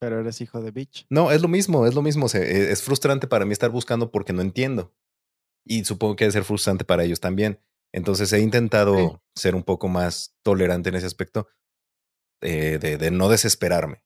Pero 0.00 0.20
eres 0.20 0.40
hijo 0.40 0.60
de 0.62 0.70
bitch. 0.70 1.06
No, 1.10 1.32
es 1.32 1.42
lo 1.42 1.48
mismo, 1.48 1.86
es 1.86 1.94
lo 1.94 2.02
mismo. 2.02 2.26
e- 2.32 2.70
es 2.72 2.82
frustrante 2.82 3.26
para 3.26 3.44
mí 3.44 3.52
estar 3.52 3.70
buscando 3.70 4.10
porque 4.10 4.32
no 4.32 4.42
entiendo. 4.42 4.94
Y 5.66 5.84
supongo 5.84 6.16
que 6.16 6.24
debe 6.24 6.32
ser 6.32 6.44
frustrante 6.44 6.84
para 6.84 7.04
ellos 7.04 7.20
también. 7.20 7.60
Entonces 7.92 8.32
he 8.32 8.40
intentado 8.40 9.22
ser 9.36 9.54
un 9.54 9.64
poco 9.64 9.88
más 9.88 10.36
tolerante 10.44 10.90
en 10.90 10.94
ese 10.94 11.06
aspecto, 11.06 11.48
eh, 12.42 12.78
de, 12.78 12.96
de 12.96 13.10
no 13.10 13.28
desesperarme. 13.28 14.04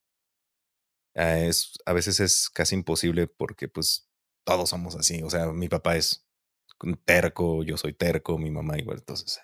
Ah, 1.15 1.39
es, 1.39 1.73
a 1.85 1.93
veces 1.93 2.21
es 2.21 2.49
casi 2.51 2.75
imposible 2.75 3.27
porque 3.27 3.69
pues 3.69 4.09
todos 4.45 4.71
somos 4.71 4.97
así. 4.97 5.23
O 5.23 5.31
sea, 5.31 5.53
mi 5.53 5.69
papá 5.69 5.97
es 5.97 6.27
terco, 7.05 7.63
yo 7.63 7.77
soy 7.77 7.93
terco, 7.93 8.39
mi 8.39 8.51
mamá 8.51 8.79
igual. 8.79 8.99
Entonces, 8.99 9.41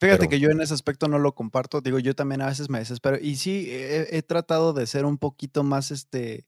Fíjate 0.00 0.18
Pero- 0.20 0.30
que 0.30 0.38
yo 0.40 0.50
en 0.50 0.60
ese 0.60 0.74
aspecto 0.74 1.08
no 1.08 1.18
lo 1.18 1.34
comparto. 1.34 1.80
Digo, 1.80 1.98
yo 1.98 2.14
también 2.14 2.40
a 2.40 2.46
veces 2.46 2.70
me 2.70 2.78
desespero. 2.78 3.18
Y 3.20 3.34
sí, 3.34 3.68
he, 3.68 4.16
he 4.16 4.22
tratado 4.22 4.72
de 4.72 4.86
ser 4.86 5.04
un 5.04 5.18
poquito 5.18 5.64
más, 5.64 5.90
este, 5.90 6.46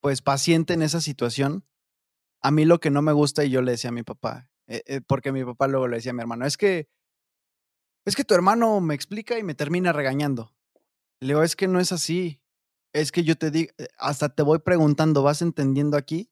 pues, 0.00 0.20
paciente 0.20 0.74
en 0.74 0.82
esa 0.82 1.00
situación. 1.00 1.64
A 2.42 2.50
mí 2.50 2.64
lo 2.64 2.80
que 2.80 2.90
no 2.90 3.02
me 3.02 3.12
gusta, 3.12 3.44
y 3.44 3.50
yo 3.50 3.62
le 3.62 3.70
decía 3.72 3.90
a 3.90 3.92
mi 3.92 4.02
papá, 4.02 4.50
eh, 4.66 4.82
eh, 4.86 5.00
porque 5.00 5.30
mi 5.30 5.44
papá 5.44 5.68
luego 5.68 5.86
le 5.86 5.98
decía 5.98 6.10
a 6.10 6.14
mi 6.14 6.22
hermano, 6.22 6.44
es 6.44 6.56
que, 6.56 6.88
es 8.04 8.16
que 8.16 8.24
tu 8.24 8.34
hermano 8.34 8.80
me 8.80 8.94
explica 8.96 9.38
y 9.38 9.44
me 9.44 9.54
termina 9.54 9.92
regañando. 9.92 10.52
Le 11.20 11.28
digo, 11.28 11.44
es 11.44 11.54
que 11.54 11.68
no 11.68 11.78
es 11.78 11.92
así. 11.92 12.39
Es 12.92 13.12
que 13.12 13.22
yo 13.22 13.36
te 13.36 13.50
digo, 13.50 13.72
eh, 13.78 13.88
hasta 13.98 14.28
te 14.34 14.42
voy 14.42 14.58
preguntando, 14.60 15.22
¿vas 15.22 15.42
entendiendo 15.42 15.96
aquí? 15.96 16.30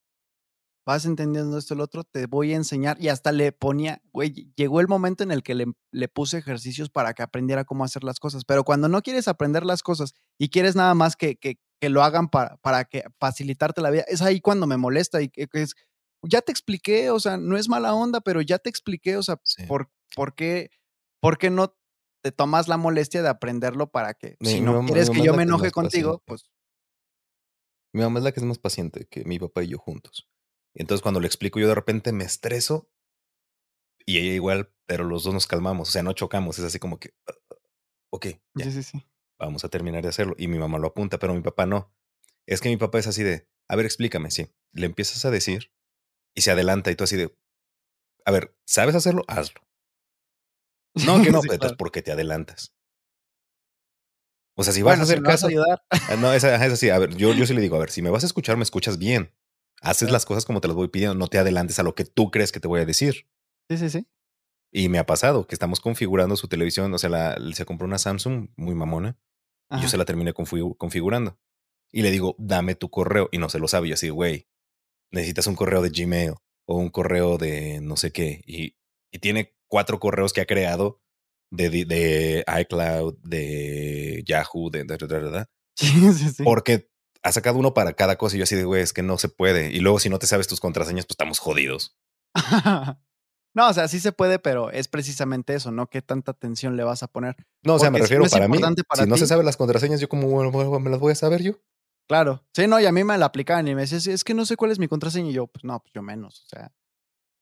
vas 0.88 1.04
entendiendo 1.04 1.58
esto, 1.58 1.74
el 1.74 1.82
otro, 1.82 2.02
te 2.02 2.24
voy 2.24 2.54
a 2.54 2.56
enseñar. 2.56 2.96
Y 2.98 3.08
hasta 3.08 3.30
le 3.30 3.52
ponía, 3.52 4.00
güey, 4.10 4.50
llegó 4.56 4.80
el 4.80 4.88
momento 4.88 5.22
en 5.22 5.30
el 5.30 5.42
que 5.42 5.54
le, 5.54 5.66
le 5.92 6.08
puse 6.08 6.38
ejercicios 6.38 6.88
para 6.88 7.12
que 7.12 7.22
aprendiera 7.22 7.66
cómo 7.66 7.84
hacer 7.84 8.04
las 8.04 8.18
cosas. 8.18 8.46
Pero 8.46 8.64
cuando 8.64 8.88
no 8.88 9.02
quieres 9.02 9.28
aprender 9.28 9.66
las 9.66 9.82
cosas 9.82 10.14
y 10.38 10.48
quieres 10.48 10.76
nada 10.76 10.94
más 10.94 11.14
que, 11.14 11.36
que, 11.36 11.58
que 11.78 11.90
lo 11.90 12.02
hagan 12.02 12.28
para, 12.30 12.56
para 12.56 12.86
que 12.86 13.04
facilitarte 13.20 13.82
la 13.82 13.90
vida, 13.90 14.04
es 14.08 14.22
ahí 14.22 14.40
cuando 14.40 14.66
me 14.66 14.78
molesta 14.78 15.20
y 15.20 15.28
que, 15.28 15.46
que 15.46 15.60
es, 15.60 15.74
ya 16.22 16.40
te 16.40 16.52
expliqué, 16.52 17.10
o 17.10 17.20
sea, 17.20 17.36
no 17.36 17.58
es 17.58 17.68
mala 17.68 17.92
onda, 17.92 18.22
pero 18.22 18.40
ya 18.40 18.58
te 18.58 18.70
expliqué, 18.70 19.18
o 19.18 19.22
sea, 19.22 19.38
Sí. 19.44 19.66
¿por, 19.66 19.90
por, 20.16 20.34
qué, 20.34 20.70
¿por 21.20 21.36
qué 21.36 21.50
no 21.50 21.76
te 22.28 22.32
tomas 22.32 22.68
la 22.68 22.76
molestia 22.76 23.22
de 23.22 23.28
aprenderlo 23.30 23.90
para 23.90 24.12
que 24.12 24.36
Mi- 24.40 24.50
si 24.50 24.60
no 24.60 24.80
quieres 24.84 25.08
mi 25.08 25.16
que 25.16 25.22
yo 25.24 25.32
me 25.32 25.44
enoje 25.44 25.70
contigo, 25.70 26.18
paciente. 26.18 26.24
pues 26.26 26.50
mi 27.94 28.02
mamá 28.02 28.18
es 28.18 28.24
la 28.24 28.32
que 28.32 28.40
es 28.40 28.44
más 28.44 28.58
paciente 28.58 29.06
que 29.06 29.24
mi 29.24 29.38
papá 29.38 29.62
y 29.62 29.68
yo 29.68 29.78
juntos. 29.78 30.28
Y 30.74 30.82
entonces 30.82 31.00
cuando 31.02 31.20
le 31.20 31.26
explico, 31.26 31.58
yo 31.58 31.68
de 31.68 31.74
repente 31.74 32.12
me 32.12 32.24
estreso 32.24 32.90
y 34.04 34.18
ella 34.18 34.32
igual, 34.34 34.70
pero 34.86 35.04
los 35.04 35.24
dos 35.24 35.32
nos 35.32 35.46
calmamos, 35.46 35.88
o 35.88 35.92
sea, 35.92 36.02
no 36.02 36.12
chocamos, 36.12 36.58
es 36.58 36.64
así 36.66 36.78
como 36.78 36.98
que, 36.98 37.14
"Ah, 37.26 37.32
ah, 37.50 37.56
ok, 38.10 38.26
ya, 38.54 38.64
sí, 38.66 38.72
sí, 38.72 38.82
sí. 38.82 39.06
vamos 39.38 39.64
a 39.64 39.68
terminar 39.70 40.02
de 40.02 40.08
hacerlo. 40.10 40.34
Y 40.38 40.48
mi 40.48 40.58
mamá 40.58 40.78
lo 40.78 40.88
apunta, 40.88 41.18
pero 41.18 41.34
mi 41.34 41.40
papá 41.40 41.64
no. 41.66 41.94
Es 42.46 42.60
que 42.60 42.68
mi 42.68 42.76
papá 42.76 42.98
es 42.98 43.06
así 43.06 43.22
de, 43.22 43.48
a 43.68 43.76
ver, 43.76 43.86
explícame, 43.86 44.30
sí. 44.30 44.48
Le 44.72 44.86
empiezas 44.86 45.24
a 45.24 45.30
decir 45.30 45.72
y 46.34 46.42
se 46.42 46.50
adelanta 46.50 46.90
y 46.90 46.96
tú 46.96 47.04
así 47.04 47.16
de, 47.16 47.34
a 48.26 48.30
ver, 48.30 48.54
¿sabes 48.66 48.94
hacerlo? 48.94 49.24
Hazlo. 49.28 49.60
No, 51.06 51.22
que 51.22 51.30
no, 51.32 51.40
Sí, 51.42 51.48
pues, 51.48 51.56
entonces, 51.56 51.58
claro. 51.58 51.76
¿por 51.76 51.90
qué 51.92 52.02
te 52.02 52.12
adelantas? 52.12 52.72
O 54.56 54.64
sea, 54.64 54.72
si 54.72 54.82
vas 54.82 54.92
Bueno, 54.98 55.02
a 55.04 55.06
si 55.06 55.12
hacer 55.12 55.22
me 55.22 55.28
vas 55.28 55.44
a 55.44 55.46
caso, 55.46 55.46
ayudar. 55.48 55.82
Ah, 55.90 56.16
No, 56.20 56.32
es, 56.32 56.42
ajá, 56.44 56.66
es 56.66 56.72
así. 56.72 56.90
A 56.90 56.98
ver, 56.98 57.14
yo, 57.16 57.32
yo 57.32 57.46
sí 57.46 57.54
le 57.54 57.60
digo, 57.60 57.76
a 57.76 57.80
ver, 57.80 57.90
si 57.90 58.02
me 58.02 58.10
vas 58.10 58.24
a 58.24 58.26
escuchar, 58.26 58.56
me 58.56 58.64
escuchas 58.64 58.98
bien. 58.98 59.32
Haces 59.80 60.10
las 60.10 60.26
cosas 60.26 60.44
como 60.44 60.60
te 60.60 60.66
las 60.66 60.74
voy 60.76 60.88
pidiendo, 60.88 61.14
no 61.14 61.28
te 61.28 61.38
adelantes 61.38 61.78
a 61.78 61.84
lo 61.84 61.94
que 61.94 62.04
tú 62.04 62.32
crees 62.32 62.50
que 62.50 62.58
te 62.58 62.66
voy 62.66 62.80
a 62.80 62.84
decir. 62.86 63.28
Sí, 63.70 63.78
sí, 63.78 63.90
sí. 63.90 64.06
Y 64.72 64.88
me 64.88 64.98
ha 64.98 65.06
pasado 65.06 65.46
que 65.46 65.54
estamos 65.54 65.78
configurando 65.80 66.34
su 66.36 66.48
televisión, 66.48 66.92
o 66.92 66.98
sea, 66.98 67.08
la- 67.10 67.38
se 67.54 67.64
compró 67.64 67.86
una 67.86 67.98
Samsung 67.98 68.48
muy 68.56 68.74
mamona 68.74 69.16
y 69.70 69.80
yo 69.80 69.88
se 69.88 69.96
la 69.96 70.04
terminé 70.04 70.34
configu- 70.34 70.76
configurando. 70.76 71.38
Y 71.92 72.02
le 72.02 72.10
digo, 72.10 72.34
dame 72.38 72.74
tu 72.74 72.90
correo 72.90 73.28
y 73.30 73.38
no 73.38 73.48
se 73.48 73.60
lo 73.60 73.68
sabe. 73.68 73.86
Y 73.86 73.90
yo 73.90 73.94
así, 73.94 74.08
güey, 74.08 74.48
necesitas 75.12 75.46
un 75.46 75.54
correo 75.54 75.80
de 75.80 75.90
Gmail 75.90 76.32
o 76.66 76.76
un 76.76 76.90
correo 76.90 77.38
de 77.38 77.80
no 77.80 77.96
sé 77.96 78.10
qué. 78.12 78.42
Y, 78.46 78.74
y 79.12 79.18
tiene 79.18 79.56
cuatro 79.68 79.98
correos 80.00 80.32
que 80.32 80.40
ha 80.40 80.46
creado 80.46 81.00
de, 81.50 81.70
de, 81.70 81.84
de 81.84 82.44
iCloud, 82.60 83.16
de 83.22 84.22
Yahoo, 84.26 84.70
de, 84.70 84.84
de, 84.84 85.46
Sí, 85.76 86.12
sí, 86.12 86.30
sí. 86.30 86.42
porque 86.42 86.90
ha 87.22 87.32
sacado 87.32 87.58
uno 87.58 87.74
para 87.74 87.92
cada 87.94 88.16
cosa 88.16 88.36
y 88.36 88.38
yo 88.38 88.44
así 88.44 88.56
de, 88.56 88.64
güey, 88.64 88.82
es 88.82 88.92
que 88.92 89.02
no 89.02 89.18
se 89.18 89.28
puede. 89.28 89.70
Y 89.70 89.80
luego 89.80 89.98
si 89.98 90.08
no 90.08 90.18
te 90.18 90.26
sabes 90.26 90.48
tus 90.48 90.60
contraseñas, 90.60 91.06
pues 91.06 91.14
estamos 91.14 91.38
jodidos. 91.38 91.96
No, 93.54 93.68
o 93.70 93.72
sea, 93.72 93.88
sí 93.88 93.98
se 93.98 94.12
puede, 94.12 94.38
pero 94.38 94.70
es 94.70 94.86
precisamente 94.86 95.52
eso, 95.54 95.72
¿no? 95.72 95.88
¿Qué 95.88 96.00
tanta 96.00 96.30
atención 96.30 96.76
le 96.76 96.84
vas 96.84 97.02
a 97.02 97.08
poner? 97.08 97.34
No, 97.64 97.74
o 97.74 97.78
sea, 97.80 97.90
me 97.90 97.98
si 97.98 98.02
refiero 98.02 98.22
no 98.22 98.30
para 98.30 98.46
mí. 98.46 98.58
para 98.88 99.02
si 99.02 99.08
no 99.08 99.16
se 99.16 99.26
saben 99.26 99.44
las 99.46 99.56
contraseñas, 99.56 100.00
yo 100.00 100.08
como 100.08 100.28
bueno, 100.28 100.52
bueno, 100.52 100.78
me 100.78 100.90
las 100.90 101.00
voy 101.00 101.10
a 101.10 101.16
saber 101.16 101.42
yo. 101.42 101.54
Claro. 102.08 102.44
Sí, 102.54 102.68
no, 102.68 102.78
y 102.78 102.86
a 102.86 102.92
mí 102.92 103.02
me 103.02 103.18
la 103.18 103.26
aplicaban 103.26 103.66
y 103.66 103.74
me 103.74 103.80
decían, 103.80 104.00
"Sí, 104.00 104.12
es 104.12 104.22
que 104.22 104.34
no 104.34 104.46
sé 104.46 104.56
cuál 104.56 104.70
es 104.70 104.78
mi 104.78 104.86
contraseña. 104.86 105.30
Y 105.30 105.32
yo, 105.32 105.48
pues 105.48 105.64
no, 105.64 105.80
pues 105.80 105.92
yo 105.92 106.02
menos. 106.02 106.44
O 106.44 106.48
sea, 106.50 106.72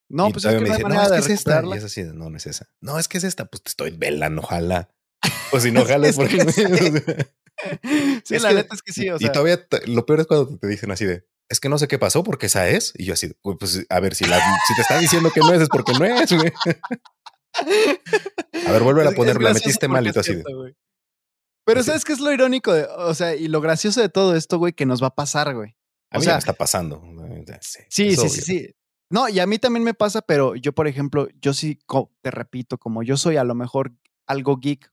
no, 0.08 0.28
y 0.28 0.32
pues 0.32 0.44
es 0.44 0.50
que 0.52 0.56
todavía 0.58 0.72
me 0.72 0.76
dice, 0.76 0.88
no, 0.88 1.02
es 1.02 1.10
que 1.12 1.18
es 1.18 1.28
esta. 1.40 1.62
Y 1.64 1.72
es 1.72 1.84
así, 1.84 2.02
de, 2.02 2.12
no, 2.14 2.30
no 2.30 2.36
es 2.36 2.46
esa. 2.46 2.68
No, 2.80 2.98
es 2.98 3.08
que 3.08 3.18
es 3.18 3.24
esta. 3.24 3.44
Pues 3.46 3.62
te 3.62 3.70
estoy 3.70 3.90
velando, 3.90 4.42
ojalá. 4.42 4.88
Pues 5.50 5.62
si 5.62 5.70
no 5.72 5.84
jalas, 5.84 6.16
porque. 6.16 6.40
sí. 8.24 8.34
Es 8.34 8.42
la 8.42 8.50
que- 8.50 8.54
neta 8.56 8.74
es 8.74 8.82
que 8.82 8.92
sí, 8.92 9.08
o 9.10 9.16
y 9.16 9.20
sea. 9.20 9.32
todavía 9.32 9.66
te- 9.66 9.86
lo 9.86 10.04
peor 10.06 10.20
es 10.20 10.26
cuando 10.26 10.58
te 10.58 10.66
dicen 10.66 10.90
así 10.90 11.04
de, 11.04 11.24
es 11.48 11.60
que 11.60 11.68
no 11.68 11.78
sé 11.78 11.88
qué 11.88 11.98
pasó 11.98 12.22
porque 12.24 12.46
esa 12.46 12.68
es. 12.68 12.92
Y 12.96 13.04
yo 13.04 13.14
así, 13.14 13.28
de, 13.28 13.36
"Güey, 13.42 13.56
pues 13.58 13.86
a 13.88 14.00
ver, 14.00 14.14
si, 14.14 14.24
la, 14.26 14.38
si 14.66 14.74
te 14.74 14.82
está 14.82 14.98
diciendo 14.98 15.30
que 15.32 15.40
no 15.40 15.52
es, 15.52 15.62
es 15.62 15.68
porque 15.68 15.92
no 15.92 16.04
es, 16.04 16.32
güey. 16.32 16.52
A 18.66 18.72
ver, 18.72 18.82
vuelve 18.82 19.06
a 19.06 19.12
poner, 19.12 19.40
la 19.40 19.52
metiste 19.54 19.88
mal 19.88 20.06
y 20.06 20.12
tú 20.12 20.20
así 20.20 20.34
de. 20.34 20.44
Pero 21.64 21.80
así. 21.80 21.86
¿sabes 21.88 22.04
qué 22.04 22.12
es 22.12 22.20
lo 22.20 22.32
irónico? 22.32 22.72
De, 22.72 22.84
o 22.84 23.14
sea, 23.14 23.34
y 23.34 23.48
lo 23.48 23.60
gracioso 23.60 24.00
de 24.00 24.08
todo 24.08 24.36
esto, 24.36 24.58
güey, 24.58 24.72
que 24.72 24.86
nos 24.86 25.02
va 25.02 25.08
a 25.08 25.14
pasar, 25.14 25.54
güey. 25.54 25.76
A 26.12 26.18
O 26.18 26.20
mí 26.20 26.24
sea, 26.24 26.32
ya 26.32 26.36
me 26.36 26.38
está 26.40 26.52
pasando. 26.52 27.02
Sí, 27.60 27.80
Sí, 27.88 28.16
sí, 28.28 28.40
sí. 28.42 28.75
No, 29.10 29.28
y 29.28 29.38
a 29.38 29.46
mí 29.46 29.58
también 29.58 29.84
me 29.84 29.94
pasa, 29.94 30.20
pero 30.22 30.56
yo, 30.56 30.72
por 30.72 30.88
ejemplo, 30.88 31.28
yo 31.40 31.52
sí, 31.52 31.78
te 32.22 32.30
repito, 32.30 32.76
como 32.78 33.02
yo 33.02 33.16
soy 33.16 33.36
a 33.36 33.44
lo 33.44 33.54
mejor 33.54 33.92
algo 34.26 34.56
geek. 34.56 34.90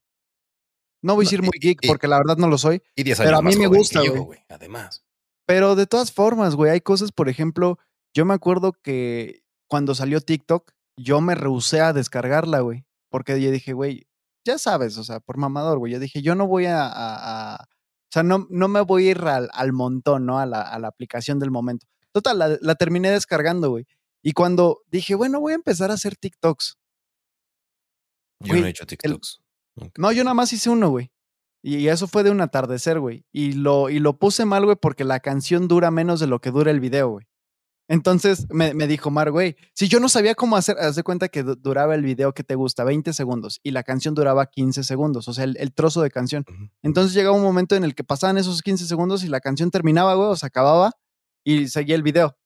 No 1.02 1.16
voy 1.16 1.24
a 1.24 1.26
decir 1.26 1.42
muy 1.42 1.58
geek 1.60 1.80
porque 1.88 2.08
la 2.08 2.18
verdad 2.18 2.38
no 2.38 2.48
lo 2.48 2.58
soy, 2.58 2.82
Y 2.96 3.04
10 3.04 3.18
Pero 3.18 3.30
años 3.30 3.40
a 3.40 3.42
mí 3.42 3.50
más 3.50 3.58
me 3.58 3.68
gusta, 3.78 4.00
güey. 4.02 4.22
güey. 4.22 4.40
Además. 4.50 5.04
pero 5.46 5.76
de 5.76 5.88
todas 5.88 6.12
formas, 6.12 6.56
güey, 6.56 6.72
hay 6.72 6.82
cosas, 6.82 7.12
por 7.12 7.28
ejemplo, 7.28 7.78
yo 8.16 8.24
me 8.26 8.34
acuerdo 8.34 8.72
que 8.74 9.44
cuando 9.68 9.96
salió 9.96 10.22
TikTok, 10.22 10.72
yo 10.96 11.20
me 11.20 11.36
rehusé 11.36 11.82
a 11.82 11.92
descargarla, 11.92 12.60
güey, 12.62 12.86
porque 13.10 13.42
yo 13.42 13.50
dije, 13.52 13.74
güey, 13.74 14.08
ya 14.46 14.58
sabes, 14.60 14.98
o 14.98 15.04
sea, 15.04 15.20
por 15.20 15.38
mamador, 15.38 15.80
güey, 15.80 15.92
yo 15.92 16.00
dije, 16.00 16.22
yo 16.22 16.36
no 16.36 16.48
voy 16.48 16.68
a, 16.68 16.84
a- 16.86 17.56
a- 17.56 17.64
o 17.64 18.12
sea, 18.14 18.22
no, 18.24 18.46
no 18.52 18.68
me 18.68 18.82
voy 18.82 19.08
a 19.08 19.12
ir 19.12 19.22
al, 19.22 19.50
al 19.54 19.74
montón, 19.74 20.26
¿no? 20.28 20.38
A 20.40 20.46
la, 20.46 20.62
a 20.62 20.78
la 20.80 20.88
aplicación 20.88 21.40
del 21.40 21.50
momento. 21.50 21.88
Total, 22.12 22.38
la, 22.38 22.58
la 22.62 22.76
terminé 22.76 23.10
descargando, 23.10 23.72
güey. 23.72 23.88
Y 24.24 24.32
cuando 24.32 24.82
dije, 24.88 25.16
bueno, 25.16 25.40
voy 25.40 25.52
a 25.52 25.56
empezar 25.56 25.92
a 25.92 25.96
hacer 25.96 26.16
TikToks. 26.16 26.78
Yo 28.40 28.48
Güey, 28.48 28.62
no 28.62 28.68
he 28.68 28.70
hecho 28.70 28.86
TikToks. 28.86 29.42
No, 29.98 30.12
yo 30.12 30.24
nada 30.24 30.34
más 30.34 30.52
hice 30.54 30.70
uno, 30.70 30.90
güey. 30.90 31.12
Y 31.62 31.88
eso 31.88 32.08
fue 32.08 32.24
de 32.24 32.32
un 32.32 32.42
atardecer, 32.42 33.00
güey. 33.00 33.26
Y 33.32 33.54
lo, 33.54 33.90
y 33.90 34.00
lo 34.00 34.18
puse 34.18 34.46
mal, 34.46 34.66
güey, 34.66 34.78
porque 34.78 35.04
la 35.04 35.20
canción 35.20 35.68
dura 35.68 35.92
menos 35.92 36.20
de 36.20 36.28
lo 36.28 36.40
que 36.40 36.52
dura 36.52 36.72
el 36.72 36.80
video, 36.80 37.10
güey. 37.10 37.28
Entonces 37.90 38.48
me, 38.50 38.74
me 38.74 38.88
dijo 38.88 39.12
Mar, 39.12 39.30
güey, 39.32 39.58
si 39.74 39.90
yo 39.90 40.00
no 40.00 40.08
sabía 40.08 40.36
cómo 40.36 40.56
hacer, 40.56 40.78
haz 40.80 40.96
de 40.96 41.04
cuenta 41.04 41.28
que 41.28 41.44
duraba 41.44 41.96
el 41.96 42.02
video 42.02 42.34
que 42.34 42.44
te 42.44 42.56
gusta 42.56 42.86
20 42.86 43.12
segundos 43.12 43.60
y 43.62 43.72
la 43.72 43.84
canción 43.84 44.16
duraba 44.16 44.46
15 44.46 44.84
segundos, 44.86 45.28
o 45.28 45.34
sea, 45.34 45.44
el, 45.44 45.58
el 45.60 45.74
trozo 45.74 46.02
de 46.02 46.10
canción. 46.10 46.46
Entonces 46.82 47.14
llegaba 47.14 47.36
un 47.36 47.44
momento 47.44 47.76
en 47.76 47.84
el 47.84 47.94
que 47.94 48.06
pasaban 48.06 48.38
esos 48.38 48.62
15 48.62 48.88
segundos 48.88 49.24
y 49.26 49.28
la 49.28 49.42
canción 49.42 49.70
terminaba, 49.70 50.16
güey, 50.16 50.30
o 50.30 50.36
se 50.38 50.46
acababa 50.46 50.92
y 51.44 51.68
seguía 51.68 51.96
el 51.96 52.04
video. 52.04 52.38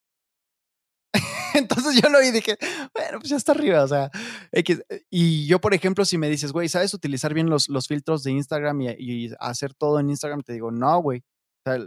Entonces 1.58 2.02
yo 2.02 2.10
lo 2.10 2.20
vi 2.20 2.28
y 2.28 2.32
dije, 2.32 2.58
bueno, 2.94 3.20
pues 3.20 3.30
ya 3.30 3.38
está 3.38 3.52
arriba, 3.52 3.84
o 3.84 3.88
sea, 3.88 4.10
X. 4.52 4.84
Y 5.10 5.48
yo, 5.48 5.60
por 5.60 5.74
ejemplo, 5.74 6.06
si 6.06 6.18
me 6.18 6.30
dices, 6.30 6.52
güey, 6.52 6.70
¿sabes 6.70 6.94
utilizar 6.94 7.34
bien 7.34 7.50
los, 7.50 7.70
los 7.70 7.88
filtros 7.88 8.24
de 8.24 8.32
Instagram 8.32 8.82
y, 8.82 9.32
hacer 9.40 9.74
todo 9.74 10.00
en 10.00 10.10
Instagram? 10.10 10.42
Te 10.42 10.54
digo, 10.54 10.72
no, 10.72 11.02
güey. 11.02 11.24
O 11.66 11.72
sea, 11.72 11.84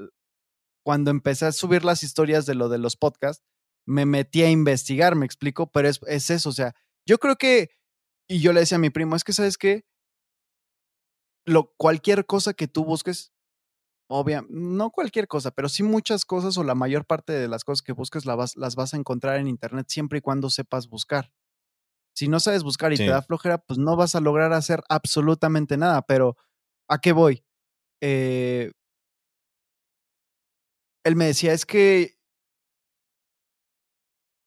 cuando 0.85 1.11
empecé 1.11 1.47
a 1.47 1.53
subir 1.53 1.85
las 1.85 2.03
historias 2.03 2.47
de 2.47 2.55
lo 2.55 2.69
de 2.69 2.79
los 2.79 2.97
podcasts, 2.97 3.45
me 3.87 4.07
metí 4.07 4.43
a 4.43 4.51
investigar, 4.51 5.17
me 5.17 5.27
explico, 5.27 5.71
pero 5.71 5.89
es, 5.89 6.01
es 6.07 6.31
eso, 6.31 6.51
o 6.51 6.53
sea, 6.53 6.75
yo 7.07 7.19
creo 7.19 7.37
que, 7.37 7.71
y 8.29 8.41
yo 8.41 8.53
le 8.53 8.61
decía 8.61 8.77
a 8.77 8.81
mi 8.81 8.91
primo, 8.91 9.17
es 9.17 9.25
que, 9.25 9.33
¿sabes 9.33 9.59
qué? 9.59 9.85
Cualquier 11.77 12.27
cosa 12.27 12.55
que 12.55 12.69
tú 12.69 12.85
busques, 12.85 13.33
obvia, 14.11 14.45
no 14.49 14.91
cualquier 14.91 15.29
cosa, 15.29 15.53
pero 15.53 15.69
sí 15.69 15.85
muchas 15.85 16.25
cosas 16.25 16.59
o 16.59 16.65
la 16.65 16.75
mayor 16.75 17.07
parte 17.07 17.33
de 17.33 17.47
las 17.47 17.63
cosas 17.63 17.81
que 17.81 17.93
busques 17.93 18.27
las 18.27 18.37
vas, 18.37 18.57
las 18.57 18.75
vas 18.75 18.93
a 18.93 18.97
encontrar 18.97 19.39
en 19.39 19.47
Internet 19.47 19.87
siempre 19.89 20.19
y 20.19 20.21
cuando 20.21 20.51
sepas 20.51 20.89
buscar. 20.89 21.33
Si 22.13 22.27
no 22.27 22.41
sabes 22.41 22.65
buscar 22.65 22.93
y 22.93 22.97
sí. 22.97 23.05
te 23.05 23.11
da 23.11 23.23
flojera, 23.23 23.59
pues 23.59 23.79
no 23.79 23.97
vas 23.97 24.17
a 24.17 24.21
lograr 24.21 24.53
hacer 24.53 24.83
absolutamente 24.89 25.77
nada, 25.77 26.03
pero 26.03 26.37
¿a 26.89 26.99
qué 26.99 27.13
voy? 27.13 27.45
Eh, 28.01 28.73
él 31.05 31.15
me 31.15 31.27
decía, 31.27 31.53
es 31.53 31.65
que 31.65 32.19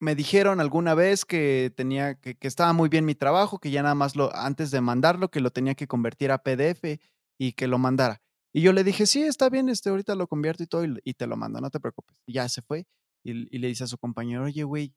me 0.01 0.13
dijeron 0.13 0.59
alguna 0.59 0.93
vez 0.93 1.23
que 1.23 1.71
tenía 1.73 2.15
que, 2.15 2.35
que, 2.35 2.47
estaba 2.49 2.73
muy 2.73 2.89
bien 2.89 3.05
mi 3.05 3.15
trabajo, 3.15 3.59
que 3.59 3.71
ya 3.71 3.81
nada 3.81 3.95
más 3.95 4.17
lo 4.17 4.35
antes 4.35 4.71
de 4.71 4.81
mandarlo 4.81 5.31
que 5.31 5.39
lo 5.39 5.51
tenía 5.51 5.75
que 5.75 5.87
convertir 5.87 6.33
a 6.33 6.43
PDF 6.43 6.99
y 7.37 7.53
que 7.53 7.67
lo 7.67 7.77
mandara. 7.77 8.21
Y 8.53 8.61
yo 8.61 8.71
le 8.71 8.83
dije, 8.83 9.07
sí, 9.07 9.23
está 9.23 9.49
bien, 9.49 9.67
este, 9.67 9.89
ahorita 9.89 10.13
lo 10.15 10.27
convierto 10.27 10.61
y 10.63 10.67
todo 10.67 10.85
y, 10.85 11.13
te 11.15 11.25
lo 11.25 11.35
mando, 11.35 11.59
no 11.59 11.71
te 11.71 11.79
preocupes. 11.79 12.21
Y 12.27 12.33
ya 12.33 12.47
se 12.47 12.61
fue 12.61 12.85
y, 13.23 13.55
y 13.55 13.59
le 13.59 13.67
dice 13.67 13.83
a 13.85 13.87
su 13.87 13.97
compañero, 13.97 14.43
oye, 14.43 14.63
güey, 14.63 14.93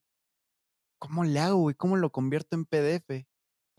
¿cómo 0.99 1.25
le 1.25 1.41
hago, 1.41 1.57
güey? 1.57 1.75
¿Cómo 1.75 1.97
lo 1.97 2.11
convierto 2.11 2.57
en 2.57 2.67
PDF? 2.67 3.27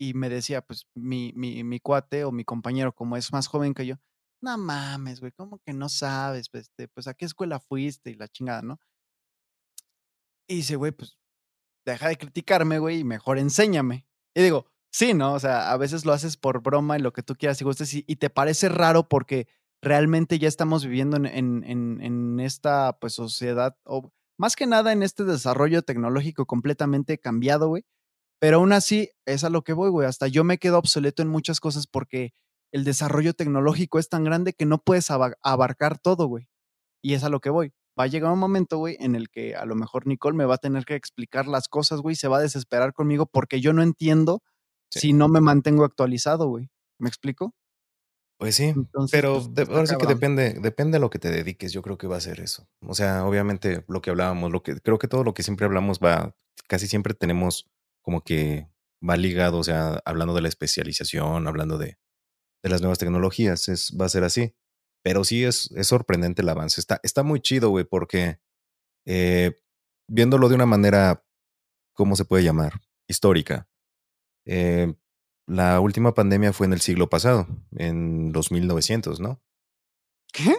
Y 0.00 0.14
me 0.14 0.28
decía, 0.28 0.62
pues, 0.62 0.86
mi, 0.94 1.32
mi, 1.34 1.64
mi 1.64 1.80
cuate 1.80 2.24
o 2.24 2.32
mi 2.32 2.44
compañero, 2.44 2.92
como 2.92 3.16
es 3.16 3.32
más 3.32 3.48
joven 3.48 3.74
que 3.74 3.86
yo, 3.86 3.96
no 4.40 4.56
mames, 4.56 5.20
güey, 5.20 5.32
¿cómo 5.32 5.58
que 5.64 5.72
no 5.72 5.88
sabes? 5.88 6.48
Pues, 6.48 6.64
este, 6.64 6.88
pues, 6.88 7.08
¿a 7.08 7.14
qué 7.14 7.24
escuela 7.24 7.58
fuiste? 7.60 8.10
Y 8.10 8.14
la 8.14 8.28
chingada, 8.28 8.62
¿no? 8.62 8.80
Y 10.48 10.56
dice, 10.56 10.76
güey, 10.76 10.92
pues, 10.92 11.18
deja 11.84 12.08
de 12.08 12.16
criticarme, 12.16 12.78
güey, 12.78 13.00
y 13.00 13.04
mejor 13.04 13.38
enséñame. 13.38 14.06
Y 14.34 14.42
digo, 14.42 14.66
sí, 14.92 15.14
¿no? 15.14 15.34
O 15.34 15.40
sea, 15.40 15.72
a 15.72 15.76
veces 15.76 16.04
lo 16.04 16.12
haces 16.12 16.36
por 16.36 16.62
broma 16.62 16.98
y 16.98 17.02
lo 17.02 17.12
que 17.12 17.22
tú 17.22 17.34
quieras 17.34 17.60
y 17.60 17.64
gustes 17.64 17.92
y, 17.94 18.04
y 18.06 18.16
te 18.16 18.30
parece 18.30 18.68
raro 18.68 19.08
porque 19.08 19.48
realmente 19.82 20.38
ya 20.38 20.48
estamos 20.48 20.84
viviendo 20.84 21.16
en, 21.16 21.26
en, 21.26 21.64
en, 21.64 22.00
en 22.00 22.40
esta, 22.40 22.98
pues, 23.00 23.14
sociedad, 23.14 23.76
o 23.84 24.10
más 24.38 24.56
que 24.56 24.66
nada 24.66 24.92
en 24.92 25.02
este 25.02 25.24
desarrollo 25.24 25.82
tecnológico 25.82 26.46
completamente 26.46 27.18
cambiado, 27.18 27.68
güey. 27.68 27.84
Pero 28.40 28.58
aún 28.58 28.72
así, 28.72 29.10
es 29.26 29.44
a 29.44 29.50
lo 29.50 29.62
que 29.62 29.72
voy, 29.72 29.90
güey. 29.90 30.06
Hasta 30.06 30.28
yo 30.28 30.44
me 30.44 30.58
quedo 30.58 30.78
obsoleto 30.78 31.22
en 31.22 31.28
muchas 31.28 31.60
cosas 31.60 31.86
porque 31.88 32.32
el 32.72 32.84
desarrollo 32.84 33.34
tecnológico 33.34 33.98
es 33.98 34.08
tan 34.08 34.24
grande 34.24 34.52
que 34.52 34.66
no 34.66 34.78
puedes 34.78 35.10
abarcar 35.10 35.98
todo, 35.98 36.26
güey. 36.26 36.48
Y 37.02 37.14
es 37.14 37.24
a 37.24 37.30
lo 37.30 37.40
que 37.40 37.50
voy. 37.50 37.72
Va 37.98 38.04
a 38.04 38.06
llegar 38.08 38.32
un 38.32 38.38
momento, 38.38 38.78
güey, 38.78 38.96
en 39.00 39.16
el 39.16 39.28
que 39.28 39.56
a 39.56 39.64
lo 39.64 39.74
mejor 39.74 40.06
Nicole 40.06 40.36
me 40.36 40.44
va 40.44 40.56
a 40.56 40.58
tener 40.58 40.84
que 40.84 40.94
explicar 40.94 41.48
las 41.48 41.68
cosas, 41.68 42.00
güey, 42.00 42.14
se 42.14 42.28
va 42.28 42.38
a 42.38 42.42
desesperar 42.42 42.92
conmigo 42.92 43.26
porque 43.26 43.60
yo 43.60 43.72
no 43.72 43.82
entiendo 43.82 44.42
sí. 44.90 45.00
si 45.00 45.12
no 45.12 45.28
me 45.28 45.40
mantengo 45.40 45.84
actualizado, 45.84 46.48
güey. 46.48 46.70
¿Me 46.98 47.08
explico? 47.08 47.54
Pues 48.38 48.54
sí, 48.54 48.66
Entonces, 48.66 49.10
pero 49.10 49.34
pues, 49.34 49.54
de, 49.54 49.62
ahora 49.62 49.86
sí 49.86 49.96
que 49.98 50.06
depende, 50.06 50.54
depende 50.60 50.96
de 50.96 51.00
lo 51.00 51.10
que 51.10 51.18
te 51.18 51.30
dediques, 51.30 51.72
yo 51.72 51.82
creo 51.82 51.98
que 51.98 52.06
va 52.06 52.16
a 52.16 52.20
ser 52.20 52.38
eso. 52.38 52.68
O 52.86 52.94
sea, 52.94 53.24
obviamente 53.24 53.84
lo 53.88 54.00
que 54.00 54.10
hablábamos, 54.10 54.52
lo 54.52 54.62
que 54.62 54.80
creo 54.80 54.98
que 54.98 55.08
todo 55.08 55.24
lo 55.24 55.34
que 55.34 55.42
siempre 55.42 55.66
hablamos 55.66 55.98
va, 55.98 56.36
casi 56.68 56.86
siempre 56.86 57.14
tenemos 57.14 57.68
como 58.00 58.22
que 58.22 58.68
va 59.06 59.16
ligado, 59.16 59.58
o 59.58 59.64
sea, 59.64 60.00
hablando 60.04 60.34
de 60.34 60.42
la 60.42 60.48
especialización, 60.48 61.48
hablando 61.48 61.78
de, 61.78 61.98
de 62.62 62.68
las 62.70 62.80
nuevas 62.80 62.98
tecnologías, 62.98 63.68
es, 63.68 63.96
va 64.00 64.06
a 64.06 64.08
ser 64.10 64.22
así. 64.22 64.54
Pero 65.02 65.24
sí 65.24 65.44
es, 65.44 65.70
es 65.72 65.88
sorprendente 65.88 66.42
el 66.42 66.48
avance. 66.48 66.80
Está, 66.80 67.00
está 67.02 67.22
muy 67.22 67.40
chido, 67.40 67.70
güey, 67.70 67.84
porque 67.84 68.40
eh, 69.06 69.60
viéndolo 70.08 70.48
de 70.48 70.54
una 70.54 70.66
manera, 70.66 71.24
¿cómo 71.94 72.16
se 72.16 72.24
puede 72.24 72.44
llamar? 72.44 72.80
Histórica. 73.08 73.68
Eh, 74.46 74.94
la 75.48 75.80
última 75.80 76.12
pandemia 76.12 76.52
fue 76.52 76.66
en 76.66 76.74
el 76.74 76.80
siglo 76.80 77.08
pasado, 77.08 77.46
en 77.72 78.32
los 78.32 78.52
1900, 78.52 79.18
¿no? 79.18 79.42
¿Qué? 80.32 80.54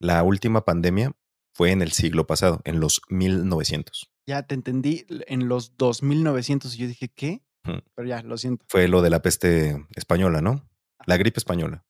La 0.00 0.24
última 0.24 0.64
pandemia 0.64 1.12
fue 1.54 1.70
en 1.70 1.82
el 1.82 1.92
siglo 1.92 2.26
pasado, 2.26 2.60
en 2.64 2.80
los 2.80 3.00
1900. 3.08 4.12
Ya 4.26 4.42
te 4.42 4.56
entendí, 4.56 5.06
en 5.08 5.48
los 5.48 5.76
2900. 5.76 6.74
Y 6.74 6.78
yo 6.78 6.88
dije, 6.88 7.08
¿qué? 7.14 7.44
Hmm. 7.62 7.78
Pero 7.94 8.08
ya, 8.08 8.22
lo 8.22 8.36
siento. 8.36 8.66
Fue 8.68 8.88
lo 8.88 9.02
de 9.02 9.10
la 9.10 9.22
peste 9.22 9.86
española, 9.94 10.40
¿no? 10.40 10.68
La 11.06 11.16
gripe 11.16 11.38
española. 11.38 11.86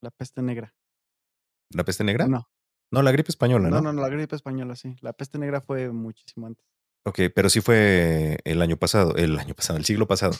La 0.00 0.10
peste 0.10 0.40
negra. 0.40 0.74
¿La 1.70 1.84
peste 1.84 2.02
negra? 2.02 2.26
No. 2.28 2.48
No, 2.90 3.02
la 3.02 3.12
gripe 3.12 3.28
española, 3.28 3.68
¿no? 3.68 3.76
No, 3.76 3.82
no, 3.82 3.92
no, 3.92 4.02
la 4.02 4.08
gripe 4.08 4.36
española, 4.36 4.74
sí. 4.74 4.96
La 5.02 5.12
peste 5.12 5.38
negra 5.38 5.60
fue 5.60 5.90
muchísimo 5.92 6.46
antes. 6.46 6.64
Ok, 7.06 7.20
pero 7.34 7.50
sí 7.50 7.60
fue 7.60 8.38
el 8.44 8.62
año 8.62 8.76
pasado, 8.76 9.14
el 9.16 9.38
año 9.38 9.54
pasado, 9.54 9.78
el 9.78 9.84
siglo 9.84 10.06
pasado. 10.06 10.34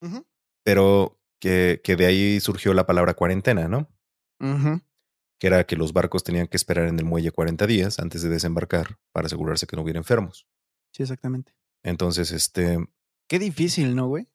Uh 0.00 0.06
-huh. 0.08 0.26
Pero 0.64 1.20
que, 1.40 1.80
que, 1.84 1.94
de 1.94 2.06
ahí 2.06 2.40
surgió 2.40 2.74
la 2.74 2.86
palabra 2.86 3.14
cuarentena, 3.14 3.68
¿no? 3.68 3.88
Uh 4.40 4.46
-huh. 4.46 4.84
Que 5.38 5.46
era 5.46 5.64
que 5.64 5.76
los 5.76 5.92
barcos 5.92 6.24
tenían 6.24 6.48
que 6.48 6.56
esperar 6.56 6.88
en 6.88 6.98
el 6.98 7.04
muelle 7.04 7.30
40 7.30 7.66
días 7.66 8.00
antes 8.00 8.22
de 8.22 8.28
desembarcar 8.28 8.98
para 9.12 9.26
asegurarse 9.26 9.66
que 9.66 9.76
no 9.76 9.82
hubiera 9.82 9.98
enfermos. 9.98 10.48
Sí, 10.92 11.04
exactamente. 11.04 11.54
Entonces, 11.84 12.32
este. 12.32 12.78
Qué 13.28 13.38
difícil, 13.38 13.94
¿no, 13.94 14.08
güey? 14.08 14.28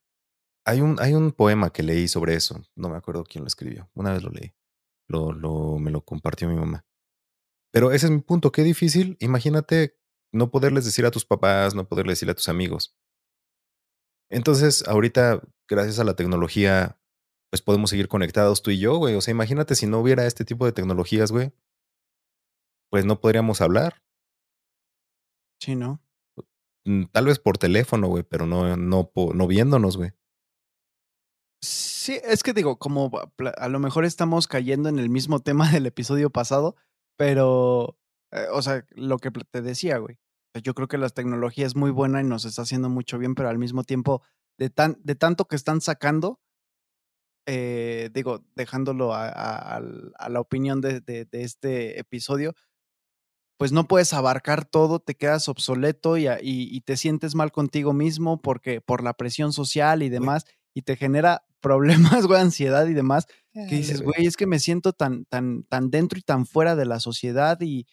Hay 0.66 0.82
un, 0.82 0.98
hay 1.00 1.14
un 1.14 1.32
poema 1.32 1.72
que 1.72 1.84
leí 1.84 2.08
sobre 2.08 2.34
eso. 2.36 2.62
No 2.76 2.90
me 2.90 2.98
acuerdo 2.98 3.24
quién 3.24 3.44
lo 3.44 3.48
escribió. 3.48 3.90
Una 3.94 4.14
vez 4.14 4.24
lo 4.24 4.30
leí. 4.30 4.54
Lo, 5.08 5.32
lo, 5.32 5.80
me 5.80 5.92
lo 5.92 6.04
compartió 6.04 6.50
mi 6.50 6.56
mamá. 6.56 6.86
Pero 7.72 7.92
ese 7.92 8.08
es 8.08 8.12
mi 8.12 8.20
punto. 8.20 8.52
Qué 8.52 8.64
difícil. 8.64 9.18
Imagínate 9.20 9.97
no 10.32 10.52
poderles 10.52 10.86
decir 10.86 11.06
a 11.06 11.12
tus 11.12 11.26
papás, 11.26 11.76
no 11.76 11.88
poderles 11.88 12.20
decir 12.20 12.30
a 12.30 12.36
tus 12.36 12.50
amigos. 12.50 12.96
Entonces, 14.30 14.88
ahorita, 14.88 15.42
gracias 15.68 16.00
a 16.00 16.04
la 16.04 16.16
tecnología, 16.16 17.00
pues 17.50 17.62
podemos 17.62 17.90
seguir 17.90 18.08
conectados 18.08 18.62
tú 18.62 18.72
y 18.72 18.80
yo, 18.80 18.98
güey. 18.98 19.16
O 19.16 19.22
sea, 19.22 19.32
imagínate 19.32 19.76
si 19.76 19.88
no 19.88 20.00
hubiera 20.00 20.26
este 20.26 20.46
tipo 20.46 20.66
de 20.66 20.74
tecnologías, 20.74 21.32
güey. 21.32 21.54
Pues 22.90 23.06
no 23.06 23.20
podríamos 23.20 23.62
hablar. 23.62 24.04
Sí, 25.62 25.76
¿no? 25.76 26.02
Tal 27.12 27.26
vez 27.26 27.40
por 27.40 27.58
teléfono, 27.58 28.08
güey, 28.08 28.24
pero 28.24 28.46
no, 28.46 28.78
no, 28.78 29.12
no 29.16 29.48
viéndonos, 29.48 29.98
güey. 29.98 30.12
Sí, 31.62 32.20
es 32.24 32.44
que 32.44 32.54
digo, 32.54 32.80
como 32.80 33.12
a 33.58 33.68
lo 33.68 33.80
mejor 33.80 34.06
estamos 34.06 34.48
cayendo 34.48 34.88
en 34.88 35.00
el 35.00 35.10
mismo 35.10 35.42
tema 35.42 35.70
del 35.72 35.86
episodio 35.86 36.30
pasado, 36.30 36.76
pero 37.18 37.98
eh, 38.32 38.48
o 38.52 38.62
sea, 38.62 38.86
lo 38.92 39.18
que 39.20 39.32
te 39.32 39.62
decía, 39.62 39.98
güey. 39.98 40.18
Yo 40.64 40.74
creo 40.74 40.88
que 40.88 40.98
la 40.98 41.10
tecnología 41.10 41.66
es 41.66 41.76
muy 41.76 41.92
buena 41.92 42.22
y 42.22 42.24
nos 42.24 42.46
está 42.46 42.64
haciendo 42.64 42.90
mucho 42.90 43.18
bien, 43.20 43.36
pero 43.36 43.50
al 43.50 43.60
mismo 43.60 43.84
tiempo, 43.84 44.24
de, 44.58 44.70
tan, 44.70 44.98
de 45.04 45.16
tanto 45.16 45.46
que 45.46 45.56
están 45.56 45.82
sacando, 45.82 46.40
eh, 47.46 48.10
digo, 48.14 48.44
dejándolo 48.56 49.14
a, 49.14 49.28
a, 49.30 49.78
a 49.78 50.30
la 50.30 50.40
opinión 50.40 50.82
de, 50.82 51.00
de, 51.00 51.26
de, 51.26 51.44
este 51.44 52.00
episodio, 52.00 52.56
pues 53.58 53.72
no 53.72 53.88
puedes 53.88 54.14
abarcar 54.14 54.66
todo, 54.66 55.00
te 55.00 55.16
quedas 55.16 55.48
obsoleto 55.48 56.18
y, 56.18 56.28
y, 56.28 56.36
y, 56.42 56.82
te 56.82 56.98
sientes 56.98 57.36
mal 57.36 57.52
contigo 57.52 57.94
mismo 57.94 58.42
porque 58.42 58.82
por 58.82 59.04
la 59.04 59.14
presión 59.14 59.54
social 59.54 60.04
y 60.04 60.10
demás, 60.10 60.44
güey. 60.44 60.56
y 60.76 60.82
te 60.84 60.96
genera 60.96 61.46
problemas, 61.62 62.28
güey, 62.28 62.42
ansiedad 62.42 62.86
y 62.88 62.94
demás, 62.94 63.28
que 63.54 63.76
dices, 63.76 64.02
güey, 64.02 64.28
es 64.28 64.38
que 64.38 64.46
me 64.46 64.60
siento 64.60 64.94
tan, 64.94 65.26
tan, 65.26 65.64
tan 65.64 65.90
dentro 65.90 66.20
y 66.20 66.22
tan 66.22 66.46
fuera 66.46 66.76
de 66.76 66.86
la 66.86 67.00
sociedad 67.00 67.60
y, 67.62 67.88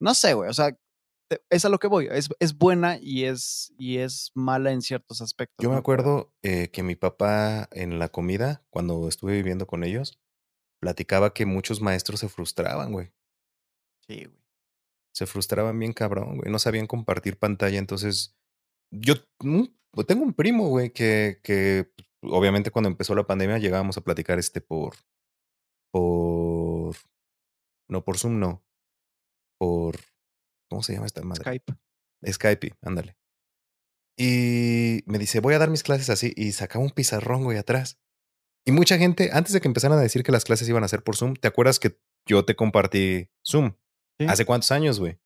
no 0.00 0.14
sé, 0.14 0.34
güey, 0.34 0.50
o 0.50 0.54
sea, 0.54 0.76
es 1.50 1.64
a 1.64 1.68
lo 1.68 1.78
que 1.78 1.86
voy, 1.86 2.08
es, 2.10 2.28
es 2.38 2.56
buena 2.56 2.98
y 3.00 3.24
es, 3.24 3.72
y 3.78 3.98
es 3.98 4.30
mala 4.34 4.72
en 4.72 4.82
ciertos 4.82 5.20
aspectos. 5.20 5.62
Yo 5.62 5.70
me 5.70 5.76
acuerdo 5.76 6.32
eh, 6.42 6.68
que 6.70 6.82
mi 6.82 6.96
papá 6.96 7.68
en 7.72 7.98
la 7.98 8.08
comida, 8.08 8.64
cuando 8.70 9.08
estuve 9.08 9.32
viviendo 9.32 9.66
con 9.66 9.84
ellos, 9.84 10.20
platicaba 10.80 11.32
que 11.32 11.46
muchos 11.46 11.80
maestros 11.80 12.20
se 12.20 12.28
frustraban, 12.28 12.92
güey. 12.92 13.12
Sí, 14.06 14.24
güey. 14.24 14.44
Se 15.12 15.26
frustraban 15.26 15.78
bien 15.78 15.92
cabrón, 15.92 16.38
güey, 16.38 16.50
no 16.50 16.58
sabían 16.58 16.86
compartir 16.86 17.38
pantalla, 17.38 17.78
entonces 17.78 18.36
yo 18.90 19.14
mm, 19.40 19.62
tengo 20.06 20.24
un 20.24 20.34
primo, 20.34 20.68
güey, 20.68 20.90
que, 20.90 21.40
que 21.42 21.92
obviamente 22.20 22.72
cuando 22.72 22.88
empezó 22.88 23.14
la 23.14 23.26
pandemia 23.26 23.58
llegábamos 23.58 23.96
a 23.96 24.00
platicar 24.00 24.40
este 24.40 24.60
por, 24.60 24.94
por, 25.92 26.96
no 27.88 28.04
por 28.04 28.18
Zoom, 28.18 28.40
no, 28.40 28.63
por, 29.58 29.96
¿cómo 30.68 30.82
se 30.82 30.94
llama 30.94 31.06
esta 31.06 31.22
madre? 31.22 31.42
Skype. 31.42 31.74
Skype, 32.32 32.72
ándale. 32.82 33.16
Y 34.16 35.02
me 35.06 35.18
dice, 35.18 35.40
voy 35.40 35.54
a 35.54 35.58
dar 35.58 35.70
mis 35.70 35.82
clases 35.82 36.10
así. 36.10 36.32
Y 36.36 36.52
sacaba 36.52 36.84
un 36.84 36.90
pizarrón, 36.90 37.44
güey, 37.44 37.58
atrás. 37.58 37.98
Y 38.66 38.72
mucha 38.72 38.96
gente, 38.96 39.30
antes 39.32 39.52
de 39.52 39.60
que 39.60 39.68
empezaran 39.68 39.98
a 39.98 40.02
decir 40.02 40.22
que 40.22 40.32
las 40.32 40.44
clases 40.44 40.68
iban 40.68 40.84
a 40.84 40.88
ser 40.88 41.02
por 41.02 41.16
Zoom, 41.16 41.34
¿te 41.34 41.48
acuerdas 41.48 41.78
que 41.78 41.98
yo 42.26 42.44
te 42.44 42.56
compartí 42.56 43.28
Zoom? 43.46 43.74
Sí. 44.18 44.26
¿Hace 44.26 44.46
cuántos 44.46 44.70
años, 44.70 45.00
güey? 45.00 45.18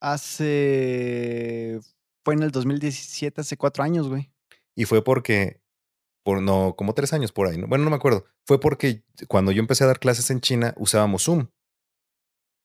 Hace. 0.00 1.80
Fue 2.24 2.34
en 2.34 2.42
el 2.42 2.50
2017, 2.50 3.40
hace 3.40 3.56
cuatro 3.56 3.84
años, 3.84 4.08
güey. 4.08 4.32
Y 4.74 4.84
fue 4.84 5.04
porque, 5.04 5.60
por 6.24 6.42
no, 6.42 6.74
como 6.76 6.94
tres 6.94 7.12
años 7.12 7.30
por 7.30 7.46
ahí, 7.46 7.56
¿no? 7.56 7.68
Bueno, 7.68 7.84
no 7.84 7.90
me 7.90 7.96
acuerdo. 7.96 8.24
Fue 8.46 8.58
porque 8.58 9.04
cuando 9.28 9.52
yo 9.52 9.60
empecé 9.60 9.84
a 9.84 9.88
dar 9.88 10.00
clases 10.00 10.30
en 10.30 10.40
China 10.40 10.74
usábamos 10.76 11.24
Zoom. 11.24 11.48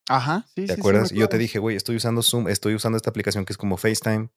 Ajá, 0.10 0.46
sí, 0.56 0.66
¿Te 0.66 0.74
sí, 0.76 0.80
acuerdas? 0.80 1.12
yo 1.12 1.30
te 1.30 1.38
dije, 1.38 1.60
güey, 1.60 1.76
estoy 1.76 1.96
usando 1.96 2.22
Zoom, 2.24 2.48
estoy 2.50 2.76
usando 2.76 2.98
esta 2.98 3.10
aplicación 3.10 3.46
que 3.46 3.54
es 3.54 3.58
como 3.58 3.78
FaceTime, 3.78 4.30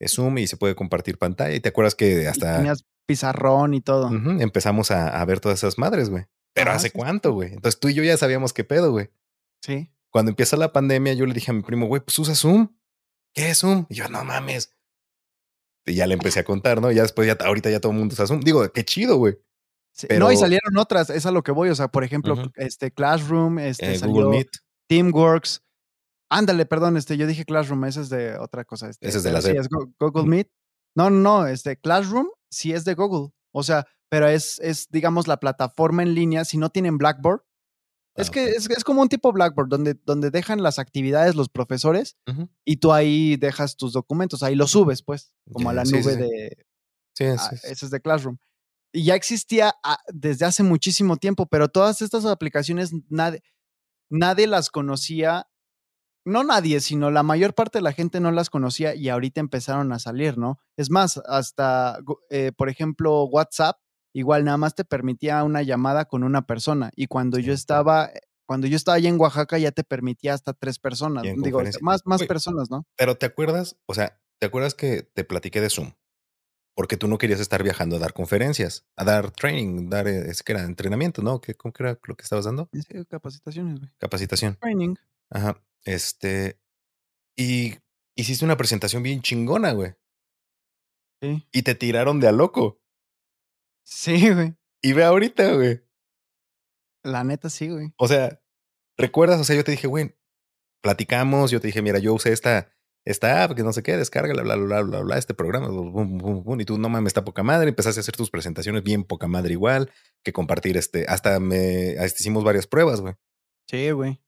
es 0.00 0.12
Zoom 0.12 0.38
y 0.38 0.46
se 0.46 0.56
puede 0.56 0.74
compartir 0.74 1.18
pantalla. 1.18 1.54
Y 1.54 1.60
te 1.60 1.70
acuerdas 1.70 1.94
que 1.94 2.22
Y 2.22 2.26
hasta 2.26 2.56
tenías 2.58 2.84
pizarrón 3.06 3.74
y 3.74 3.80
todo. 3.80 4.10
empezamos 4.40 4.90
a, 4.90 5.08
a 5.20 5.24
ver 5.24 5.40
todas 5.40 5.58
esas 5.58 5.78
madres, 5.78 6.10
güey. 6.10 6.26
Pero 6.54 6.72
¿hace 6.72 6.90
cuánto, 6.90 7.32
güey? 7.32 7.52
Entonces 7.54 7.80
tú 7.80 7.88
y 7.88 7.94
yo 7.94 8.02
ya 8.02 8.16
sabíamos 8.16 8.52
qué 8.52 8.64
pedo, 8.64 8.90
güey. 8.92 9.10
Sí. 9.62 9.90
Cuando 10.10 10.30
empieza 10.30 10.56
la 10.56 10.72
pandemia, 10.72 11.14
yo 11.14 11.26
le 11.26 11.34
dije 11.34 11.50
a 11.50 11.54
mi 11.54 11.62
primo, 11.62 11.86
güey, 11.86 12.02
pues 12.02 12.18
usa 12.18 12.34
Zoom. 12.34 12.74
¿Qué 13.34 13.50
es 13.50 13.58
Zoom? 13.58 13.86
Y 13.88 13.94
yo, 13.96 14.08
no 14.08 14.24
mames. 14.24 14.74
Y 15.86 15.94
ya 15.94 16.06
le 16.06 16.14
empecé 16.14 16.40
a 16.40 16.44
contar, 16.44 16.80
¿no? 16.80 16.90
Ya 16.90 17.02
después, 17.02 17.26
ya 17.26 17.36
ahorita 17.44 17.70
ya 17.70 17.80
todo 17.80 17.92
el 17.92 17.98
mundo 17.98 18.12
usa 18.12 18.26
Zoom. 18.26 18.40
Digo, 18.40 18.70
qué 18.72 18.84
chido, 18.84 19.16
güey. 19.16 19.38
Sí, 19.92 20.06
No, 20.18 20.30
y 20.30 20.36
salieron 20.36 20.76
otras, 20.76 21.10
es 21.10 21.26
a 21.26 21.30
lo 21.30 21.42
que 21.42 21.52
voy. 21.52 21.70
O 21.70 21.74
sea, 21.74 21.88
por 21.88 22.04
ejemplo, 22.04 22.34
este 22.56 22.90
Classroom, 22.92 23.58
este 23.58 23.92
Eh, 23.94 23.98
salió 23.98 24.14
Google 24.14 24.30
Meet. 24.30 24.48
Teamworks. 24.88 25.62
Ándale, 26.30 26.66
perdón, 26.66 26.96
este, 26.96 27.16
yo 27.16 27.26
dije 27.26 27.44
Classroom, 27.44 27.84
ese 27.86 28.02
es 28.02 28.08
de 28.10 28.36
otra 28.38 28.64
cosa. 28.64 28.90
Este, 28.90 29.08
Ese 29.08 29.18
es 29.18 29.24
de 29.24 29.32
la 29.32 29.40
sí, 29.40 29.50
es 29.50 29.68
Google. 29.98 30.24
Meet. 30.28 30.50
No, 30.94 31.08
no, 31.10 31.18
no, 31.40 31.46
este 31.46 31.78
Classroom 31.78 32.28
sí 32.50 32.72
es 32.72 32.84
de 32.84 32.94
Google. 32.94 33.32
O 33.52 33.62
sea, 33.62 33.86
pero 34.10 34.28
es, 34.28 34.58
es 34.60 34.88
digamos, 34.90 35.26
la 35.26 35.38
plataforma 35.38 36.02
en 36.02 36.14
línea. 36.14 36.44
Si 36.44 36.58
no 36.58 36.68
tienen 36.70 36.98
Blackboard, 36.98 37.42
es 38.14 38.28
Ah, 38.28 38.32
que 38.32 38.42
ok. 38.44 38.48
es, 38.56 38.70
es 38.70 38.84
como 38.84 39.00
un 39.00 39.08
tipo 39.08 39.32
Blackboard, 39.32 39.68
donde, 39.68 39.94
donde 40.04 40.30
dejan 40.30 40.62
las 40.62 40.78
actividades 40.78 41.34
los 41.34 41.48
profesores 41.48 42.16
y 42.64 42.76
tú 42.78 42.92
ahí 42.92 43.36
dejas 43.36 43.76
tus 43.76 43.92
documentos, 43.92 44.42
ahí 44.42 44.54
los 44.56 44.72
subes, 44.72 45.02
pues, 45.02 45.32
como 45.52 45.70
a 45.70 45.72
la 45.72 45.84
sí, 45.86 45.92
nube 45.92 46.14
sí. 46.14 46.18
de, 46.18 46.66
Sí, 47.16 47.24
Ah, 47.24 47.38
sí, 47.38 47.56
sí. 47.56 47.66
ese 47.70 47.84
es 47.86 47.90
de 47.90 48.00
Classroom. 48.00 48.36
Y 48.92 49.04
ya 49.04 49.14
existía 49.14 49.74
ah, 49.84 49.98
desde 50.12 50.46
hace 50.46 50.62
muchísimo 50.62 51.16
tiempo, 51.16 51.46
pero 51.46 51.68
todas 51.68 52.02
estas 52.02 52.24
aplicaciones 52.24 52.90
nadie, 53.08 53.40
nadie 54.10 54.46
las 54.46 54.70
conocía. 54.70 55.48
No 56.24 56.44
nadie, 56.44 56.80
sino 56.80 57.10
la 57.10 57.22
mayor 57.22 57.54
parte 57.54 57.78
de 57.78 57.82
la 57.82 57.92
gente 57.92 58.20
no 58.20 58.30
las 58.30 58.50
conocía 58.50 58.94
y 58.94 59.08
ahorita 59.08 59.40
empezaron 59.40 59.92
a 59.92 59.98
salir, 59.98 60.36
¿no? 60.36 60.58
Es 60.76 60.90
más, 60.90 61.18
hasta, 61.26 62.00
eh, 62.28 62.52
por 62.54 62.68
ejemplo, 62.68 63.24
WhatsApp, 63.24 63.78
igual 64.12 64.44
nada 64.44 64.58
más 64.58 64.74
te 64.74 64.84
permitía 64.84 65.42
una 65.44 65.62
llamada 65.62 66.04
con 66.04 66.24
una 66.24 66.42
persona. 66.42 66.90
Y 66.96 67.06
cuando 67.06 67.38
yo 67.38 67.54
estaba, 67.54 68.10
cuando 68.46 68.66
yo 68.66 68.76
estaba 68.76 68.96
allá 68.96 69.08
en 69.08 69.18
Oaxaca, 69.18 69.56
ya 69.58 69.72
te 69.72 69.84
permitía 69.84 70.34
hasta 70.34 70.52
tres 70.52 70.78
personas. 70.78 71.22
Digo, 71.22 71.58
conferencia. 71.58 71.80
más, 71.82 72.02
más 72.04 72.22
personas, 72.24 72.70
¿no? 72.70 72.86
Pero 72.96 73.16
¿te 73.16 73.24
acuerdas? 73.24 73.76
O 73.86 73.94
sea, 73.94 74.20
¿te 74.38 74.46
acuerdas 74.46 74.74
que 74.74 75.02
te 75.02 75.24
platiqué 75.24 75.62
de 75.62 75.70
Zoom? 75.70 75.92
Porque 76.78 76.96
tú 76.96 77.08
no 77.08 77.18
querías 77.18 77.40
estar 77.40 77.64
viajando 77.64 77.96
a 77.96 77.98
dar 77.98 78.12
conferencias, 78.12 78.86
a 78.94 79.02
dar 79.02 79.32
training, 79.32 79.90
dar, 79.90 80.06
eh, 80.06 80.30
es 80.30 80.44
que 80.44 80.52
era 80.52 80.62
entrenamiento, 80.62 81.22
¿no? 81.22 81.40
¿Qué, 81.40 81.56
¿Cómo 81.56 81.72
que 81.72 81.82
era 81.82 81.98
lo 82.04 82.16
que 82.16 82.22
estabas 82.22 82.44
dando? 82.44 82.70
Capacitaciones, 83.08 83.80
güey. 83.80 83.90
Capacitación. 83.98 84.54
Training. 84.60 84.94
Ajá. 85.28 85.60
Este. 85.82 86.60
Y 87.36 87.74
hiciste 88.14 88.44
una 88.44 88.56
presentación 88.56 89.02
bien 89.02 89.22
chingona, 89.22 89.72
güey. 89.72 89.96
Sí. 91.20 91.48
Y 91.50 91.62
te 91.62 91.74
tiraron 91.74 92.20
de 92.20 92.28
a 92.28 92.32
loco. 92.32 92.80
Sí, 93.82 94.32
güey. 94.32 94.54
Y 94.80 94.92
ve 94.92 95.02
ahorita, 95.02 95.54
güey. 95.54 95.82
La 97.02 97.24
neta 97.24 97.50
sí, 97.50 97.70
güey. 97.70 97.92
O 97.96 98.06
sea, 98.06 98.40
¿recuerdas? 98.96 99.40
O 99.40 99.44
sea, 99.44 99.56
yo 99.56 99.64
te 99.64 99.72
dije, 99.72 99.88
güey, 99.88 100.16
platicamos, 100.80 101.50
yo 101.50 101.60
te 101.60 101.66
dije, 101.66 101.82
mira, 101.82 101.98
yo 101.98 102.14
usé 102.14 102.32
esta, 102.32 102.70
esta 103.10 103.42
app, 103.44 103.54
que 103.54 103.62
no 103.62 103.72
sé 103.72 103.82
qué, 103.82 103.96
descárgala, 103.96 104.42
bla, 104.42 104.56
bla, 104.56 104.64
bla, 104.66 104.80
bla, 104.82 105.00
bla, 105.00 105.18
este 105.18 105.34
programa, 105.34 105.68
bum, 105.68 105.92
bum, 105.92 106.18
bum, 106.18 106.42
bum, 106.44 106.60
y 106.60 106.64
tú, 106.64 106.78
no 106.78 106.88
mames, 106.88 107.10
está 107.10 107.24
poca 107.24 107.42
madre, 107.42 107.68
empezaste 107.70 108.00
a 108.00 108.02
hacer 108.02 108.16
tus 108.16 108.30
presentaciones 108.30 108.82
bien 108.82 109.04
poca 109.04 109.26
madre 109.28 109.52
igual, 109.52 109.90
que 110.22 110.32
compartir 110.32 110.76
este, 110.76 111.06
hasta 111.08 111.40
me, 111.40 111.96
hasta 111.98 112.18
hicimos 112.20 112.44
varias 112.44 112.66
pruebas, 112.66 113.00
güey. 113.00 113.14
Sí, 113.68 113.90
güey. 113.90 114.20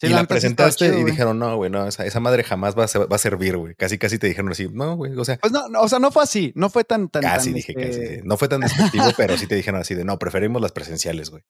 Sí, 0.00 0.06
y 0.06 0.10
la 0.10 0.24
presentaste 0.24 0.86
chido, 0.90 1.00
y 1.00 1.04
dijeron, 1.04 1.40
no, 1.40 1.56
güey, 1.56 1.70
no, 1.72 1.84
esa, 1.88 2.06
esa 2.06 2.20
madre 2.20 2.44
jamás 2.44 2.78
va 2.78 2.84
a, 2.84 2.88
ser- 2.88 3.10
va 3.10 3.16
a 3.16 3.18
servir, 3.18 3.56
güey. 3.56 3.74
Casi, 3.74 3.98
casi 3.98 4.16
te 4.18 4.28
dijeron 4.28 4.52
así, 4.52 4.68
no, 4.72 4.94
güey, 4.96 5.12
o 5.16 5.24
sea, 5.24 5.38
Pues 5.38 5.52
no, 5.52 5.68
no, 5.68 5.80
o 5.80 5.88
sea, 5.88 5.98
no 5.98 6.12
fue 6.12 6.22
así, 6.22 6.52
no 6.54 6.70
fue 6.70 6.84
tan, 6.84 7.08
tan, 7.08 7.22
casi 7.22 7.46
tan, 7.48 7.54
dije, 7.54 7.74
casi. 7.74 7.88
este, 7.88 8.16
sí. 8.16 8.20
No 8.24 8.36
fue 8.36 8.46
tan 8.48 8.60
despectivo, 8.60 9.04
pero 9.16 9.36
sí 9.36 9.48
te 9.48 9.56
dijeron 9.56 9.80
así 9.80 9.96
de, 9.96 10.04
no, 10.04 10.16
preferimos 10.18 10.62
las 10.62 10.70
presenciales, 10.70 11.30
güey. 11.30 11.42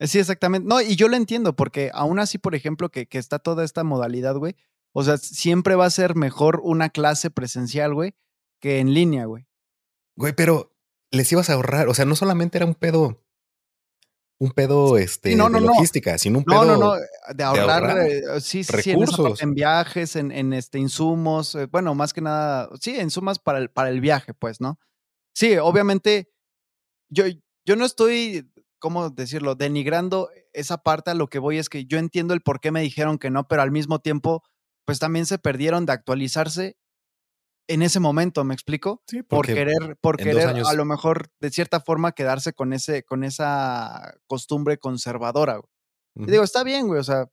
Sí, 0.00 0.18
exactamente. 0.18 0.68
No, 0.68 0.80
y 0.80 0.96
yo 0.96 1.08
lo 1.08 1.16
entiendo, 1.16 1.54
porque 1.54 1.90
aún 1.92 2.18
así, 2.18 2.38
por 2.38 2.54
ejemplo, 2.56 2.88
que, 2.88 3.06
que 3.06 3.18
está 3.18 3.38
toda 3.38 3.64
esta 3.64 3.84
modalidad, 3.84 4.34
güey. 4.36 4.56
O 4.92 5.04
sea, 5.04 5.16
siempre 5.18 5.74
va 5.74 5.86
a 5.86 5.90
ser 5.90 6.14
mejor 6.16 6.60
una 6.62 6.88
clase 6.90 7.30
presencial, 7.30 7.94
güey, 7.94 8.14
que 8.60 8.78
en 8.80 8.94
línea, 8.94 9.26
güey. 9.26 9.46
Güey, 10.16 10.32
pero 10.34 10.74
les 11.10 11.30
ibas 11.32 11.50
a 11.50 11.54
ahorrar, 11.54 11.88
o 11.88 11.94
sea, 11.94 12.04
no 12.04 12.16
solamente 12.16 12.58
era 12.58 12.66
un 12.66 12.74
pedo, 12.74 13.24
un 14.40 14.50
pedo 14.52 14.98
este, 14.98 15.34
no, 15.36 15.48
no, 15.48 15.58
de 15.60 15.66
no. 15.66 15.72
logística, 15.72 16.16
sino 16.18 16.38
un 16.38 16.44
No, 16.46 16.62
pedo. 16.62 16.76
no, 16.76 16.94
no, 16.96 17.34
de 17.34 17.44
ahorrar, 17.44 17.82
ahorrar 17.84 18.06
eh, 18.08 18.22
sí, 18.40 18.62
sí, 18.64 18.72
sí, 18.82 18.90
en, 18.90 19.02
esa 19.02 19.06
recursos. 19.06 19.28
parte, 19.30 19.44
en 19.44 19.54
viajes, 19.54 20.16
en, 20.16 20.32
en 20.32 20.52
este, 20.52 20.78
insumos, 20.78 21.54
eh, 21.54 21.66
bueno, 21.66 21.94
más 21.94 22.12
que 22.12 22.20
nada, 22.20 22.68
sí, 22.80 22.96
insumos 23.00 23.38
para 23.38 23.58
el, 23.58 23.70
para 23.70 23.90
el 23.90 24.00
viaje, 24.00 24.34
pues, 24.34 24.60
¿no? 24.60 24.78
Sí, 25.34 25.56
obviamente, 25.56 26.30
yo, 27.10 27.24
yo 27.64 27.76
no 27.76 27.84
estoy, 27.84 28.50
¿cómo 28.78 29.10
decirlo?, 29.10 29.54
denigrando 29.54 30.30
esa 30.52 30.78
parte, 30.78 31.10
a 31.10 31.14
lo 31.14 31.28
que 31.28 31.38
voy 31.38 31.58
es 31.58 31.68
que 31.68 31.84
yo 31.86 31.98
entiendo 31.98 32.34
el 32.34 32.40
por 32.42 32.60
qué 32.60 32.70
me 32.72 32.80
dijeron 32.82 33.18
que 33.18 33.30
no, 33.30 33.46
pero 33.48 33.62
al 33.62 33.70
mismo 33.70 34.00
tiempo, 34.00 34.42
pues 34.88 34.98
también 34.98 35.26
se 35.26 35.36
perdieron 35.38 35.84
de 35.84 35.92
actualizarse 35.92 36.78
en 37.68 37.82
ese 37.82 38.00
momento, 38.00 38.42
¿me 38.44 38.54
explico? 38.54 39.02
Sí, 39.06 39.22
Por 39.22 39.44
querer, 39.44 39.98
por 40.00 40.16
querer 40.16 40.48
años- 40.48 40.66
a 40.66 40.72
lo 40.72 40.86
mejor 40.86 41.28
de 41.40 41.50
cierta 41.50 41.78
forma 41.80 42.12
quedarse 42.12 42.54
con 42.54 42.72
ese, 42.72 43.02
con 43.02 43.22
esa 43.22 44.14
costumbre 44.26 44.78
conservadora. 44.78 45.56
güey. 45.58 46.26
Y 46.26 46.30
digo, 46.30 46.42
está 46.42 46.64
bien, 46.64 46.86
güey, 46.86 47.00
o 47.00 47.04
sea, 47.04 47.26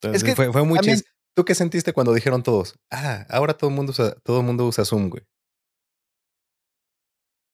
Entonces, 0.00 0.24
que 0.24 0.34
fue, 0.34 0.50
fue 0.52 0.64
muy 0.64 0.78
también- 0.78 1.00
chis- 1.00 1.04
¿Tú 1.36 1.44
qué 1.44 1.54
sentiste 1.54 1.92
cuando 1.92 2.14
dijeron 2.14 2.42
todos? 2.42 2.78
Ah, 2.90 3.26
ahora 3.28 3.52
todo 3.54 3.68
el 3.68 3.76
mundo 3.76 3.90
usa, 3.90 4.14
todo 4.22 4.40
el 4.40 4.46
mundo 4.46 4.64
usa 4.66 4.86
Zoom, 4.86 5.10
güey. 5.10 5.22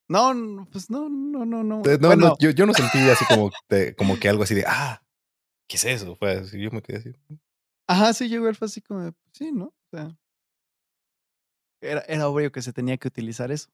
no, 0.08 0.68
pues 0.70 0.88
no, 0.88 1.08
no, 1.08 1.44
no, 1.44 1.64
no. 1.64 1.82
No, 1.82 1.98
bueno, 2.06 2.28
no, 2.28 2.36
yo, 2.38 2.50
yo 2.50 2.64
no 2.66 2.74
sentí 2.74 2.98
así 3.10 3.24
como, 3.24 3.50
de- 3.68 3.94
como 3.96 4.18
que 4.20 4.28
algo 4.28 4.44
así 4.44 4.54
de, 4.54 4.64
ah, 4.68 5.02
¿qué 5.68 5.76
es 5.76 5.84
eso? 5.84 6.14
Fue 6.14 6.32
así, 6.38 6.60
yo 6.60 6.70
me 6.70 6.80
quedé 6.82 6.98
así. 6.98 7.12
Ajá, 7.90 8.12
sí, 8.14 8.28
llegó 8.28 8.48
el 8.48 8.56
fue 8.56 8.66
así 8.66 8.80
como, 8.80 9.00
de, 9.02 9.12
sí, 9.32 9.52
¿no? 9.52 9.66
O 9.66 9.88
sea, 9.90 10.16
era, 11.82 12.00
era 12.08 12.28
obvio 12.28 12.52
que 12.52 12.62
se 12.62 12.72
tenía 12.72 12.96
que 12.98 13.08
utilizar 13.08 13.50
eso. 13.50 13.68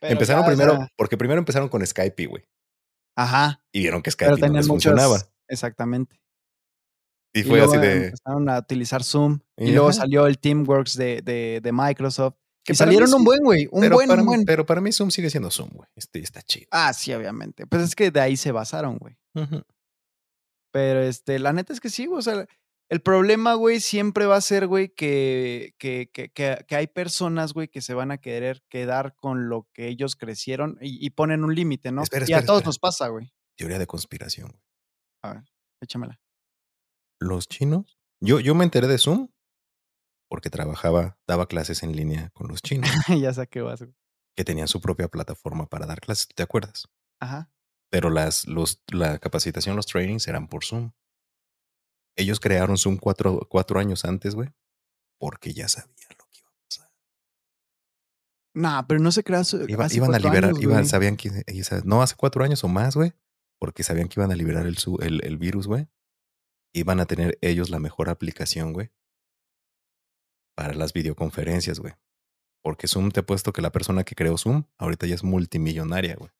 Empezaron 0.00 0.42
o 0.44 0.46
primero, 0.46 0.76
sea, 0.76 0.88
porque 0.96 1.16
primero 1.16 1.38
empezaron 1.38 1.68
con 1.68 1.84
Skype, 1.86 2.26
güey. 2.26 2.44
ajá, 3.16 3.64
Y 3.72 3.80
vieron 3.80 4.02
que 4.02 4.10
Skype 4.10 4.30
no 4.32 4.36
tenían 4.36 4.54
les 4.54 4.68
muchos, 4.68 4.90
funcionaba. 4.92 5.18
exactamente. 5.48 6.20
Y 7.34 7.40
Y 7.40 7.42
fue 7.44 7.58
luego 7.58 7.72
así 7.72 7.80
de. 7.80 8.06
empezaron 8.06 8.48
a 8.50 8.58
utilizar 8.58 9.02
Zoom 9.04 9.40
y, 9.56 9.68
Y 9.68 9.72
luego 9.72 9.88
ajá. 9.88 9.98
salió 10.00 10.26
el 10.26 10.38
Teamworks 10.38 10.96
de, 10.96 11.22
de, 11.22 11.60
de 11.62 11.72
Microsoft. 11.72 12.34
que 12.64 12.72
mí 12.72 12.76
salieron 12.76 13.12
un 13.14 13.24
buen, 13.24 13.42
güey, 13.42 13.68
un 13.70 13.80
pero 13.80 13.94
buen, 13.96 14.08
para 14.08 14.20
un 14.22 14.26
mí- 14.26 14.34
buen. 14.34 14.44
Pero 14.44 14.66
para 14.66 14.80
mí 14.80 14.92
Zoom 14.92 15.10
sigue 15.10 15.30
siendo 15.30 15.50
Zoom, 15.50 15.70
güey. 15.72 15.88
Este 15.96 16.18
está 16.20 16.42
chido. 16.42 16.66
Ah, 16.70 16.92
sí, 16.92 17.12
obviamente. 17.14 17.66
Pues 17.66 17.82
es 17.82 17.94
que 17.94 18.10
de 18.10 18.20
ahí 18.20 18.36
se 18.36 18.52
basaron, 18.52 18.98
güey. 18.98 19.16
Pero 20.72 21.00
este, 21.00 21.38
la 21.38 21.52
neta 21.52 21.72
es 21.72 21.80
que 21.80 21.90
sí, 21.90 22.06
güey. 22.06 22.18
O 22.18 22.22
sea, 22.22 22.46
el 22.92 23.00
problema, 23.00 23.54
güey, 23.54 23.80
siempre 23.80 24.26
va 24.26 24.36
a 24.36 24.42
ser, 24.42 24.66
güey, 24.66 24.90
que, 24.90 25.74
que, 25.78 26.10
que, 26.12 26.28
que, 26.28 26.76
hay 26.76 26.86
personas, 26.88 27.54
güey, 27.54 27.68
que 27.68 27.80
se 27.80 27.94
van 27.94 28.10
a 28.10 28.18
querer 28.18 28.62
quedar 28.68 29.16
con 29.16 29.48
lo 29.48 29.66
que 29.72 29.88
ellos 29.88 30.14
crecieron 30.14 30.76
y, 30.78 31.02
y 31.02 31.08
ponen 31.08 31.42
un 31.42 31.54
límite, 31.54 31.90
¿no? 31.90 32.02
Espera, 32.02 32.26
y 32.28 32.34
a 32.34 32.44
todos 32.44 32.58
espera. 32.58 32.68
nos 32.68 32.78
pasa, 32.78 33.08
güey. 33.08 33.32
Teoría 33.56 33.78
de 33.78 33.86
conspiración. 33.86 34.48
güey. 34.48 34.62
A 35.22 35.32
ver, 35.32 35.44
échamela. 35.80 36.20
Los 37.18 37.48
chinos. 37.48 37.98
Yo, 38.20 38.40
yo 38.40 38.54
me 38.54 38.64
enteré 38.64 38.86
de 38.86 38.98
Zoom 38.98 39.28
porque 40.28 40.50
trabajaba, 40.50 41.18
daba 41.26 41.46
clases 41.46 41.82
en 41.82 41.96
línea 41.96 42.28
con 42.34 42.48
los 42.48 42.60
chinos 42.60 42.90
ya 43.08 43.32
sé 43.32 43.40
a 43.40 43.46
qué 43.46 43.62
vas, 43.62 43.80
güey. 43.80 43.96
que 44.36 44.44
tenían 44.44 44.68
su 44.68 44.82
propia 44.82 45.08
plataforma 45.08 45.64
para 45.64 45.86
dar 45.86 46.02
clases, 46.02 46.28
¿te 46.28 46.42
acuerdas? 46.42 46.88
Ajá. 47.20 47.50
Pero 47.90 48.10
las, 48.10 48.46
los, 48.46 48.82
la 48.92 49.18
capacitación, 49.18 49.76
los 49.76 49.86
trainings 49.86 50.28
eran 50.28 50.46
por 50.46 50.62
Zoom. 50.62 50.92
Ellos 52.16 52.40
crearon 52.40 52.76
Zoom 52.76 52.96
cuatro, 52.98 53.46
cuatro 53.48 53.78
años 53.80 54.04
antes, 54.04 54.34
güey, 54.34 54.50
porque 55.18 55.52
ya 55.54 55.68
sabían 55.68 55.94
lo 56.18 56.24
que 56.30 56.38
iba 56.40 56.50
a 56.50 56.54
pasar. 56.68 56.92
Nah, 58.54 58.82
pero 58.86 59.00
no 59.00 59.10
se 59.12 59.24
crea 59.24 59.40
Iba- 59.68 59.88
iban 59.92 60.14
a 60.14 60.18
liberar, 60.18 60.50
años, 60.50 60.62
iban, 60.62 60.86
sabían 60.86 61.16
que, 61.16 61.30
no, 61.84 62.02
hace 62.02 62.14
cuatro 62.16 62.44
años 62.44 62.62
o 62.64 62.68
más, 62.68 62.94
güey, 62.96 63.12
porque 63.58 63.82
sabían 63.82 64.08
que 64.08 64.20
iban 64.20 64.30
a 64.32 64.36
liberar 64.36 64.66
el, 64.66 64.76
su- 64.78 64.98
el, 65.00 65.24
el 65.24 65.38
virus, 65.38 65.66
güey. 65.66 65.88
Y 66.74 66.84
van 66.84 67.00
a 67.00 67.06
tener 67.06 67.38
ellos 67.42 67.68
la 67.70 67.78
mejor 67.78 68.08
aplicación, 68.08 68.72
güey. 68.72 68.90
Para 70.56 70.74
las 70.74 70.92
videoconferencias, 70.92 71.80
güey. 71.80 71.94
Porque 72.62 72.88
Zoom 72.88 73.10
te 73.10 73.20
he 73.20 73.22
puesto 73.22 73.52
que 73.52 73.60
la 73.62 73.72
persona 73.72 74.04
que 74.04 74.14
creó 74.14 74.38
Zoom 74.38 74.64
ahorita 74.78 75.06
ya 75.06 75.14
es 75.14 75.24
multimillonaria, 75.24 76.14
güey. 76.16 76.30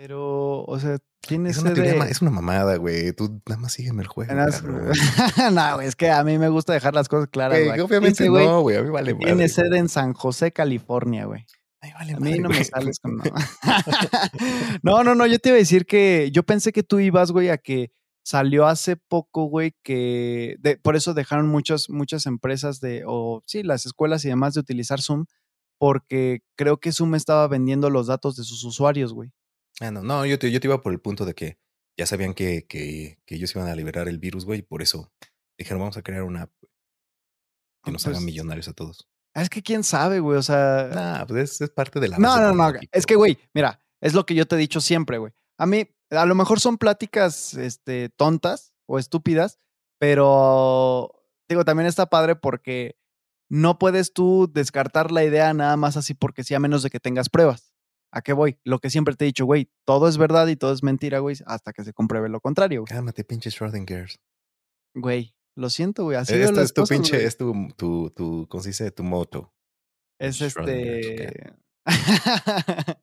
Pero, 0.00 0.64
o 0.64 0.78
sea, 0.78 0.96
tiene 1.20 1.50
es 1.50 1.58
una, 1.58 1.74
teoría, 1.74 1.92
es 2.06 2.22
una 2.22 2.30
mamada, 2.30 2.76
güey. 2.76 3.12
Tú 3.12 3.42
nada 3.46 3.60
más 3.60 3.74
sígueme 3.74 4.00
el 4.00 4.08
juego. 4.08 4.32
no, 5.52 5.74
güey, 5.74 5.86
es 5.86 5.94
que 5.94 6.08
a 6.08 6.24
mí 6.24 6.38
me 6.38 6.48
gusta 6.48 6.72
dejar 6.72 6.94
las 6.94 7.06
cosas 7.06 7.28
claras, 7.28 7.62
güey. 7.62 7.80
Obviamente 7.80 8.24
no, 8.30 8.62
güey. 8.62 8.78
A 8.78 8.82
mí 8.82 8.88
vale 8.88 9.12
Tiene 9.12 9.46
sede 9.50 9.76
en 9.76 9.90
San 9.90 10.14
José, 10.14 10.52
California, 10.52 11.26
güey. 11.26 11.44
Vale 11.98 12.14
a 12.14 12.18
mí 12.18 12.38
no 12.38 12.48
me 12.48 12.64
sales 12.64 12.98
con 12.98 13.18
no. 13.18 13.24
no, 14.82 15.04
no, 15.04 15.14
no. 15.14 15.26
Yo 15.26 15.38
te 15.38 15.50
iba 15.50 15.56
a 15.56 15.58
decir 15.58 15.84
que 15.84 16.30
yo 16.32 16.44
pensé 16.44 16.72
que 16.72 16.82
tú 16.82 16.98
ibas, 16.98 17.30
güey, 17.30 17.50
a 17.50 17.58
que 17.58 17.92
salió 18.24 18.68
hace 18.68 18.96
poco, 18.96 19.44
güey, 19.50 19.74
que 19.84 20.56
por 20.82 20.96
eso 20.96 21.12
dejaron 21.12 21.46
muchas, 21.48 21.90
muchas 21.90 22.24
empresas 22.24 22.80
de, 22.80 23.02
o 23.06 23.42
sí, 23.44 23.62
las 23.62 23.84
escuelas 23.84 24.24
y 24.24 24.30
demás 24.30 24.54
de 24.54 24.60
utilizar 24.60 25.02
Zoom, 25.02 25.26
porque 25.78 26.40
creo 26.56 26.78
que 26.78 26.90
Zoom 26.90 27.16
estaba 27.16 27.46
vendiendo 27.48 27.90
los 27.90 28.06
datos 28.06 28.36
de 28.36 28.44
sus 28.44 28.64
usuarios, 28.64 29.12
güey. 29.12 29.30
Ah, 29.80 29.90
no, 29.90 30.02
no, 30.02 30.26
yo 30.26 30.38
te, 30.38 30.50
yo 30.50 30.60
te 30.60 30.66
iba 30.66 30.80
por 30.82 30.92
el 30.92 31.00
punto 31.00 31.24
de 31.24 31.34
que 31.34 31.58
ya 31.96 32.06
sabían 32.06 32.34
que, 32.34 32.66
que, 32.66 33.18
que 33.24 33.34
ellos 33.34 33.54
iban 33.54 33.68
a 33.68 33.74
liberar 33.74 34.08
el 34.08 34.18
virus, 34.18 34.44
güey, 34.44 34.60
y 34.60 34.62
por 34.62 34.82
eso 34.82 35.12
dijeron, 35.58 35.80
vamos 35.80 35.96
a 35.96 36.02
crear 36.02 36.22
una 36.22 36.42
app 36.42 36.52
que 37.82 37.90
nos 37.90 38.06
haga 38.06 38.16
pues 38.16 38.24
millonarios 38.24 38.68
a 38.68 38.74
todos. 38.74 39.08
Es 39.34 39.48
que 39.48 39.62
quién 39.62 39.84
sabe, 39.84 40.20
güey, 40.20 40.38
o 40.38 40.42
sea... 40.42 40.90
Nah, 40.92 41.24
pues 41.26 41.60
es, 41.60 41.70
parte 41.70 41.98
de 41.98 42.08
la... 42.08 42.18
No, 42.18 42.40
no, 42.40 42.52
no, 42.52 42.78
es 42.92 43.06
que, 43.06 43.14
güey, 43.14 43.38
mira, 43.54 43.82
es 44.00 44.14
lo 44.14 44.26
que 44.26 44.34
yo 44.34 44.46
te 44.46 44.56
he 44.56 44.58
dicho 44.58 44.80
siempre, 44.80 45.18
güey. 45.18 45.32
A 45.56 45.66
mí, 45.66 45.88
a 46.10 46.26
lo 46.26 46.34
mejor 46.34 46.60
son 46.60 46.78
pláticas 46.78 47.54
este, 47.54 48.08
tontas 48.08 48.74
o 48.86 48.98
estúpidas, 48.98 49.58
pero 49.98 51.10
digo, 51.48 51.64
también 51.64 51.86
está 51.86 52.06
padre 52.06 52.34
porque 52.34 52.98
no 53.48 53.78
puedes 53.78 54.12
tú 54.12 54.50
descartar 54.52 55.10
la 55.10 55.24
idea 55.24 55.52
nada 55.54 55.76
más 55.76 55.96
así 55.96 56.14
porque 56.14 56.44
sí, 56.44 56.54
a 56.54 56.60
menos 56.60 56.82
de 56.82 56.90
que 56.90 57.00
tengas 57.00 57.28
pruebas. 57.28 57.69
¿A 58.12 58.22
qué 58.22 58.32
voy? 58.32 58.58
Lo 58.64 58.80
que 58.80 58.90
siempre 58.90 59.14
te 59.14 59.24
he 59.24 59.26
dicho, 59.26 59.44
güey, 59.44 59.70
todo 59.84 60.08
es 60.08 60.18
verdad 60.18 60.48
y 60.48 60.56
todo 60.56 60.72
es 60.72 60.82
mentira, 60.82 61.20
güey, 61.20 61.36
hasta 61.46 61.72
que 61.72 61.84
se 61.84 61.92
compruebe 61.92 62.28
lo 62.28 62.40
contrario. 62.40 62.80
Güey. 62.80 62.88
Cálmate, 62.88 63.24
pinche 63.24 63.50
Schrödinger. 63.50 64.18
Güey, 64.94 65.34
lo 65.56 65.70
siento, 65.70 66.04
güey. 66.04 66.16
Así 66.16 66.34
Esto 66.34 66.60
es 66.60 66.74
tu 66.74 66.84
pinche, 66.84 67.24
es 67.24 67.36
tu, 67.36 67.68
tu, 67.76 68.10
tu, 68.10 68.48
¿cómo 68.48 68.62
se 68.62 68.70
dice? 68.70 68.90
Tu 68.90 69.04
moto. 69.04 69.54
Es 70.18 70.40
este. 70.40 71.54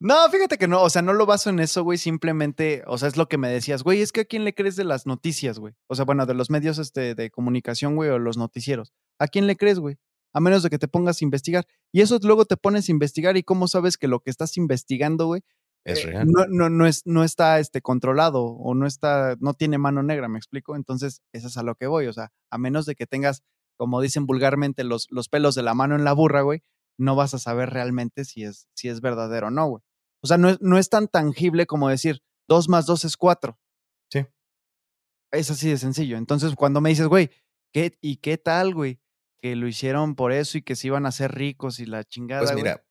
no, 0.00 0.28
fíjate 0.30 0.56
que 0.58 0.66
no, 0.66 0.82
o 0.82 0.90
sea, 0.90 1.02
no 1.02 1.12
lo 1.12 1.26
baso 1.26 1.50
en 1.50 1.60
eso, 1.60 1.84
güey. 1.84 1.98
Simplemente, 1.98 2.82
o 2.86 2.96
sea, 2.96 3.08
es 3.08 3.16
lo 3.16 3.28
que 3.28 3.36
me 3.36 3.48
decías, 3.48 3.82
güey, 3.82 4.00
es 4.00 4.12
que 4.12 4.22
a 4.22 4.24
quién 4.24 4.44
le 4.44 4.54
crees 4.54 4.76
de 4.76 4.84
las 4.84 5.06
noticias, 5.06 5.58
güey. 5.58 5.74
O 5.86 5.94
sea, 5.94 6.04
bueno, 6.04 6.24
de 6.24 6.34
los 6.34 6.48
medios 6.50 6.78
este, 6.78 7.14
de 7.14 7.30
comunicación, 7.30 7.96
güey, 7.96 8.10
o 8.10 8.18
los 8.18 8.38
noticieros. 8.38 8.94
¿A 9.18 9.28
quién 9.28 9.46
le 9.46 9.56
crees, 9.56 9.78
güey? 9.78 9.98
A 10.34 10.40
menos 10.40 10.62
de 10.62 10.70
que 10.70 10.78
te 10.78 10.88
pongas 10.88 11.22
a 11.22 11.24
investigar. 11.24 11.66
Y 11.92 12.00
eso 12.00 12.18
luego 12.22 12.44
te 12.44 12.56
pones 12.56 12.88
a 12.88 12.92
investigar 12.92 13.36
y 13.36 13.44
cómo 13.44 13.68
sabes 13.68 13.96
que 13.96 14.08
lo 14.08 14.20
que 14.20 14.30
estás 14.30 14.56
investigando, 14.56 15.26
güey, 15.26 15.42
es 15.84 16.00
eh, 16.00 16.08
real. 16.08 16.26
No, 16.26 16.46
no, 16.48 16.68
no, 16.68 16.86
es, 16.86 17.02
no 17.06 17.24
está 17.24 17.60
este, 17.60 17.80
controlado 17.80 18.44
o 18.44 18.74
no 18.74 18.86
está, 18.86 19.36
no 19.38 19.54
tiene 19.54 19.78
mano 19.78 20.02
negra, 20.02 20.28
¿me 20.28 20.38
explico? 20.38 20.76
Entonces, 20.76 21.22
eso 21.32 21.46
es 21.46 21.56
a 21.56 21.62
lo 21.62 21.76
que 21.76 21.86
voy. 21.86 22.08
O 22.08 22.12
sea, 22.12 22.32
a 22.50 22.58
menos 22.58 22.84
de 22.84 22.96
que 22.96 23.06
tengas, 23.06 23.42
como 23.76 24.00
dicen 24.00 24.26
vulgarmente, 24.26 24.82
los, 24.82 25.06
los 25.10 25.28
pelos 25.28 25.54
de 25.54 25.62
la 25.62 25.74
mano 25.74 25.94
en 25.94 26.04
la 26.04 26.12
burra, 26.12 26.42
güey, 26.42 26.62
no 26.98 27.14
vas 27.14 27.34
a 27.34 27.38
saber 27.38 27.70
realmente 27.70 28.24
si 28.24 28.44
es, 28.44 28.68
si 28.74 28.88
es 28.88 29.00
verdadero 29.00 29.48
o 29.48 29.50
no, 29.50 29.68
güey. 29.68 29.82
O 30.22 30.26
sea, 30.26 30.36
no 30.36 30.48
es, 30.48 30.60
no 30.60 30.78
es 30.78 30.88
tan 30.88 31.06
tangible 31.06 31.66
como 31.66 31.88
decir 31.88 32.22
dos 32.48 32.68
más 32.68 32.86
dos 32.86 33.04
es 33.04 33.16
cuatro. 33.16 33.58
Sí. 34.10 34.26
Es 35.32 35.50
así 35.50 35.68
de 35.68 35.76
sencillo. 35.76 36.16
Entonces, 36.16 36.54
cuando 36.56 36.80
me 36.80 36.88
dices, 36.88 37.06
güey, 37.06 37.30
¿qué, 37.72 37.98
¿y 38.00 38.16
qué 38.16 38.38
tal, 38.38 38.74
güey? 38.74 39.00
Que 39.44 39.56
lo 39.56 39.68
hicieron 39.68 40.14
por 40.14 40.32
eso 40.32 40.56
y 40.56 40.62
que 40.62 40.74
se 40.74 40.86
iban 40.86 41.04
a 41.04 41.10
hacer 41.10 41.34
ricos 41.34 41.78
y 41.78 41.84
la 41.84 41.98
pues 41.98 42.08
chingada. 42.08 42.44
Pues 42.44 42.54
mira, 42.54 42.82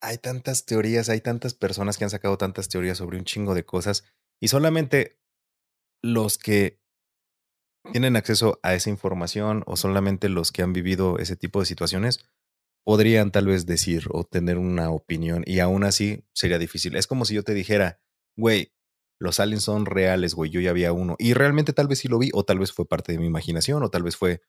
hay 0.00 0.16
tantas 0.18 0.64
teorías, 0.64 1.08
hay 1.08 1.20
tantas 1.20 1.54
personas 1.54 1.98
que 1.98 2.04
han 2.04 2.10
sacado 2.10 2.38
tantas 2.38 2.68
teorías 2.68 2.98
sobre 2.98 3.18
un 3.18 3.24
chingo 3.24 3.56
de 3.56 3.64
cosas 3.64 4.04
y 4.40 4.46
solamente 4.46 5.18
los 6.04 6.38
que 6.38 6.80
tienen 7.90 8.14
acceso 8.14 8.60
a 8.62 8.74
esa 8.74 8.90
información 8.90 9.64
o 9.66 9.76
solamente 9.76 10.28
los 10.28 10.52
que 10.52 10.62
han 10.62 10.72
vivido 10.72 11.18
ese 11.18 11.34
tipo 11.34 11.58
de 11.58 11.66
situaciones 11.66 12.24
podrían 12.84 13.32
tal 13.32 13.48
vez 13.48 13.66
decir 13.66 14.04
o 14.12 14.22
tener 14.22 14.56
una 14.56 14.90
opinión 14.90 15.42
y 15.48 15.58
aún 15.58 15.82
así 15.82 16.28
sería 16.32 16.60
difícil. 16.60 16.94
Es 16.94 17.08
como 17.08 17.24
si 17.24 17.34
yo 17.34 17.42
te 17.42 17.54
dijera, 17.54 18.00
güey, 18.36 18.72
los 19.18 19.40
aliens 19.40 19.64
son 19.64 19.84
reales, 19.84 20.34
güey, 20.36 20.52
yo 20.52 20.60
ya 20.60 20.70
había 20.70 20.92
uno 20.92 21.16
y 21.18 21.34
realmente 21.34 21.72
tal 21.72 21.88
vez 21.88 21.98
sí 21.98 22.06
lo 22.06 22.20
vi 22.20 22.30
o 22.34 22.44
tal 22.44 22.60
vez 22.60 22.70
fue 22.70 22.86
parte 22.86 23.10
de 23.10 23.18
mi 23.18 23.26
imaginación 23.26 23.82
o 23.82 23.90
tal 23.90 24.04
vez 24.04 24.16
fue 24.16 24.42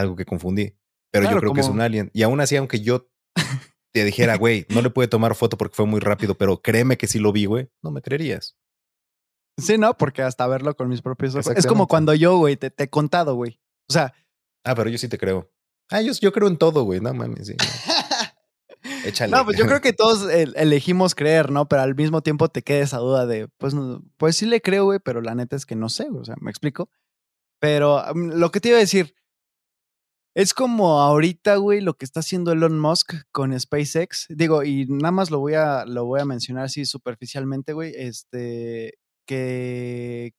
algo 0.00 0.16
que 0.16 0.24
confundí. 0.24 0.74
Pero 1.10 1.30
yo 1.30 1.38
creo 1.38 1.52
que 1.52 1.60
es 1.60 1.68
un 1.68 1.80
alien. 1.80 2.10
Y 2.12 2.22
aún 2.22 2.40
así, 2.40 2.56
aunque 2.56 2.80
yo 2.80 3.08
te 3.92 4.04
dijera, 4.04 4.36
güey, 4.36 4.66
no 4.68 4.82
le 4.82 4.90
puede 4.90 5.08
tomar 5.08 5.34
foto 5.34 5.56
porque 5.58 5.74
fue 5.74 5.86
muy 5.86 6.00
rápido, 6.00 6.36
pero 6.36 6.62
créeme 6.62 6.96
que 6.96 7.06
si 7.06 7.18
lo 7.18 7.32
vi, 7.32 7.46
güey, 7.46 7.68
no 7.82 7.90
me 7.90 8.02
creerías. 8.02 8.56
Sí, 9.58 9.78
no, 9.78 9.96
porque 9.96 10.22
hasta 10.22 10.46
verlo 10.46 10.74
con 10.74 10.88
mis 10.88 11.02
propios 11.02 11.34
ojos. 11.34 11.52
Es 11.56 11.66
como 11.66 11.86
cuando 11.86 12.14
yo, 12.14 12.38
güey, 12.38 12.56
te, 12.56 12.72
he 12.76 12.88
contado, 12.88 13.34
güey. 13.34 13.60
O 13.88 13.92
sea. 13.92 14.14
Ah, 14.64 14.74
pero 14.74 14.90
yo 14.90 14.98
sí 14.98 15.08
te 15.08 15.18
creo. 15.18 15.50
Ah, 15.90 16.00
yo, 16.00 16.12
yo 16.20 16.32
creo 16.32 16.48
en 16.48 16.56
todo, 16.56 16.84
güey. 16.84 17.00
No 17.00 17.12
mames, 17.12 17.48
sí. 17.48 17.56
Échale. 19.04 19.32
No, 19.32 19.44
pues 19.44 19.58
yo 19.58 19.66
creo 19.66 19.80
que 19.80 19.92
todos 19.92 20.30
elegimos 20.30 21.14
creer, 21.14 21.50
¿no? 21.50 21.68
Pero 21.68 21.82
al 21.82 21.94
mismo 21.94 22.22
tiempo 22.22 22.48
te 22.48 22.62
queda 22.62 22.80
esa 22.80 22.98
duda 22.98 23.26
de, 23.26 23.48
pues, 23.58 23.74
pues 24.16 24.36
sí 24.36 24.46
le 24.46 24.62
creo, 24.62 24.84
güey, 24.84 25.00
pero 25.00 25.20
la 25.20 25.34
neta 25.34 25.56
es 25.56 25.66
que 25.66 25.76
no 25.76 25.88
sé, 25.88 26.08
güey. 26.08 26.22
O 26.22 26.24
sea, 26.24 26.36
¿me 26.40 26.50
explico? 26.50 26.90
Pero 27.60 28.02
lo 28.14 28.50
que 28.50 28.60
te 28.60 28.68
iba 28.68 28.78
a 28.78 28.80
decir, 28.80 29.14
es 30.40 30.54
como 30.54 31.00
ahorita, 31.00 31.56
güey, 31.56 31.82
lo 31.82 31.94
que 31.94 32.06
está 32.06 32.20
haciendo 32.20 32.52
Elon 32.52 32.78
Musk 32.78 33.12
con 33.30 33.58
SpaceX. 33.58 34.26
Digo, 34.30 34.64
y 34.64 34.86
nada 34.86 35.12
más 35.12 35.30
lo 35.30 35.38
voy 35.38 35.54
a, 35.54 35.84
lo 35.84 36.06
voy 36.06 36.20
a 36.20 36.24
mencionar 36.24 36.64
así 36.64 36.86
superficialmente, 36.86 37.74
güey. 37.74 37.92
Este, 37.94 38.98
que 39.26 40.32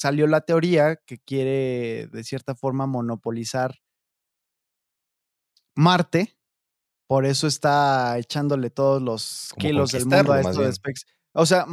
salió 0.00 0.26
la 0.26 0.40
teoría 0.40 0.96
que 0.96 1.18
quiere, 1.18 2.08
de 2.08 2.24
cierta 2.24 2.56
forma, 2.56 2.86
monopolizar 2.86 3.78
Marte. 5.76 6.36
Por 7.06 7.26
eso 7.26 7.46
está 7.46 8.18
echándole 8.18 8.70
todos 8.70 9.00
los 9.00 9.54
kilos 9.56 9.92
del 9.92 10.06
mundo 10.06 10.32
a 10.32 10.40
esto 10.40 10.62
de 10.62 10.72
SpaceX. 10.72 11.06
O 11.32 11.46
sea, 11.46 11.66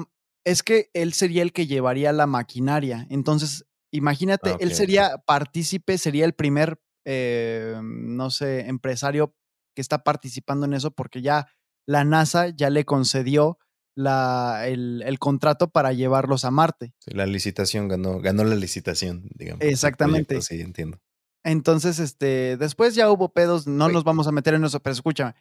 es 0.46 0.62
que 0.62 0.92
él 0.94 1.14
sería 1.14 1.42
el 1.42 1.52
que 1.52 1.66
llevaría 1.66 2.14
la 2.14 2.28
maquinaria. 2.28 3.08
Entonces, 3.10 3.66
Imagínate, 3.96 4.52
ah, 4.52 4.58
él 4.60 4.74
sería 4.74 5.18
partícipe, 5.26 5.98
sería 5.98 6.26
el 6.26 6.34
primer, 6.34 6.80
eh, 7.06 7.80
no 7.82 8.30
sé, 8.30 8.68
empresario 8.68 9.36
que 9.76 9.82
está 9.82 10.04
participando 10.04 10.66
en 10.66 10.74
eso 10.74 10.92
porque 10.92 11.22
ya 11.22 11.48
la 11.88 12.04
NASA 12.04 12.50
ya 12.50 12.70
le 12.70 12.86
concedió 12.86 13.58
la, 13.96 14.68
el, 14.68 15.18
contrato 15.20 15.70
para 15.70 15.94
llevarlos 15.94 16.44
a 16.46 16.52
Marte. 16.52 16.94
la 17.06 17.26
licitación 17.26 17.88
ganó, 17.88 18.20
ganó 18.20 18.44
la 18.44 18.56
licitación, 18.56 19.30
digamos. 19.36 19.64
Exactamente. 19.64 20.42
sí, 20.42 20.60
entiendo. 20.62 21.00
Entonces, 21.44 22.00
este, 22.00 22.58
después 22.58 22.96
ya 22.96 23.10
hubo 23.10 23.32
pedos, 23.32 23.68
no 23.68 23.88
nos 23.88 24.04
vamos 24.04 24.28
a 24.28 24.32
meter 24.32 24.56
en 24.56 24.66
eso, 24.66 24.82
pero 24.82 24.94
escúchame. 24.94 25.36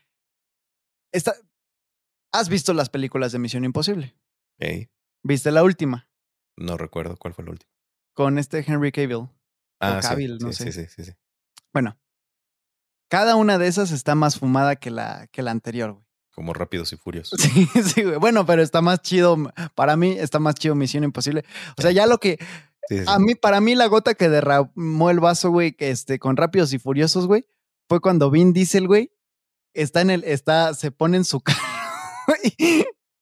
Esta, 1.12 1.34
¿Has 2.34 2.48
visto 2.48 2.74
las 2.74 2.90
películas 2.90 3.30
de 3.30 3.38
Misión 3.38 3.64
Imposible? 3.64 4.16
¿Viste 5.22 5.52
la 5.52 5.62
última? 5.62 6.08
No 6.56 6.76
recuerdo 6.76 7.16
cuál 7.16 7.32
fue 7.32 7.44
la 7.44 7.52
última 7.52 7.72
con 8.14 8.38
este 8.38 8.64
Henry 8.66 8.92
Cavill. 8.92 9.28
Ah, 9.80 10.00
Cavill, 10.00 10.38
sí, 10.38 10.44
no 10.44 10.52
sé. 10.52 10.72
Sí, 10.72 10.86
sí, 10.86 11.04
sí, 11.04 11.12
Bueno, 11.72 11.98
cada 13.08 13.36
una 13.36 13.58
de 13.58 13.66
esas 13.66 13.90
está 13.90 14.14
más 14.14 14.38
fumada 14.38 14.76
que 14.76 14.90
la, 14.90 15.26
que 15.30 15.42
la 15.42 15.50
anterior, 15.50 15.92
güey. 15.92 16.04
Como 16.32 16.52
Rápidos 16.52 16.92
y 16.92 16.96
Furiosos. 16.96 17.40
Sí, 17.42 17.68
sí, 17.82 18.02
güey. 18.02 18.16
Bueno, 18.16 18.46
pero 18.46 18.62
está 18.62 18.80
más 18.80 19.02
chido, 19.02 19.36
para 19.74 19.96
mí 19.96 20.16
está 20.18 20.38
más 20.38 20.54
chido 20.54 20.74
Misión 20.74 21.04
Imposible. 21.04 21.44
O 21.76 21.82
sea, 21.82 21.90
ya 21.90 22.06
lo 22.06 22.18
que... 22.18 22.38
A 23.06 23.18
mí, 23.18 23.34
para 23.34 23.62
mí 23.62 23.74
la 23.74 23.86
gota 23.86 24.14
que 24.14 24.28
derramó 24.28 25.08
el 25.10 25.18
vaso, 25.18 25.50
güey, 25.50 25.72
que 25.72 25.90
este, 25.90 26.18
con 26.18 26.36
Rápidos 26.36 26.74
y 26.74 26.78
Furiosos, 26.78 27.26
güey, 27.26 27.46
fue 27.88 28.00
cuando 28.00 28.30
Vin 28.30 28.52
Diesel, 28.52 28.86
güey, 28.86 29.10
está 29.72 30.02
en 30.02 30.10
el, 30.10 30.24
está, 30.24 30.74
se 30.74 30.90
pone 30.90 31.16
en 31.16 31.24
su 31.24 31.40
carro, 31.40 31.58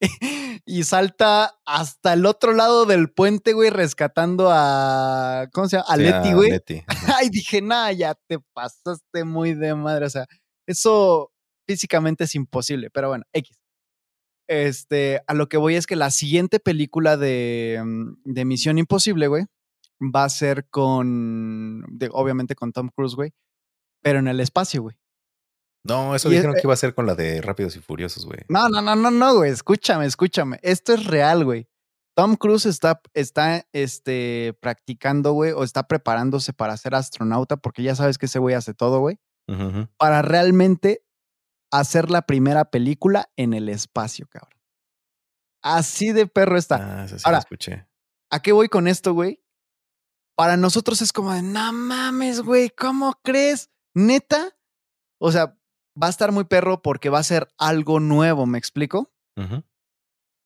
y 0.65 0.83
salta 0.83 1.59
hasta 1.65 2.13
el 2.13 2.25
otro 2.25 2.53
lado 2.53 2.85
del 2.85 3.11
puente, 3.11 3.53
güey, 3.53 3.69
rescatando 3.69 4.49
a. 4.51 5.47
¿Cómo 5.53 5.67
se 5.67 5.77
llama? 5.77 5.87
A 5.89 5.97
Leti, 5.97 6.33
güey. 6.33 6.51
Ay, 7.17 7.29
dije, 7.29 7.61
nada, 7.61 7.91
ya 7.91 8.15
te 8.27 8.39
pasaste 8.53 9.23
muy 9.23 9.53
de 9.53 9.75
madre. 9.75 10.05
O 10.05 10.09
sea, 10.09 10.25
eso 10.67 11.31
físicamente 11.67 12.25
es 12.25 12.35
imposible, 12.35 12.89
pero 12.89 13.09
bueno, 13.09 13.23
X. 13.33 13.57
Este, 14.49 15.21
a 15.25 15.33
lo 15.33 15.47
que 15.47 15.57
voy 15.57 15.75
es 15.75 15.87
que 15.87 15.95
la 15.95 16.11
siguiente 16.11 16.59
película 16.59 17.15
de, 17.15 17.81
mm, 17.83 18.13
de 18.25 18.45
Misión 18.45 18.77
Imposible, 18.77 19.27
güey, 19.27 19.45
va 20.01 20.25
a 20.25 20.29
ser 20.29 20.67
con, 20.69 21.85
obviamente 22.11 22.55
con 22.55 22.73
Tom 22.73 22.89
Cruise, 22.93 23.15
güey, 23.15 23.31
pero 24.01 24.19
en 24.19 24.27
el 24.27 24.39
espacio, 24.39 24.81
güey. 24.81 24.95
No, 25.85 26.15
eso 26.15 26.29
Y 26.29 26.33
es- 26.35 26.39
dijeron 26.39 26.55
que 26.55 26.61
iba 26.63 26.73
a 26.73 26.77
ser 26.77 26.93
con 26.95 27.05
la 27.05 27.15
de 27.15 27.41
Rápidos 27.41 27.75
y 27.75 27.79
Furiosos, 27.79 28.25
güey. 28.25 28.39
No, 28.47 28.69
no, 28.69 28.81
no, 28.81 28.95
no, 28.95 29.11
no, 29.11 29.35
güey. 29.35 29.51
Escúchame, 29.51 30.05
escúchame. 30.05 30.59
Esto 30.63 30.93
es 30.93 31.05
real, 31.05 31.43
güey. 31.43 31.67
Tom 32.15 32.35
Cruise 32.35 32.65
está, 32.67 33.01
está 33.13 33.65
este, 33.73 34.55
practicando, 34.61 35.33
güey, 35.33 35.51
o 35.51 35.63
está 35.63 35.87
preparándose 35.87 36.53
para 36.53 36.77
ser 36.77 36.93
astronauta, 36.95 37.57
porque 37.57 37.81
ya 37.83 37.95
sabes 37.95 38.17
que 38.19 38.27
ese 38.27 38.37
güey 38.39 38.53
hace 38.55 38.73
todo, 38.75 38.99
güey, 38.99 39.19
para 39.97 40.21
realmente 40.21 41.03
hacer 41.71 42.11
la 42.11 42.21
primera 42.21 42.65
película 42.65 43.31
en 43.35 43.53
el 43.55 43.67
espacio, 43.67 44.27
cabrón. 44.29 44.53
Así 45.63 46.11
de 46.11 46.27
perro 46.27 46.57
está. 46.57 47.01
Ah, 47.01 47.05
eso 47.05 47.17
sí 47.17 47.23
Ahora, 47.25 47.37
lo 47.37 47.41
escuché. 47.41 47.87
¿A 48.31 48.41
qué 48.41 48.51
voy 48.51 48.69
con 48.69 48.87
esto, 48.87 49.13
güey? 49.13 49.43
Para 50.37 50.55
nosotros 50.55 51.01
es 51.01 51.11
como 51.13 51.33
de, 51.33 51.41
no 51.41 51.73
mames, 51.73 52.41
güey, 52.41 52.69
¿cómo 52.69 53.19
crees? 53.23 53.71
Neta. 53.95 54.55
O 55.19 55.31
sea, 55.31 55.57
va 56.01 56.07
a 56.07 56.09
estar 56.09 56.31
muy 56.31 56.45
perro 56.45 56.81
porque 56.81 57.09
va 57.09 57.19
a 57.19 57.23
ser 57.23 57.49
algo 57.57 57.99
nuevo, 57.99 58.45
¿me 58.45 58.57
explico? 58.57 59.11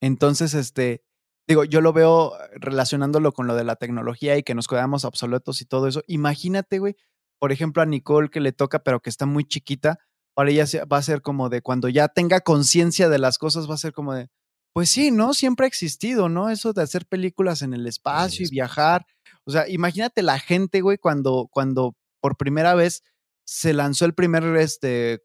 Entonces, 0.01 0.53
este, 0.53 1.03
digo, 1.47 1.63
yo 1.63 1.81
lo 1.81 1.93
veo 1.93 2.33
relacionándolo 2.53 3.31
con 3.31 3.47
lo 3.47 3.55
de 3.55 3.63
la 3.63 3.75
tecnología 3.75 4.37
y 4.37 4.43
que 4.43 4.55
nos 4.55 4.67
quedamos 4.67 5.05
obsoletos 5.05 5.61
y 5.61 5.65
todo 5.65 5.87
eso. 5.87 6.03
Imagínate, 6.07 6.79
güey, 6.79 6.95
por 7.39 7.51
ejemplo, 7.51 7.81
a 7.81 7.85
Nicole 7.85 8.29
que 8.29 8.39
le 8.39 8.51
toca, 8.51 8.79
pero 8.79 9.01
que 9.01 9.09
está 9.09 9.25
muy 9.25 9.45
chiquita, 9.45 9.99
para 10.35 10.51
ella 10.51 10.65
va 10.91 10.97
a 10.97 11.01
ser 11.01 11.21
como 11.21 11.49
de 11.49 11.61
cuando 11.61 11.89
ya 11.89 12.07
tenga 12.07 12.41
conciencia 12.41 13.09
de 13.09 13.19
las 13.19 13.37
cosas, 13.37 13.69
va 13.69 13.73
a 13.73 13.77
ser 13.77 13.93
como 13.93 14.13
de, 14.13 14.29
pues 14.73 14.89
sí, 14.91 15.09
¿no? 15.09 15.33
Siempre 15.33 15.65
ha 15.65 15.67
existido, 15.67 16.29
¿no? 16.29 16.49
Eso 16.49 16.73
de 16.73 16.83
hacer 16.83 17.07
películas 17.07 17.63
en 17.63 17.73
el 17.73 17.87
espacio 17.87 18.45
y 18.45 18.49
viajar. 18.49 19.07
O 19.45 19.51
sea, 19.51 19.67
imagínate 19.67 20.21
la 20.21 20.37
gente, 20.37 20.81
güey, 20.81 20.99
cuando, 20.99 21.47
cuando 21.51 21.95
por 22.21 22.37
primera 22.37 22.75
vez 22.75 23.01
se 23.45 23.73
lanzó 23.73 24.05
el 24.05 24.13
primer, 24.13 24.43
este, 24.57 25.23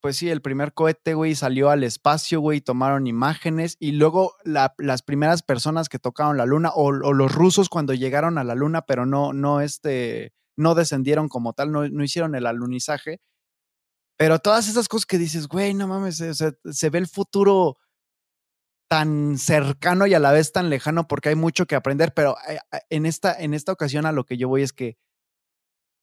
pues 0.00 0.16
sí, 0.16 0.30
el 0.30 0.42
primer 0.42 0.72
cohete, 0.74 1.14
güey, 1.14 1.34
salió 1.34 1.70
al 1.70 1.84
espacio, 1.84 2.40
güey, 2.40 2.60
tomaron 2.60 3.06
imágenes 3.06 3.76
y 3.78 3.92
luego 3.92 4.34
la- 4.44 4.74
las 4.78 5.02
primeras 5.02 5.42
personas 5.42 5.88
que 5.88 5.98
tocaron 5.98 6.36
la 6.36 6.46
luna 6.46 6.70
o, 6.74 6.92
los 6.92 7.32
rusos 7.34 7.68
cuando 7.68 7.94
llegaron 7.94 8.38
a 8.38 8.44
la 8.44 8.54
luna, 8.54 8.82
pero 8.82 9.06
no, 9.06 9.32
no, 9.32 9.60
este, 9.60 10.32
no 10.56 10.74
descendieron 10.74 11.28
como 11.28 11.52
tal, 11.52 11.72
no, 11.72 11.84
hicieron 12.04 12.34
el 12.34 12.46
alunizaje. 12.46 13.20
Pero 14.18 14.38
todas 14.38 14.68
esas 14.68 14.88
cosas 14.88 15.06
que 15.06 15.18
dices, 15.18 15.48
güey, 15.48 15.74
no 15.74 15.88
mames, 15.88 16.18
se 16.18 16.90
ve 16.90 16.98
el 16.98 17.08
futuro 17.08 17.78
tan 18.88 19.38
cercano 19.38 20.06
y 20.08 20.14
a 20.14 20.18
la 20.18 20.32
vez 20.32 20.50
tan 20.50 20.68
lejano 20.68 21.06
porque 21.06 21.28
hay 21.28 21.36
mucho 21.36 21.66
que 21.66 21.76
aprender, 21.76 22.12
pero 22.12 22.36
eh, 22.48 22.58
eh, 22.72 22.80
en 22.90 23.06
esta, 23.06 23.32
en 23.32 23.54
esta 23.54 23.70
ocasión 23.70 24.04
a 24.04 24.10
lo 24.12 24.24
que 24.24 24.36
yo 24.36 24.48
voy 24.48 24.62
es 24.62 24.72
que 24.72 24.96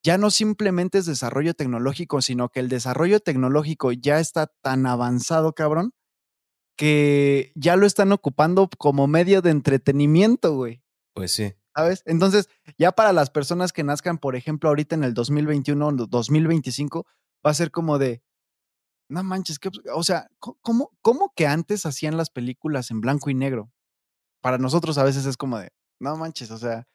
ya 0.07 0.17
no 0.17 0.31
simplemente 0.31 0.99
es 0.99 1.05
desarrollo 1.05 1.53
tecnológico, 1.53 2.21
sino 2.21 2.47
que 2.47 2.61
el 2.61 2.69
desarrollo 2.69 3.19
tecnológico 3.19 3.91
ya 3.91 4.21
está 4.21 4.47
tan 4.47 4.85
avanzado, 4.85 5.51
cabrón, 5.51 5.91
que 6.77 7.51
ya 7.55 7.75
lo 7.75 7.85
están 7.85 8.13
ocupando 8.13 8.69
como 8.77 9.07
medio 9.07 9.41
de 9.41 9.49
entretenimiento, 9.49 10.55
güey. 10.55 10.81
Pues 11.13 11.33
sí. 11.33 11.55
¿Sabes? 11.75 12.03
Entonces, 12.05 12.47
ya 12.77 12.93
para 12.93 13.11
las 13.11 13.29
personas 13.31 13.73
que 13.73 13.83
nazcan, 13.83 14.17
por 14.17 14.37
ejemplo, 14.37 14.69
ahorita 14.69 14.95
en 14.95 15.03
el 15.03 15.13
2021 15.13 15.85
o 15.85 15.91
2025, 15.91 17.05
va 17.45 17.51
a 17.51 17.53
ser 17.53 17.71
como 17.71 17.97
de, 17.97 18.23
no 19.09 19.23
manches, 19.23 19.59
que, 19.59 19.69
o 19.93 20.03
sea, 20.03 20.29
¿cómo, 20.39 20.89
¿cómo 21.01 21.33
que 21.35 21.47
antes 21.47 21.85
hacían 21.85 22.15
las 22.15 22.29
películas 22.29 22.91
en 22.91 23.01
blanco 23.01 23.29
y 23.29 23.33
negro? 23.33 23.73
Para 24.41 24.57
nosotros 24.57 24.97
a 24.99 25.03
veces 25.03 25.25
es 25.25 25.35
como 25.35 25.59
de, 25.59 25.73
no 25.99 26.15
manches, 26.15 26.49
o 26.51 26.57
sea, 26.57 26.87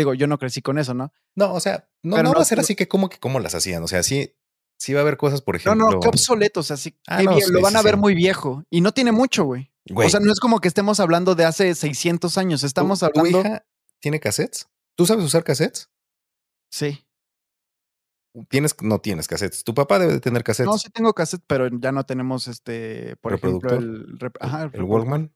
digo, 0.00 0.14
yo 0.14 0.26
no 0.26 0.38
crecí 0.38 0.60
con 0.62 0.78
eso, 0.78 0.94
¿no? 0.94 1.12
No, 1.36 1.52
o 1.54 1.60
sea, 1.60 1.88
no, 2.02 2.16
no 2.22 2.30
va 2.30 2.34
no- 2.34 2.40
a 2.40 2.44
ser 2.44 2.58
no- 2.58 2.62
así 2.62 2.74
que 2.76 2.88
como 2.88 3.08
que 3.08 3.18
cómo 3.18 3.40
las 3.40 3.54
hacían. 3.54 3.82
O 3.82 3.88
sea, 3.88 4.02
sí, 4.02 4.34
sí 4.78 4.92
va 4.92 5.00
a 5.00 5.02
haber 5.02 5.16
cosas, 5.16 5.42
por 5.42 5.54
No, 5.54 5.58
ejemplo. 5.58 5.90
no, 5.92 6.00
qué 6.00 6.08
obsoleto, 6.08 6.60
o 6.60 6.62
sea, 6.62 6.76
sí, 6.76 6.98
Ah, 7.06 7.22
no, 7.22 7.36
sí, 7.38 7.52
lo 7.52 7.60
van 7.60 7.72
sí, 7.72 7.78
a 7.78 7.82
ver 7.82 7.96
muy 7.96 8.14
viejo 8.14 8.64
y 8.70 8.80
no 8.80 8.92
tiene 8.92 9.12
mucho, 9.12 9.44
güey. 9.44 9.70
O 9.94 10.08
sea, 10.08 10.20
no 10.20 10.30
es 10.32 10.40
como 10.40 10.60
que 10.60 10.68
estemos 10.68 11.00
hablando 11.00 11.34
de 11.34 11.44
hace 11.44 11.74
600 11.74 12.36
años, 12.38 12.60
¿tu- 12.60 12.66
estamos 12.66 13.00
¿Tu 13.00 13.06
hablando... 13.06 13.40
hija 13.40 13.66
tiene 14.00 14.20
cassettes? 14.20 14.68
¿Tú 14.96 15.06
sabes 15.06 15.24
usar 15.24 15.44
cassettes? 15.44 15.90
Sí. 16.70 17.04
Tienes, 18.48 18.76
no 18.80 19.00
tienes 19.00 19.26
cassettes. 19.26 19.64
Tu 19.64 19.74
papá 19.74 19.98
debe 19.98 20.12
de 20.12 20.20
tener 20.20 20.44
cassettes. 20.44 20.70
No, 20.70 20.78
sí 20.78 20.88
tengo 20.90 21.12
cassette, 21.14 21.42
pero 21.48 21.68
ya 21.68 21.90
no 21.90 22.04
tenemos 22.04 22.46
este, 22.46 23.16
por 23.16 23.34
ejemplo, 23.34 23.70
el, 23.76 24.06
rep- 24.18 24.36
El- 24.40 24.46
ajá, 24.46 24.58
el 24.58 24.64
el 24.66 24.70
reproductor. 24.72 24.84
Walkman. 25.00 25.34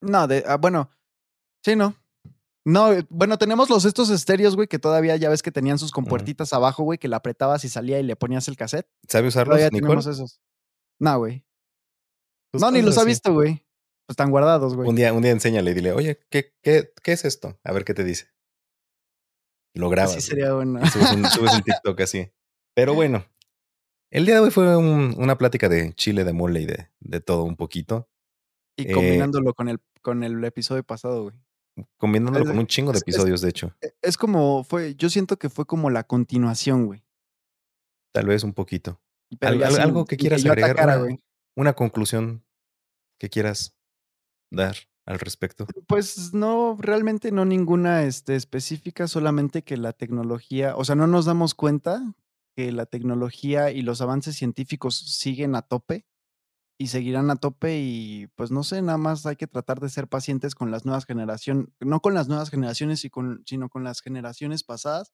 No, 0.00 0.26
de, 0.26 0.42
ah, 0.46 0.56
bueno, 0.56 0.90
sí, 1.62 1.76
no. 1.76 1.94
No, 2.66 2.92
eh, 2.92 3.06
bueno, 3.08 3.38
tenemos 3.38 3.70
los 3.70 3.84
estos 3.86 4.10
estéreos, 4.10 4.54
güey, 4.54 4.68
que 4.68 4.78
todavía 4.78 5.16
ya 5.16 5.30
ves 5.30 5.42
que 5.42 5.50
tenían 5.50 5.78
sus 5.78 5.92
compuertitas 5.92 6.52
abajo, 6.52 6.82
güey, 6.82 6.98
que 6.98 7.08
la 7.08 7.16
apretabas 7.16 7.64
y 7.64 7.68
salía 7.70 7.98
y 7.98 8.02
le 8.02 8.16
ponías 8.16 8.48
el 8.48 8.56
cassette. 8.56 8.86
¿Sabe 9.08 9.28
usarlos, 9.28 9.54
Todavía 9.56 9.70
Nicole? 9.70 9.88
tenemos 9.88 10.06
esos. 10.06 10.40
No, 10.98 11.18
güey. 11.18 11.44
Pues 12.52 12.60
No, 12.60 12.70
ni 12.70 12.82
los 12.82 12.98
ha 12.98 13.04
visto, 13.04 13.32
güey. 13.32 13.54
Pues 14.06 14.14
están 14.14 14.30
guardados, 14.30 14.74
güey. 14.76 14.88
Un 14.88 14.96
día, 14.96 15.12
un 15.14 15.22
día 15.22 15.30
enséñale 15.30 15.70
y 15.70 15.74
dile, 15.74 15.92
oye, 15.92 16.20
¿qué, 16.30 16.52
qué, 16.62 16.92
¿qué 17.02 17.12
es 17.12 17.24
esto? 17.24 17.58
A 17.64 17.72
ver 17.72 17.84
qué 17.84 17.94
te 17.94 18.04
dice. 18.04 18.28
Lo 19.74 19.88
grabas. 19.88 20.16
Así 20.16 20.20
sería 20.20 20.52
bueno. 20.52 20.84
Subes 20.90 21.12
un, 21.12 21.24
subes 21.26 21.54
un 21.54 21.62
TikTok 21.64 22.00
así. 22.00 22.30
Pero 22.74 22.92
bueno, 22.94 23.24
el 24.10 24.26
día 24.26 24.34
de 24.34 24.40
hoy 24.40 24.50
fue 24.50 24.76
un- 24.76 25.14
una 25.16 25.38
plática 25.38 25.68
de 25.68 25.92
chile, 25.94 26.24
de 26.24 26.32
mole 26.32 26.60
y 26.60 26.66
de, 26.66 26.90
de 27.00 27.20
todo 27.20 27.44
un 27.44 27.56
poquito, 27.56 28.08
Y 28.76 28.90
eh, 28.90 28.92
combinándolo 28.92 29.54
con 29.54 29.68
el, 29.68 29.78
con 30.02 30.24
el 30.24 30.42
episodio 30.44 30.82
pasado, 30.84 31.22
güey. 31.22 31.36
Combinándolo 31.96 32.44
Es- 32.44 32.50
con 32.50 32.58
un 32.58 32.66
chingo 32.66 32.92
de 32.92 32.98
es- 32.98 33.02
episodios, 33.02 33.40
de 33.40 33.48
hecho. 33.50 33.74
E- 33.80 33.92
Es 34.02 34.16
como, 34.16 34.64
fue, 34.64 34.94
yo 34.94 35.08
siento 35.10 35.38
que 35.38 35.48
fue 35.50 35.66
como 35.66 35.90
la 35.90 36.04
continuación, 36.04 36.86
güey. 36.86 37.04
Tal 38.12 38.26
vez 38.26 38.42
un 38.44 38.52
poquito. 38.52 39.00
Al- 39.40 39.62
algo 39.62 40.04
que 40.04 40.16
quieras 40.16 40.42
yo 40.42 40.50
agregar, 40.52 40.70
atacara, 40.72 41.02
una-. 41.02 41.16
Una 41.56 41.72
conclusión 41.74 42.44
que 43.18 43.28
quieras 43.28 43.76
dar 44.50 44.76
al 45.06 45.18
respecto. 45.18 45.66
Pues 45.86 46.32
no, 46.34 46.76
realmente 46.78 47.32
no 47.32 47.44
ninguna 47.44 48.04
este, 48.04 48.36
específica, 48.36 49.08
solamente 49.08 49.62
que 49.62 49.76
la 49.76 49.92
tecnología, 49.92 50.76
o 50.76 50.84
sea, 50.84 50.94
no 50.94 51.06
nos 51.06 51.24
damos 51.26 51.54
cuenta 51.54 52.14
que 52.56 52.72
la 52.72 52.86
tecnología 52.86 53.70
y 53.70 53.82
los 53.82 54.00
avances 54.00 54.36
científicos 54.36 54.96
siguen 54.96 55.54
a 55.54 55.62
tope 55.62 56.06
y 56.80 56.88
seguirán 56.88 57.30
a 57.30 57.36
tope 57.36 57.78
y 57.80 58.28
pues 58.36 58.50
no 58.50 58.64
sé, 58.64 58.80
nada 58.82 58.98
más 58.98 59.26
hay 59.26 59.36
que 59.36 59.46
tratar 59.46 59.80
de 59.80 59.90
ser 59.90 60.08
pacientes 60.08 60.54
con 60.54 60.70
las 60.70 60.86
nuevas 60.86 61.04
generaciones, 61.06 61.66
no 61.80 62.00
con 62.00 62.14
las 62.14 62.28
nuevas 62.28 62.50
generaciones, 62.50 63.04
y 63.04 63.10
con, 63.10 63.42
sino 63.46 63.68
con 63.68 63.84
las 63.84 64.00
generaciones 64.00 64.64
pasadas, 64.64 65.12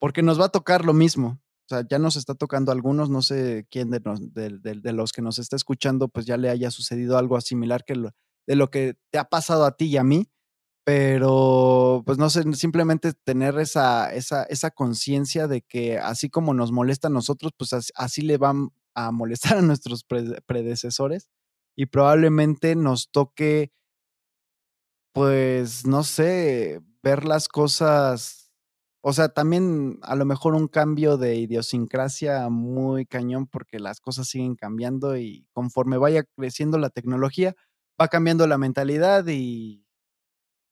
porque 0.00 0.22
nos 0.22 0.40
va 0.40 0.46
a 0.46 0.50
tocar 0.50 0.84
lo 0.84 0.94
mismo. 0.94 1.40
O 1.66 1.68
sea, 1.74 1.84
ya 1.88 1.98
nos 1.98 2.16
está 2.16 2.34
tocando 2.34 2.72
algunos, 2.72 3.10
no 3.10 3.22
sé 3.22 3.66
quién 3.70 3.90
de, 3.90 4.00
nos- 4.00 4.32
de- 4.34 4.92
los 4.92 5.12
que 5.12 5.22
nos 5.22 5.38
está 5.38 5.56
escuchando, 5.56 6.08
pues 6.08 6.26
ya 6.26 6.36
le 6.36 6.50
haya 6.50 6.70
sucedido 6.70 7.18
algo 7.18 7.40
similar 7.40 7.84
que 7.84 7.94
de 8.46 8.56
lo 8.56 8.70
que 8.70 8.96
te 9.10 9.18
ha 9.18 9.24
pasado 9.24 9.64
a 9.64 9.76
ti 9.76 9.86
y 9.86 9.96
a 9.96 10.04
mí, 10.04 10.28
pero 10.84 12.02
pues 12.06 12.18
no 12.18 12.30
sé, 12.30 12.44
simplemente 12.54 13.12
tener 13.12 13.58
esa, 13.58 14.14
esa, 14.14 14.44
esa 14.44 14.70
conciencia 14.70 15.48
de 15.48 15.62
que 15.62 15.98
así 15.98 16.30
como 16.30 16.54
nos 16.54 16.72
molesta 16.72 17.08
a 17.08 17.10
nosotros, 17.10 17.52
pues 17.56 17.72
as- 17.72 17.92
así, 17.96 18.22
le 18.22 18.38
van 18.38 18.70
a 18.96 19.12
molestar 19.12 19.58
a 19.58 19.62
nuestros 19.62 20.04
pre- 20.04 20.42
predecesores 20.46 21.30
y 21.76 21.86
probablemente 21.86 22.76
nos 22.76 23.10
toque, 23.12 23.72
pues 25.12 25.86
no 25.86 26.02
sé, 26.04 26.80
ver 27.02 27.24
las 27.24 27.48
cosas, 27.48 28.52
o 29.02 29.12
sea, 29.12 29.28
también 29.30 29.98
a 30.02 30.14
lo 30.16 30.24
mejor 30.26 30.54
un 30.54 30.68
cambio 30.68 31.16
de 31.16 31.36
idiosincrasia 31.36 32.48
muy 32.50 33.06
cañón 33.06 33.46
porque 33.46 33.78
las 33.80 34.00
cosas 34.00 34.28
siguen 34.28 34.56
cambiando 34.56 35.16
y 35.16 35.46
conforme 35.52 35.96
vaya 35.98 36.24
creciendo 36.36 36.78
la 36.78 36.90
tecnología, 36.90 37.54
va 38.00 38.08
cambiando 38.08 38.46
la 38.46 38.58
mentalidad 38.58 39.24
y 39.28 39.86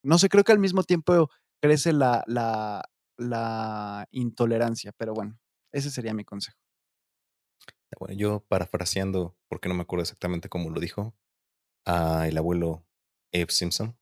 no 0.05 0.18
sé, 0.18 0.29
creo 0.31 0.45
que 0.45 0.53
al 0.53 0.61
mismo 0.61 0.85
tiempo 0.85 1.31
crece 1.62 1.93
la, 1.95 2.25
la, 2.29 2.85
la 3.18 4.07
intolerancia, 4.12 4.93
pero 4.99 5.14
bueno, 5.14 5.39
ese 5.72 5.91
sería 5.93 6.14
mi 6.14 6.25
consejo. 6.25 6.59
Bueno, 7.99 8.14
yo 8.14 8.41
parafraseando, 8.41 9.37
porque 9.49 9.68
no 9.68 9.74
me 9.74 9.82
acuerdo 9.82 10.03
exactamente 10.03 10.49
cómo 10.49 10.70
lo 10.70 10.80
dijo, 10.80 11.14
a 11.87 12.26
el 12.26 12.37
abuelo 12.37 12.87
Abe 13.32 13.51
Simpson. 13.51 13.97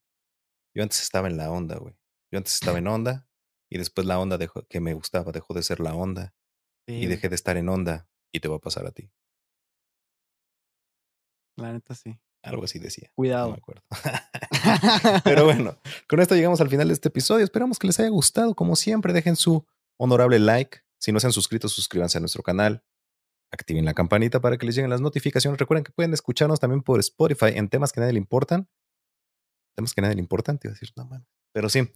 Yo 0.74 0.82
antes 0.82 1.02
estaba 1.02 1.28
en 1.28 1.36
la 1.36 1.50
onda, 1.50 1.76
güey. 1.76 1.94
Yo 2.30 2.38
antes 2.38 2.54
estaba 2.54 2.78
en 2.78 2.86
onda 2.86 3.28
y 3.70 3.78
después 3.78 4.06
la 4.06 4.18
onda 4.18 4.38
dejó, 4.38 4.66
que 4.66 4.80
me 4.80 4.94
gustaba 4.94 5.32
dejó 5.32 5.52
de 5.54 5.62
ser 5.62 5.80
la 5.80 5.94
onda 5.94 6.34
Sí, 6.86 6.94
y 6.94 7.06
dejé 7.06 7.28
de 7.28 7.34
estar 7.36 7.56
en 7.56 7.68
onda 7.68 8.08
y 8.32 8.40
te 8.40 8.48
va 8.48 8.56
a 8.56 8.60
pasar 8.60 8.86
a 8.86 8.90
ti. 8.90 9.10
la 11.56 11.72
neta 11.72 11.94
sí. 11.94 12.18
Algo 12.42 12.64
así 12.64 12.78
decía. 12.78 13.08
No 13.08 13.14
Cuidado. 13.14 13.50
me 13.50 13.56
acuerdo. 13.56 13.82
Pero 15.24 15.44
bueno, 15.44 15.78
con 16.08 16.20
esto 16.20 16.34
llegamos 16.34 16.60
al 16.60 16.68
final 16.68 16.88
de 16.88 16.94
este 16.94 17.08
episodio. 17.08 17.44
Esperamos 17.44 17.78
que 17.78 17.86
les 17.86 18.00
haya 18.00 18.08
gustado. 18.08 18.54
Como 18.54 18.74
siempre, 18.74 19.12
dejen 19.12 19.36
su 19.36 19.64
honorable 19.96 20.38
like. 20.40 20.80
Si 20.98 21.12
no 21.12 21.20
se 21.20 21.28
han 21.28 21.32
suscrito, 21.32 21.68
suscríbanse 21.68 22.18
a 22.18 22.20
nuestro 22.20 22.42
canal. 22.42 22.82
Activen 23.52 23.84
la 23.84 23.92
campanita 23.94 24.40
para 24.40 24.56
que 24.56 24.64
les 24.66 24.74
lleguen 24.74 24.90
las 24.90 25.00
notificaciones. 25.00 25.58
Recuerden 25.58 25.84
que 25.84 25.92
pueden 25.92 26.14
escucharnos 26.14 26.58
también 26.58 26.82
por 26.82 26.98
Spotify 27.00 27.52
en 27.54 27.68
temas 27.68 27.92
que 27.92 28.00
a 28.00 28.02
nadie 28.02 28.14
le 28.14 28.18
importan. 28.18 28.68
Temas 29.76 29.94
que 29.94 30.00
a 30.00 30.02
nadie 30.02 30.16
le 30.16 30.22
importan, 30.22 30.58
te 30.58 30.68
iba 30.68 30.72
a 30.72 30.74
decir, 30.74 30.90
no 30.96 31.04
mames. 31.04 31.28
Pero 31.52 31.68
sí. 31.68 31.90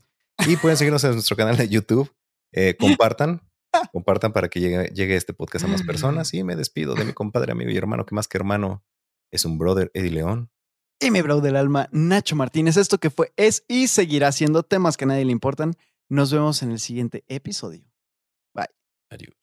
Y 0.47 0.57
pueden 0.57 0.77
seguirnos 0.77 1.03
en 1.05 1.13
nuestro 1.13 1.37
canal 1.37 1.57
de 1.57 1.69
YouTube. 1.69 2.15
Eh, 2.53 2.77
compartan. 2.79 3.41
Compartan 3.93 4.33
para 4.33 4.49
que 4.49 4.61
llegue, 4.61 4.89
llegue 4.95 5.17
este 5.17 5.33
podcast 5.35 5.65
a 5.65 5.69
más 5.69 5.83
personas. 5.83 6.33
Y 6.35 6.45
me 6.45 6.57
despido 6.57 6.95
de 6.95 7.05
mi 7.05 7.13
compadre, 7.13 7.53
amigo 7.53 7.71
y 7.71 7.77
hermano, 7.77 8.05
que 8.05 8.15
más 8.15 8.29
que 8.29 8.39
hermano 8.39 8.85
es 9.31 9.45
un 9.45 9.59
brother, 9.59 9.91
Eddie 9.95 10.11
León. 10.11 10.51
Y 10.99 11.11
mi 11.11 11.21
bro 11.21 11.41
del 11.41 11.57
alma, 11.57 11.89
Nacho 11.93 12.37
Martínez. 12.37 12.77
Esto 12.77 12.99
que 12.99 13.11
fue, 13.11 13.33
es 13.37 13.65
y 13.69 13.89
seguirá 13.89 14.33
siendo 14.33 14.63
temas 14.63 14.97
que 14.97 15.05
a 15.05 15.09
nadie 15.09 15.25
le 15.25 15.33
importan. 15.33 15.75
Nos 16.09 16.33
vemos 16.33 16.63
en 16.63 16.73
el 16.73 16.81
siguiente 16.81 17.25
episodio. 17.29 17.85
Bye. 18.55 18.69
Adiós. 19.11 19.36